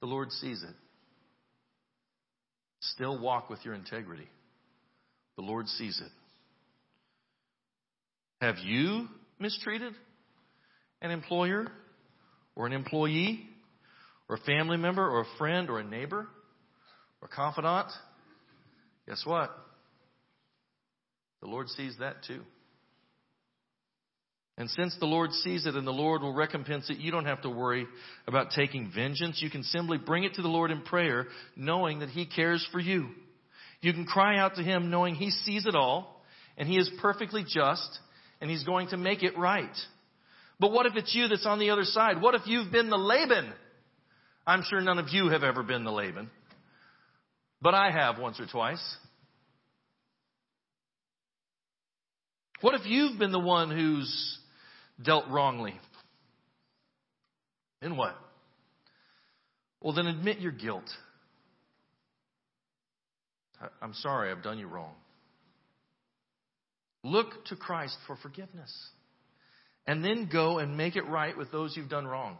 The 0.00 0.06
Lord 0.06 0.30
sees 0.32 0.62
it. 0.62 0.74
Still 2.80 3.20
walk 3.20 3.48
with 3.50 3.64
your 3.64 3.74
integrity. 3.74 4.28
The 5.36 5.42
Lord 5.42 5.68
sees 5.68 6.00
it. 6.00 6.10
Have 8.40 8.58
you 8.58 9.06
mistreated 9.38 9.94
an 11.00 11.10
employer 11.10 11.68
or 12.56 12.66
an 12.66 12.72
employee 12.72 13.46
or 14.28 14.36
a 14.36 14.40
family 14.40 14.76
member 14.76 15.08
or 15.08 15.20
a 15.20 15.38
friend 15.38 15.70
or 15.70 15.78
a 15.78 15.84
neighbor 15.84 16.26
or 17.20 17.28
a 17.30 17.34
confidant? 17.34 17.86
Guess 19.06 19.22
what? 19.24 19.50
The 21.40 21.48
Lord 21.48 21.68
sees 21.68 21.96
that 22.00 22.24
too. 22.26 22.42
And 24.58 24.68
since 24.70 24.94
the 25.00 25.06
Lord 25.06 25.32
sees 25.32 25.64
it 25.64 25.74
and 25.74 25.86
the 25.86 25.92
Lord 25.92 26.22
will 26.22 26.34
recompense 26.34 26.90
it, 26.90 26.98
you 26.98 27.10
don't 27.10 27.24
have 27.24 27.42
to 27.42 27.50
worry 27.50 27.86
about 28.26 28.50
taking 28.50 28.92
vengeance. 28.94 29.40
You 29.42 29.50
can 29.50 29.62
simply 29.62 29.96
bring 29.96 30.24
it 30.24 30.34
to 30.34 30.42
the 30.42 30.48
Lord 30.48 30.70
in 30.70 30.82
prayer, 30.82 31.26
knowing 31.56 32.00
that 32.00 32.10
He 32.10 32.26
cares 32.26 32.66
for 32.70 32.78
you. 32.78 33.08
You 33.80 33.92
can 33.92 34.04
cry 34.04 34.38
out 34.38 34.56
to 34.56 34.62
Him 34.62 34.90
knowing 34.90 35.14
He 35.14 35.30
sees 35.30 35.64
it 35.66 35.74
all 35.74 36.22
and 36.58 36.68
He 36.68 36.76
is 36.76 36.90
perfectly 37.00 37.44
just 37.46 37.98
and 38.40 38.50
He's 38.50 38.64
going 38.64 38.88
to 38.88 38.98
make 38.98 39.22
it 39.22 39.38
right. 39.38 39.74
But 40.60 40.70
what 40.70 40.86
if 40.86 40.96
it's 40.96 41.14
you 41.14 41.28
that's 41.28 41.46
on 41.46 41.58
the 41.58 41.70
other 41.70 41.84
side? 41.84 42.20
What 42.20 42.34
if 42.34 42.42
you've 42.46 42.70
been 42.70 42.90
the 42.90 42.98
Laban? 42.98 43.52
I'm 44.46 44.62
sure 44.68 44.80
none 44.80 44.98
of 44.98 45.08
you 45.08 45.30
have 45.30 45.44
ever 45.44 45.62
been 45.62 45.84
the 45.84 45.90
Laban. 45.90 46.30
But 47.62 47.74
I 47.74 47.90
have 47.90 48.18
once 48.18 48.38
or 48.38 48.46
twice. 48.46 48.96
What 52.60 52.74
if 52.74 52.86
you've 52.86 53.18
been 53.18 53.32
the 53.32 53.40
one 53.40 53.70
who's 53.70 54.38
dealt 55.04 55.28
wrongly? 55.28 55.74
Then 57.80 57.96
what? 57.96 58.14
Well, 59.80 59.94
then 59.94 60.06
admit 60.06 60.38
your 60.38 60.52
guilt. 60.52 60.88
I'm 63.80 63.94
sorry, 63.94 64.30
I've 64.30 64.42
done 64.42 64.58
you 64.58 64.66
wrong. 64.66 64.94
Look 67.04 67.44
to 67.46 67.56
Christ 67.56 67.96
for 68.06 68.16
forgiveness. 68.16 68.72
And 69.86 70.04
then 70.04 70.28
go 70.32 70.58
and 70.58 70.76
make 70.76 70.94
it 70.94 71.06
right 71.06 71.36
with 71.36 71.50
those 71.50 71.76
you've 71.76 71.88
done 71.88 72.06
wrong. 72.06 72.38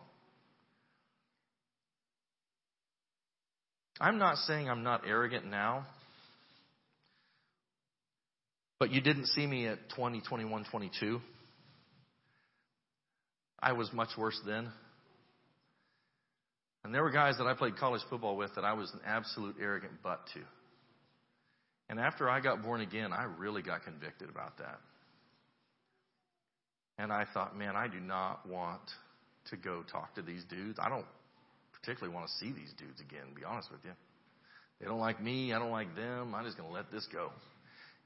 I'm 4.00 4.18
not 4.18 4.36
saying 4.38 4.68
I'm 4.68 4.82
not 4.82 5.02
arrogant 5.06 5.46
now, 5.46 5.86
but 8.78 8.90
you 8.90 9.00
didn't 9.00 9.26
see 9.26 9.46
me 9.46 9.66
at 9.66 9.78
20, 9.94 10.22
21, 10.22 10.64
22. 10.70 11.20
I 13.62 13.72
was 13.72 13.92
much 13.92 14.10
worse 14.18 14.38
then. 14.44 14.68
And 16.84 16.92
there 16.92 17.02
were 17.02 17.12
guys 17.12 17.38
that 17.38 17.46
I 17.46 17.54
played 17.54 17.76
college 17.76 18.02
football 18.10 18.36
with 18.36 18.50
that 18.56 18.64
I 18.64 18.72
was 18.72 18.90
an 18.92 19.00
absolute 19.06 19.56
arrogant 19.60 20.02
butt 20.02 20.20
to. 20.34 20.40
And 21.88 22.00
after 22.00 22.28
I 22.28 22.40
got 22.40 22.62
born 22.62 22.80
again, 22.80 23.12
I 23.12 23.24
really 23.24 23.62
got 23.62 23.84
convicted 23.84 24.28
about 24.28 24.58
that. 24.58 24.80
And 26.98 27.12
I 27.12 27.24
thought, 27.32 27.56
man, 27.56 27.76
I 27.76 27.86
do 27.86 28.00
not 28.00 28.48
want 28.48 28.82
to 29.50 29.56
go 29.56 29.82
talk 29.90 30.14
to 30.16 30.22
these 30.22 30.42
dudes. 30.50 30.78
I 30.80 30.88
don't 30.88 31.06
particularly 31.72 32.14
want 32.14 32.28
to 32.28 32.32
see 32.34 32.52
these 32.52 32.72
dudes 32.78 33.00
again, 33.00 33.28
to 33.28 33.34
be 33.34 33.44
honest 33.44 33.70
with 33.70 33.80
you. 33.84 33.92
They 34.80 34.86
don't 34.86 35.00
like 35.00 35.22
me. 35.22 35.52
I 35.52 35.58
don't 35.58 35.70
like 35.70 35.94
them. 35.94 36.34
I'm 36.34 36.44
just 36.44 36.56
going 36.56 36.68
to 36.68 36.74
let 36.74 36.90
this 36.90 37.06
go. 37.12 37.30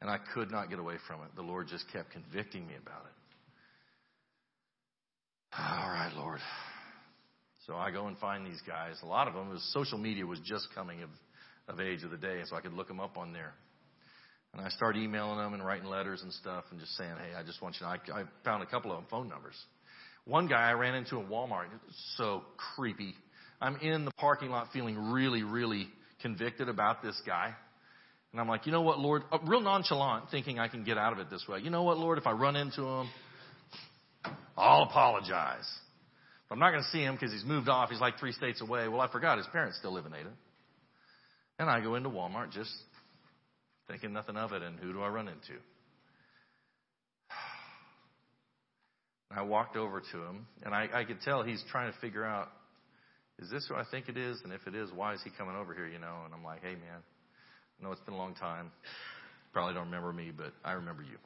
And 0.03 0.11
I 0.11 0.19
could 0.35 0.51
not 0.51 0.69
get 0.69 0.79
away 0.79 0.97
from 1.07 1.23
it. 1.23 1.29
The 1.35 1.43
Lord 1.43 1.69
just 1.69 1.85
kept 1.91 2.11
convicting 2.11 2.67
me 2.67 2.75
about 2.81 3.07
it. 3.07 3.16
All 5.59 5.89
right, 5.91 6.13
Lord. 6.15 6.41
So 7.67 7.77
I 7.77 7.91
go 7.91 8.09
and 8.09 8.19
find 8.19 8.47
these 8.47 8.61
guys. 8.67 8.97
A 9.03 9.07
lot 9.07 9.27
of 9.27 9.33
them, 9.33 9.49
was 9.49 9.67
social 9.73 9.97
media 9.97 10.27
was 10.27 10.39
just 10.41 10.69
coming 10.75 11.03
of, 11.03 11.09
of 11.67 11.81
age 11.81 12.03
of 12.03 12.11
the 12.11 12.19
day, 12.19 12.43
so 12.45 12.57
I 12.57 12.61
could 12.61 12.75
look 12.75 12.89
them 12.89 13.01
up 13.01 13.17
on 13.17 13.33
there. 13.33 13.55
And 14.53 14.65
I 14.65 14.69
start 14.69 14.97
emailing 14.97 15.39
them 15.39 15.55
and 15.55 15.65
writing 15.65 15.89
letters 15.89 16.21
and 16.23 16.31
stuff 16.33 16.65
and 16.71 16.79
just 16.79 16.95
saying, 16.97 17.15
hey, 17.19 17.35
I 17.35 17.43
just 17.43 17.63
want 17.63 17.77
you 17.81 17.87
to. 17.87 18.13
I, 18.13 18.21
I 18.21 18.25
found 18.45 18.63
a 18.63 18.67
couple 18.67 18.91
of 18.91 18.99
them 18.99 19.07
phone 19.11 19.31
numbers. 19.31 19.55
One 20.27 20.47
guy 20.47 20.69
I 20.69 20.73
ran 20.73 20.95
into 20.95 21.19
in 21.19 21.27
Walmart, 21.27 21.69
so 22.17 22.43
creepy. 22.75 23.15
I'm 23.59 23.77
in 23.77 24.05
the 24.05 24.11
parking 24.13 24.51
lot 24.51 24.69
feeling 24.75 25.11
really, 25.13 25.43
really 25.43 25.89
convicted 26.21 26.69
about 26.69 27.03
this 27.03 27.19
guy. 27.27 27.55
And 28.33 28.41
I'm 28.43 28.49
like, 28.49 28.67
you 28.67 28.73
know 28.73 28.83
what, 28.83 28.99
Lord? 28.99 29.23
Uh, 29.33 29.39
real 29.47 29.63
nonchalant, 29.63 30.27
thinking 30.31 30.59
I 30.59 30.69
can 30.69 30.85
get 30.85 30.99
out 30.99 31.15
of 31.15 31.19
it 31.19 31.31
this 31.31 31.47
way. 31.49 31.61
You 31.61 31.71
know 31.71 31.83
what, 31.83 31.97
Lord? 31.97 32.19
If 32.19 32.27
I 32.27 32.33
run 32.33 32.57
into 32.57 32.83
him, 32.83 33.09
I'll 34.57 34.85
apologize. 34.85 35.69
But 36.49 36.55
I'm 36.55 36.61
not 36.61 36.71
going 36.71 36.83
to 36.83 36.91
see 36.91 37.03
him 37.03 37.15
because 37.15 37.33
he's 37.33 37.45
moved 37.45 37.69
off. 37.69 37.91
He's 37.91 38.01
like 38.01 38.19
three 38.19 38.33
states 38.33 38.61
away. 38.61 38.89
Well, 38.89 39.01
I 39.01 39.11
forgot 39.11 39.39
his 39.39 39.47
parents 39.49 39.79
still 39.79 39.93
live 39.93 40.07
in 40.07 40.15
Ada. 40.15 40.31
And 41.59 41.71
I 41.71 41.81
go 41.81 41.95
into 41.95 42.09
Walmart 42.09 42.53
just 42.53 42.71
thinking 43.89 44.13
nothing 44.13 44.37
of 44.37 44.53
it. 44.53 44.63
And 44.63 44.79
who 44.79 44.93
do 44.93 45.03
I 45.03 45.09
run 45.09 45.29
into? 45.29 45.61
I 49.31 49.43
walked 49.43 49.77
over 49.77 50.01
to 50.01 50.23
him, 50.23 50.47
and 50.65 50.75
I, 50.75 50.89
I 50.93 51.05
could 51.05 51.21
tell 51.23 51.43
he's 51.43 51.65
trying 51.71 51.93
to 51.93 51.99
figure 51.99 52.25
out, 52.25 52.49
is 53.39 53.51
this 53.51 53.67
who 53.69 53.75
I 53.75 53.85
think 53.91 54.09
it 54.09 54.17
is? 54.17 54.41
And 54.45 54.53
if 54.53 54.67
it 54.67 54.75
is, 54.75 54.91
why 54.95 55.15
is 55.15 55.21
he 55.23 55.31
coming 55.37 55.57
over 55.57 55.75
here, 55.75 55.87
you 55.87 55.99
know? 55.99 56.23
And 56.25 56.33
I'm 56.33 56.45
like, 56.45 56.63
hey, 56.63 56.73
man, 56.73 57.03
I 57.79 57.85
know 57.85 57.93
it's 57.93 58.01
been 58.03 58.15
a 58.15 58.19
long 58.19 58.35
time. 58.35 58.71
Probably 59.53 59.75
don't 59.75 59.87
remember 59.87 60.13
me, 60.13 60.31
but 60.35 60.53
I 60.65 60.73
remember 60.73 61.03
you. 61.03 61.19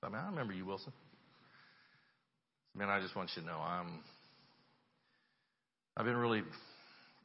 So, 0.00 0.08
I 0.08 0.10
mean, 0.10 0.18
I 0.18 0.26
remember 0.26 0.52
you, 0.52 0.64
Wilson. 0.64 0.92
Man, 2.76 2.88
I 2.88 3.00
just 3.00 3.16
want 3.16 3.30
you 3.34 3.42
to 3.42 3.48
know 3.48 3.58
I'm. 3.58 3.98
I've 5.96 6.04
been 6.04 6.16
really 6.16 6.42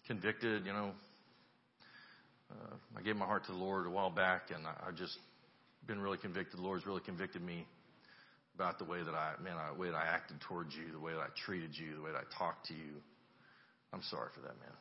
convicted. 0.08 0.66
You 0.66 0.74
know, 0.74 0.91
uh, 2.52 2.76
I 2.98 3.02
gave 3.04 3.16
my 3.16 3.26
heart 3.26 3.46
to 3.46 3.52
the 3.52 3.58
Lord 3.58 3.86
a 3.86 3.89
while 3.89 4.10
back, 4.10 4.50
and 4.54 4.66
I, 4.66 4.74
I've 4.88 4.96
just 4.96 5.18
been 5.86 6.00
really 6.00 6.18
convicted. 6.18 6.60
The 6.60 6.64
Lord's 6.64 6.86
really 6.88 7.02
convicted 7.02 7.43
me 7.43 7.66
about 8.56 8.80
the 8.80 8.86
way 8.86 9.04
that 9.04 9.14
I, 9.14 9.34
man, 9.43 9.56
the 9.72 9.80
way 9.80 9.91
that 9.91 9.96
I 9.96 10.06
acted 10.06 10.38
towards 10.48 10.74
you, 10.74 10.91
the 10.91 11.00
way 11.00 11.12
that 11.12 11.20
I 11.20 11.28
treated 11.46 11.72
you, 11.78 11.96
the 11.96 12.02
way 12.02 12.12
that 12.12 12.18
I 12.18 12.38
talked 12.38 12.68
to 12.68 12.74
you. 12.74 13.02
I'm 13.93 14.02
sorry 14.10 14.30
for 14.34 14.41
that, 14.41 14.58
man. 14.60 14.76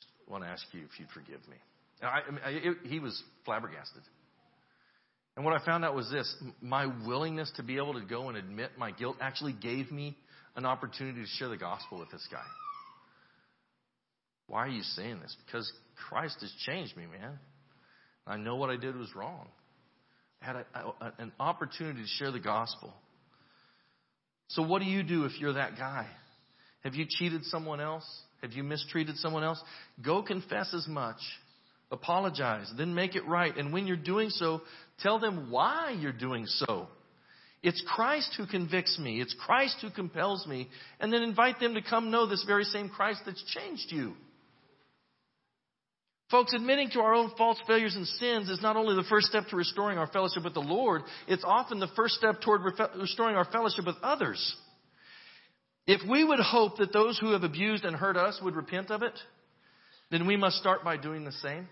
Just 0.00 0.28
want 0.28 0.42
to 0.42 0.50
ask 0.50 0.64
you 0.72 0.80
if 0.80 0.98
you'd 0.98 1.10
forgive 1.10 1.46
me. 1.48 1.56
I, 2.02 2.20
I 2.26 2.30
mean, 2.30 2.40
I, 2.44 2.50
it, 2.50 2.76
he 2.84 2.98
was 2.98 3.22
flabbergasted. 3.44 4.02
And 5.40 5.44
what 5.46 5.58
I 5.58 5.64
found 5.64 5.86
out 5.86 5.94
was 5.94 6.10
this 6.10 6.36
my 6.60 6.84
willingness 7.06 7.50
to 7.56 7.62
be 7.62 7.78
able 7.78 7.94
to 7.94 8.02
go 8.02 8.28
and 8.28 8.36
admit 8.36 8.72
my 8.76 8.90
guilt 8.90 9.16
actually 9.22 9.54
gave 9.54 9.90
me 9.90 10.14
an 10.54 10.66
opportunity 10.66 11.22
to 11.22 11.26
share 11.26 11.48
the 11.48 11.56
gospel 11.56 11.98
with 11.98 12.10
this 12.10 12.28
guy. 12.30 12.44
Why 14.48 14.66
are 14.66 14.68
you 14.68 14.82
saying 14.82 15.18
this? 15.20 15.34
Because 15.46 15.72
Christ 16.10 16.36
has 16.42 16.52
changed 16.66 16.94
me, 16.94 17.04
man. 17.06 17.38
I 18.26 18.36
know 18.36 18.56
what 18.56 18.68
I 18.68 18.76
did 18.76 18.94
was 18.94 19.08
wrong. 19.16 19.48
I 20.42 20.44
had 20.44 20.56
a, 20.56 20.66
a, 20.74 21.12
an 21.16 21.32
opportunity 21.40 22.02
to 22.02 22.08
share 22.18 22.32
the 22.32 22.38
gospel. 22.38 22.92
So, 24.48 24.60
what 24.60 24.82
do 24.82 24.88
you 24.88 25.02
do 25.02 25.24
if 25.24 25.40
you're 25.40 25.54
that 25.54 25.78
guy? 25.78 26.06
Have 26.84 26.96
you 26.96 27.06
cheated 27.08 27.44
someone 27.44 27.80
else? 27.80 28.04
Have 28.42 28.52
you 28.52 28.62
mistreated 28.62 29.16
someone 29.16 29.42
else? 29.42 29.62
Go 30.04 30.22
confess 30.22 30.74
as 30.74 30.86
much 30.86 31.16
Apologize, 31.90 32.72
then 32.76 32.94
make 32.94 33.16
it 33.16 33.26
right. 33.26 33.56
And 33.56 33.72
when 33.72 33.86
you're 33.86 33.96
doing 33.96 34.30
so, 34.30 34.62
tell 35.00 35.18
them 35.18 35.50
why 35.50 35.96
you're 35.98 36.12
doing 36.12 36.46
so. 36.46 36.86
It's 37.62 37.82
Christ 37.86 38.34
who 38.36 38.46
convicts 38.46 38.98
me. 38.98 39.20
It's 39.20 39.34
Christ 39.34 39.76
who 39.82 39.90
compels 39.90 40.46
me. 40.46 40.68
And 41.00 41.12
then 41.12 41.22
invite 41.22 41.58
them 41.60 41.74
to 41.74 41.82
come 41.82 42.10
know 42.10 42.26
this 42.26 42.44
very 42.46 42.64
same 42.64 42.88
Christ 42.88 43.22
that's 43.26 43.42
changed 43.44 43.90
you. 43.90 44.14
Folks, 46.30 46.54
admitting 46.54 46.90
to 46.90 47.00
our 47.00 47.12
own 47.12 47.32
faults, 47.36 47.60
failures, 47.66 47.96
and 47.96 48.06
sins 48.06 48.48
is 48.48 48.62
not 48.62 48.76
only 48.76 48.94
the 48.94 49.08
first 49.08 49.26
step 49.26 49.48
to 49.48 49.56
restoring 49.56 49.98
our 49.98 50.06
fellowship 50.06 50.44
with 50.44 50.54
the 50.54 50.60
Lord, 50.60 51.02
it's 51.26 51.42
often 51.44 51.80
the 51.80 51.90
first 51.96 52.14
step 52.14 52.40
toward 52.40 52.60
restoring 52.96 53.34
our 53.34 53.44
fellowship 53.44 53.84
with 53.84 53.96
others. 54.00 54.56
If 55.88 56.08
we 56.08 56.22
would 56.22 56.38
hope 56.38 56.76
that 56.76 56.92
those 56.92 57.18
who 57.18 57.32
have 57.32 57.42
abused 57.42 57.84
and 57.84 57.96
hurt 57.96 58.16
us 58.16 58.38
would 58.42 58.54
repent 58.54 58.92
of 58.92 59.02
it, 59.02 59.18
then 60.12 60.28
we 60.28 60.36
must 60.36 60.56
start 60.56 60.84
by 60.84 60.96
doing 60.96 61.24
the 61.24 61.32
same. 61.32 61.66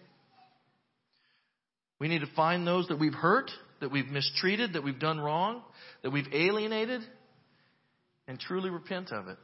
We 1.99 2.09
need 2.09 2.20
to 2.20 2.30
find 2.36 2.66
those 2.66 2.86
that 2.88 2.99
we've 2.99 3.14
hurt, 3.14 3.51
that 3.80 3.90
we've 3.90 4.07
mistreated, 4.07 4.74
that 4.74 4.84
we've 4.84 4.99
done 4.99 5.18
wrong, 5.18 5.62
that 6.03 6.11
we've 6.11 6.28
alienated, 6.32 7.03
and 8.26 8.38
truly 8.38 8.70
repent 8.70 9.11
of 9.11 9.28
it. 9.28 9.38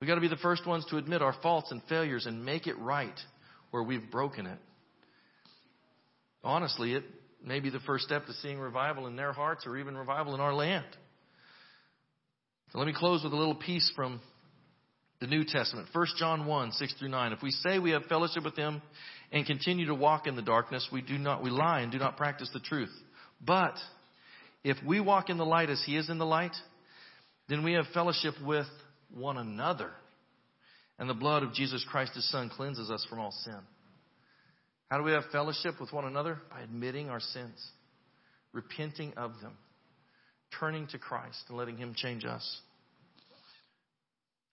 We've 0.00 0.08
got 0.08 0.16
to 0.16 0.20
be 0.20 0.28
the 0.28 0.36
first 0.36 0.66
ones 0.66 0.84
to 0.90 0.98
admit 0.98 1.22
our 1.22 1.34
faults 1.42 1.70
and 1.70 1.82
failures 1.88 2.26
and 2.26 2.44
make 2.44 2.66
it 2.66 2.78
right 2.78 3.18
where 3.70 3.82
we've 3.82 4.10
broken 4.10 4.46
it. 4.46 4.58
honestly, 6.44 6.92
it 6.92 7.04
may 7.42 7.60
be 7.60 7.70
the 7.70 7.80
first 7.80 8.04
step 8.04 8.26
to 8.26 8.32
seeing 8.34 8.58
revival 8.58 9.06
in 9.06 9.16
their 9.16 9.32
hearts 9.32 9.66
or 9.66 9.76
even 9.78 9.96
revival 9.96 10.34
in 10.34 10.40
our 10.40 10.54
land. 10.54 10.84
So 12.72 12.78
let 12.78 12.86
me 12.86 12.94
close 12.94 13.24
with 13.24 13.32
a 13.32 13.36
little 13.36 13.54
piece 13.54 13.90
from 13.96 14.20
the 15.20 15.26
New 15.26 15.44
Testament. 15.44 15.88
1 15.92 16.06
John 16.18 16.46
1, 16.46 16.72
6 16.72 16.94
through 16.98 17.08
9. 17.08 17.32
If 17.32 17.42
we 17.42 17.50
say 17.50 17.78
we 17.78 17.92
have 17.92 18.04
fellowship 18.04 18.44
with 18.44 18.56
him 18.56 18.82
and 19.32 19.46
continue 19.46 19.86
to 19.86 19.94
walk 19.94 20.26
in 20.26 20.36
the 20.36 20.42
darkness, 20.42 20.88
we 20.92 21.00
do 21.00 21.18
not, 21.18 21.42
we 21.42 21.50
lie 21.50 21.80
and 21.80 21.90
do 21.90 21.98
not 21.98 22.16
practice 22.16 22.50
the 22.52 22.60
truth. 22.60 22.92
But 23.44 23.74
if 24.64 24.76
we 24.86 25.00
walk 25.00 25.30
in 25.30 25.38
the 25.38 25.46
light 25.46 25.70
as 25.70 25.82
he 25.84 25.96
is 25.96 26.10
in 26.10 26.18
the 26.18 26.26
light, 26.26 26.54
then 27.48 27.64
we 27.64 27.72
have 27.72 27.86
fellowship 27.94 28.34
with 28.44 28.66
one 29.14 29.36
another. 29.36 29.90
And 30.98 31.08
the 31.08 31.14
blood 31.14 31.42
of 31.42 31.52
Jesus 31.52 31.84
Christ, 31.90 32.14
his 32.14 32.28
son, 32.30 32.50
cleanses 32.54 32.90
us 32.90 33.06
from 33.08 33.20
all 33.20 33.30
sin. 33.30 33.60
How 34.90 34.98
do 34.98 35.04
we 35.04 35.12
have 35.12 35.24
fellowship 35.32 35.80
with 35.80 35.92
one 35.92 36.04
another? 36.04 36.38
By 36.50 36.62
admitting 36.62 37.10
our 37.10 37.20
sins, 37.20 37.70
repenting 38.52 39.12
of 39.16 39.32
them, 39.42 39.52
turning 40.58 40.86
to 40.88 40.98
Christ 40.98 41.38
and 41.48 41.58
letting 41.58 41.76
him 41.76 41.94
change 41.94 42.24
us. 42.24 42.60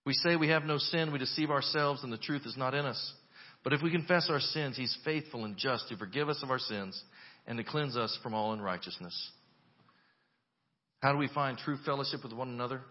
We 0.05 0.13
say 0.13 0.35
we 0.35 0.49
have 0.49 0.63
no 0.63 0.77
sin, 0.77 1.11
we 1.11 1.19
deceive 1.19 1.49
ourselves, 1.49 2.03
and 2.03 2.11
the 2.11 2.17
truth 2.17 2.45
is 2.45 2.57
not 2.57 2.73
in 2.73 2.85
us. 2.85 3.13
But 3.63 3.73
if 3.73 3.81
we 3.81 3.91
confess 3.91 4.29
our 4.29 4.41
sins, 4.41 4.75
He's 4.75 4.97
faithful 5.05 5.45
and 5.45 5.55
just 5.55 5.87
to 5.89 5.97
forgive 5.97 6.27
us 6.27 6.41
of 6.43 6.51
our 6.51 6.59
sins 6.59 7.01
and 7.47 7.57
to 7.57 7.63
cleanse 7.63 7.95
us 7.95 8.17
from 8.21 8.33
all 8.33 8.53
unrighteousness. 8.53 9.31
How 11.01 11.11
do 11.11 11.17
we 11.17 11.27
find 11.29 11.57
true 11.57 11.77
fellowship 11.85 12.23
with 12.23 12.33
one 12.33 12.49
another? 12.49 12.81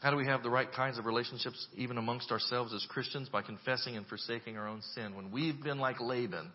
How 0.00 0.10
do 0.10 0.16
we 0.16 0.26
have 0.26 0.42
the 0.42 0.50
right 0.50 0.70
kinds 0.72 0.98
of 0.98 1.04
relationships 1.04 1.66
even 1.76 1.98
amongst 1.98 2.30
ourselves 2.32 2.72
as 2.72 2.86
Christians? 2.88 3.28
By 3.28 3.42
confessing 3.42 3.96
and 3.96 4.06
forsaking 4.06 4.56
our 4.56 4.66
own 4.66 4.80
sin. 4.94 5.14
When 5.14 5.30
we've 5.30 5.62
been 5.62 5.78
like 5.78 6.00
Laban, 6.00 6.50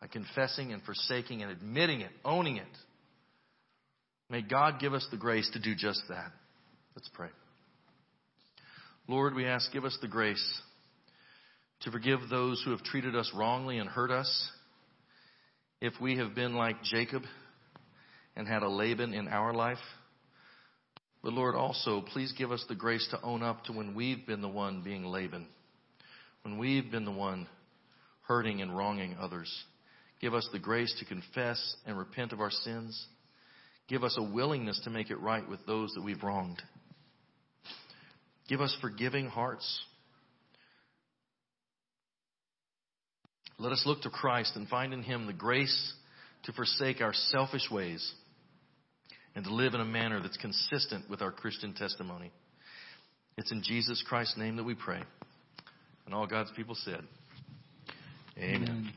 by 0.00 0.06
confessing 0.06 0.72
and 0.72 0.82
forsaking 0.82 1.42
and 1.42 1.50
admitting 1.50 2.02
it, 2.02 2.10
owning 2.24 2.58
it. 2.58 2.66
May 4.30 4.42
God 4.42 4.78
give 4.78 4.92
us 4.92 5.06
the 5.10 5.16
grace 5.16 5.48
to 5.54 5.58
do 5.58 5.74
just 5.74 6.02
that. 6.08 6.30
Let's 6.94 7.08
pray. 7.14 7.28
Lord, 9.06 9.34
we 9.34 9.46
ask, 9.46 9.72
give 9.72 9.86
us 9.86 9.96
the 10.02 10.08
grace 10.08 10.60
to 11.80 11.90
forgive 11.90 12.20
those 12.28 12.60
who 12.64 12.72
have 12.72 12.82
treated 12.82 13.16
us 13.16 13.30
wrongly 13.34 13.78
and 13.78 13.88
hurt 13.88 14.10
us. 14.10 14.50
If 15.80 15.94
we 16.00 16.18
have 16.18 16.34
been 16.34 16.54
like 16.54 16.82
Jacob 16.82 17.22
and 18.36 18.46
had 18.46 18.62
a 18.62 18.68
Laban 18.68 19.14
in 19.14 19.28
our 19.28 19.54
life, 19.54 19.78
but 21.22 21.32
Lord, 21.32 21.54
also, 21.54 22.02
please 22.02 22.32
give 22.36 22.52
us 22.52 22.64
the 22.68 22.74
grace 22.74 23.06
to 23.10 23.22
own 23.22 23.42
up 23.42 23.64
to 23.64 23.72
when 23.72 23.94
we've 23.94 24.26
been 24.26 24.42
the 24.42 24.48
one 24.48 24.82
being 24.82 25.04
Laban, 25.04 25.46
when 26.42 26.58
we've 26.58 26.90
been 26.90 27.04
the 27.04 27.10
one 27.10 27.48
hurting 28.22 28.60
and 28.60 28.76
wronging 28.76 29.16
others. 29.18 29.50
Give 30.20 30.34
us 30.34 30.48
the 30.52 30.58
grace 30.58 30.94
to 30.98 31.04
confess 31.04 31.76
and 31.86 31.96
repent 31.96 32.32
of 32.32 32.40
our 32.40 32.50
sins. 32.50 33.06
Give 33.88 34.04
us 34.04 34.16
a 34.18 34.22
willingness 34.22 34.80
to 34.84 34.90
make 34.90 35.10
it 35.10 35.20
right 35.20 35.48
with 35.48 35.64
those 35.66 35.92
that 35.94 36.02
we've 36.02 36.22
wronged. 36.22 36.62
Give 38.48 38.60
us 38.60 38.76
forgiving 38.80 39.26
hearts. 39.26 39.80
Let 43.58 43.72
us 43.72 43.82
look 43.84 44.02
to 44.02 44.10
Christ 44.10 44.56
and 44.56 44.68
find 44.68 44.92
in 44.92 45.02
Him 45.02 45.26
the 45.26 45.32
grace 45.32 45.94
to 46.44 46.52
forsake 46.52 47.00
our 47.00 47.12
selfish 47.12 47.68
ways 47.70 48.12
and 49.34 49.44
to 49.44 49.54
live 49.54 49.74
in 49.74 49.80
a 49.80 49.84
manner 49.84 50.20
that's 50.20 50.36
consistent 50.36 51.08
with 51.10 51.22
our 51.22 51.32
Christian 51.32 51.74
testimony. 51.74 52.30
It's 53.36 53.52
in 53.52 53.62
Jesus 53.62 54.02
Christ's 54.06 54.36
name 54.36 54.56
that 54.56 54.64
we 54.64 54.74
pray. 54.74 55.00
And 56.06 56.14
all 56.14 56.26
God's 56.26 56.50
people 56.56 56.74
said, 56.74 57.00
Amen. 58.38 58.62
Amen. 58.62 58.92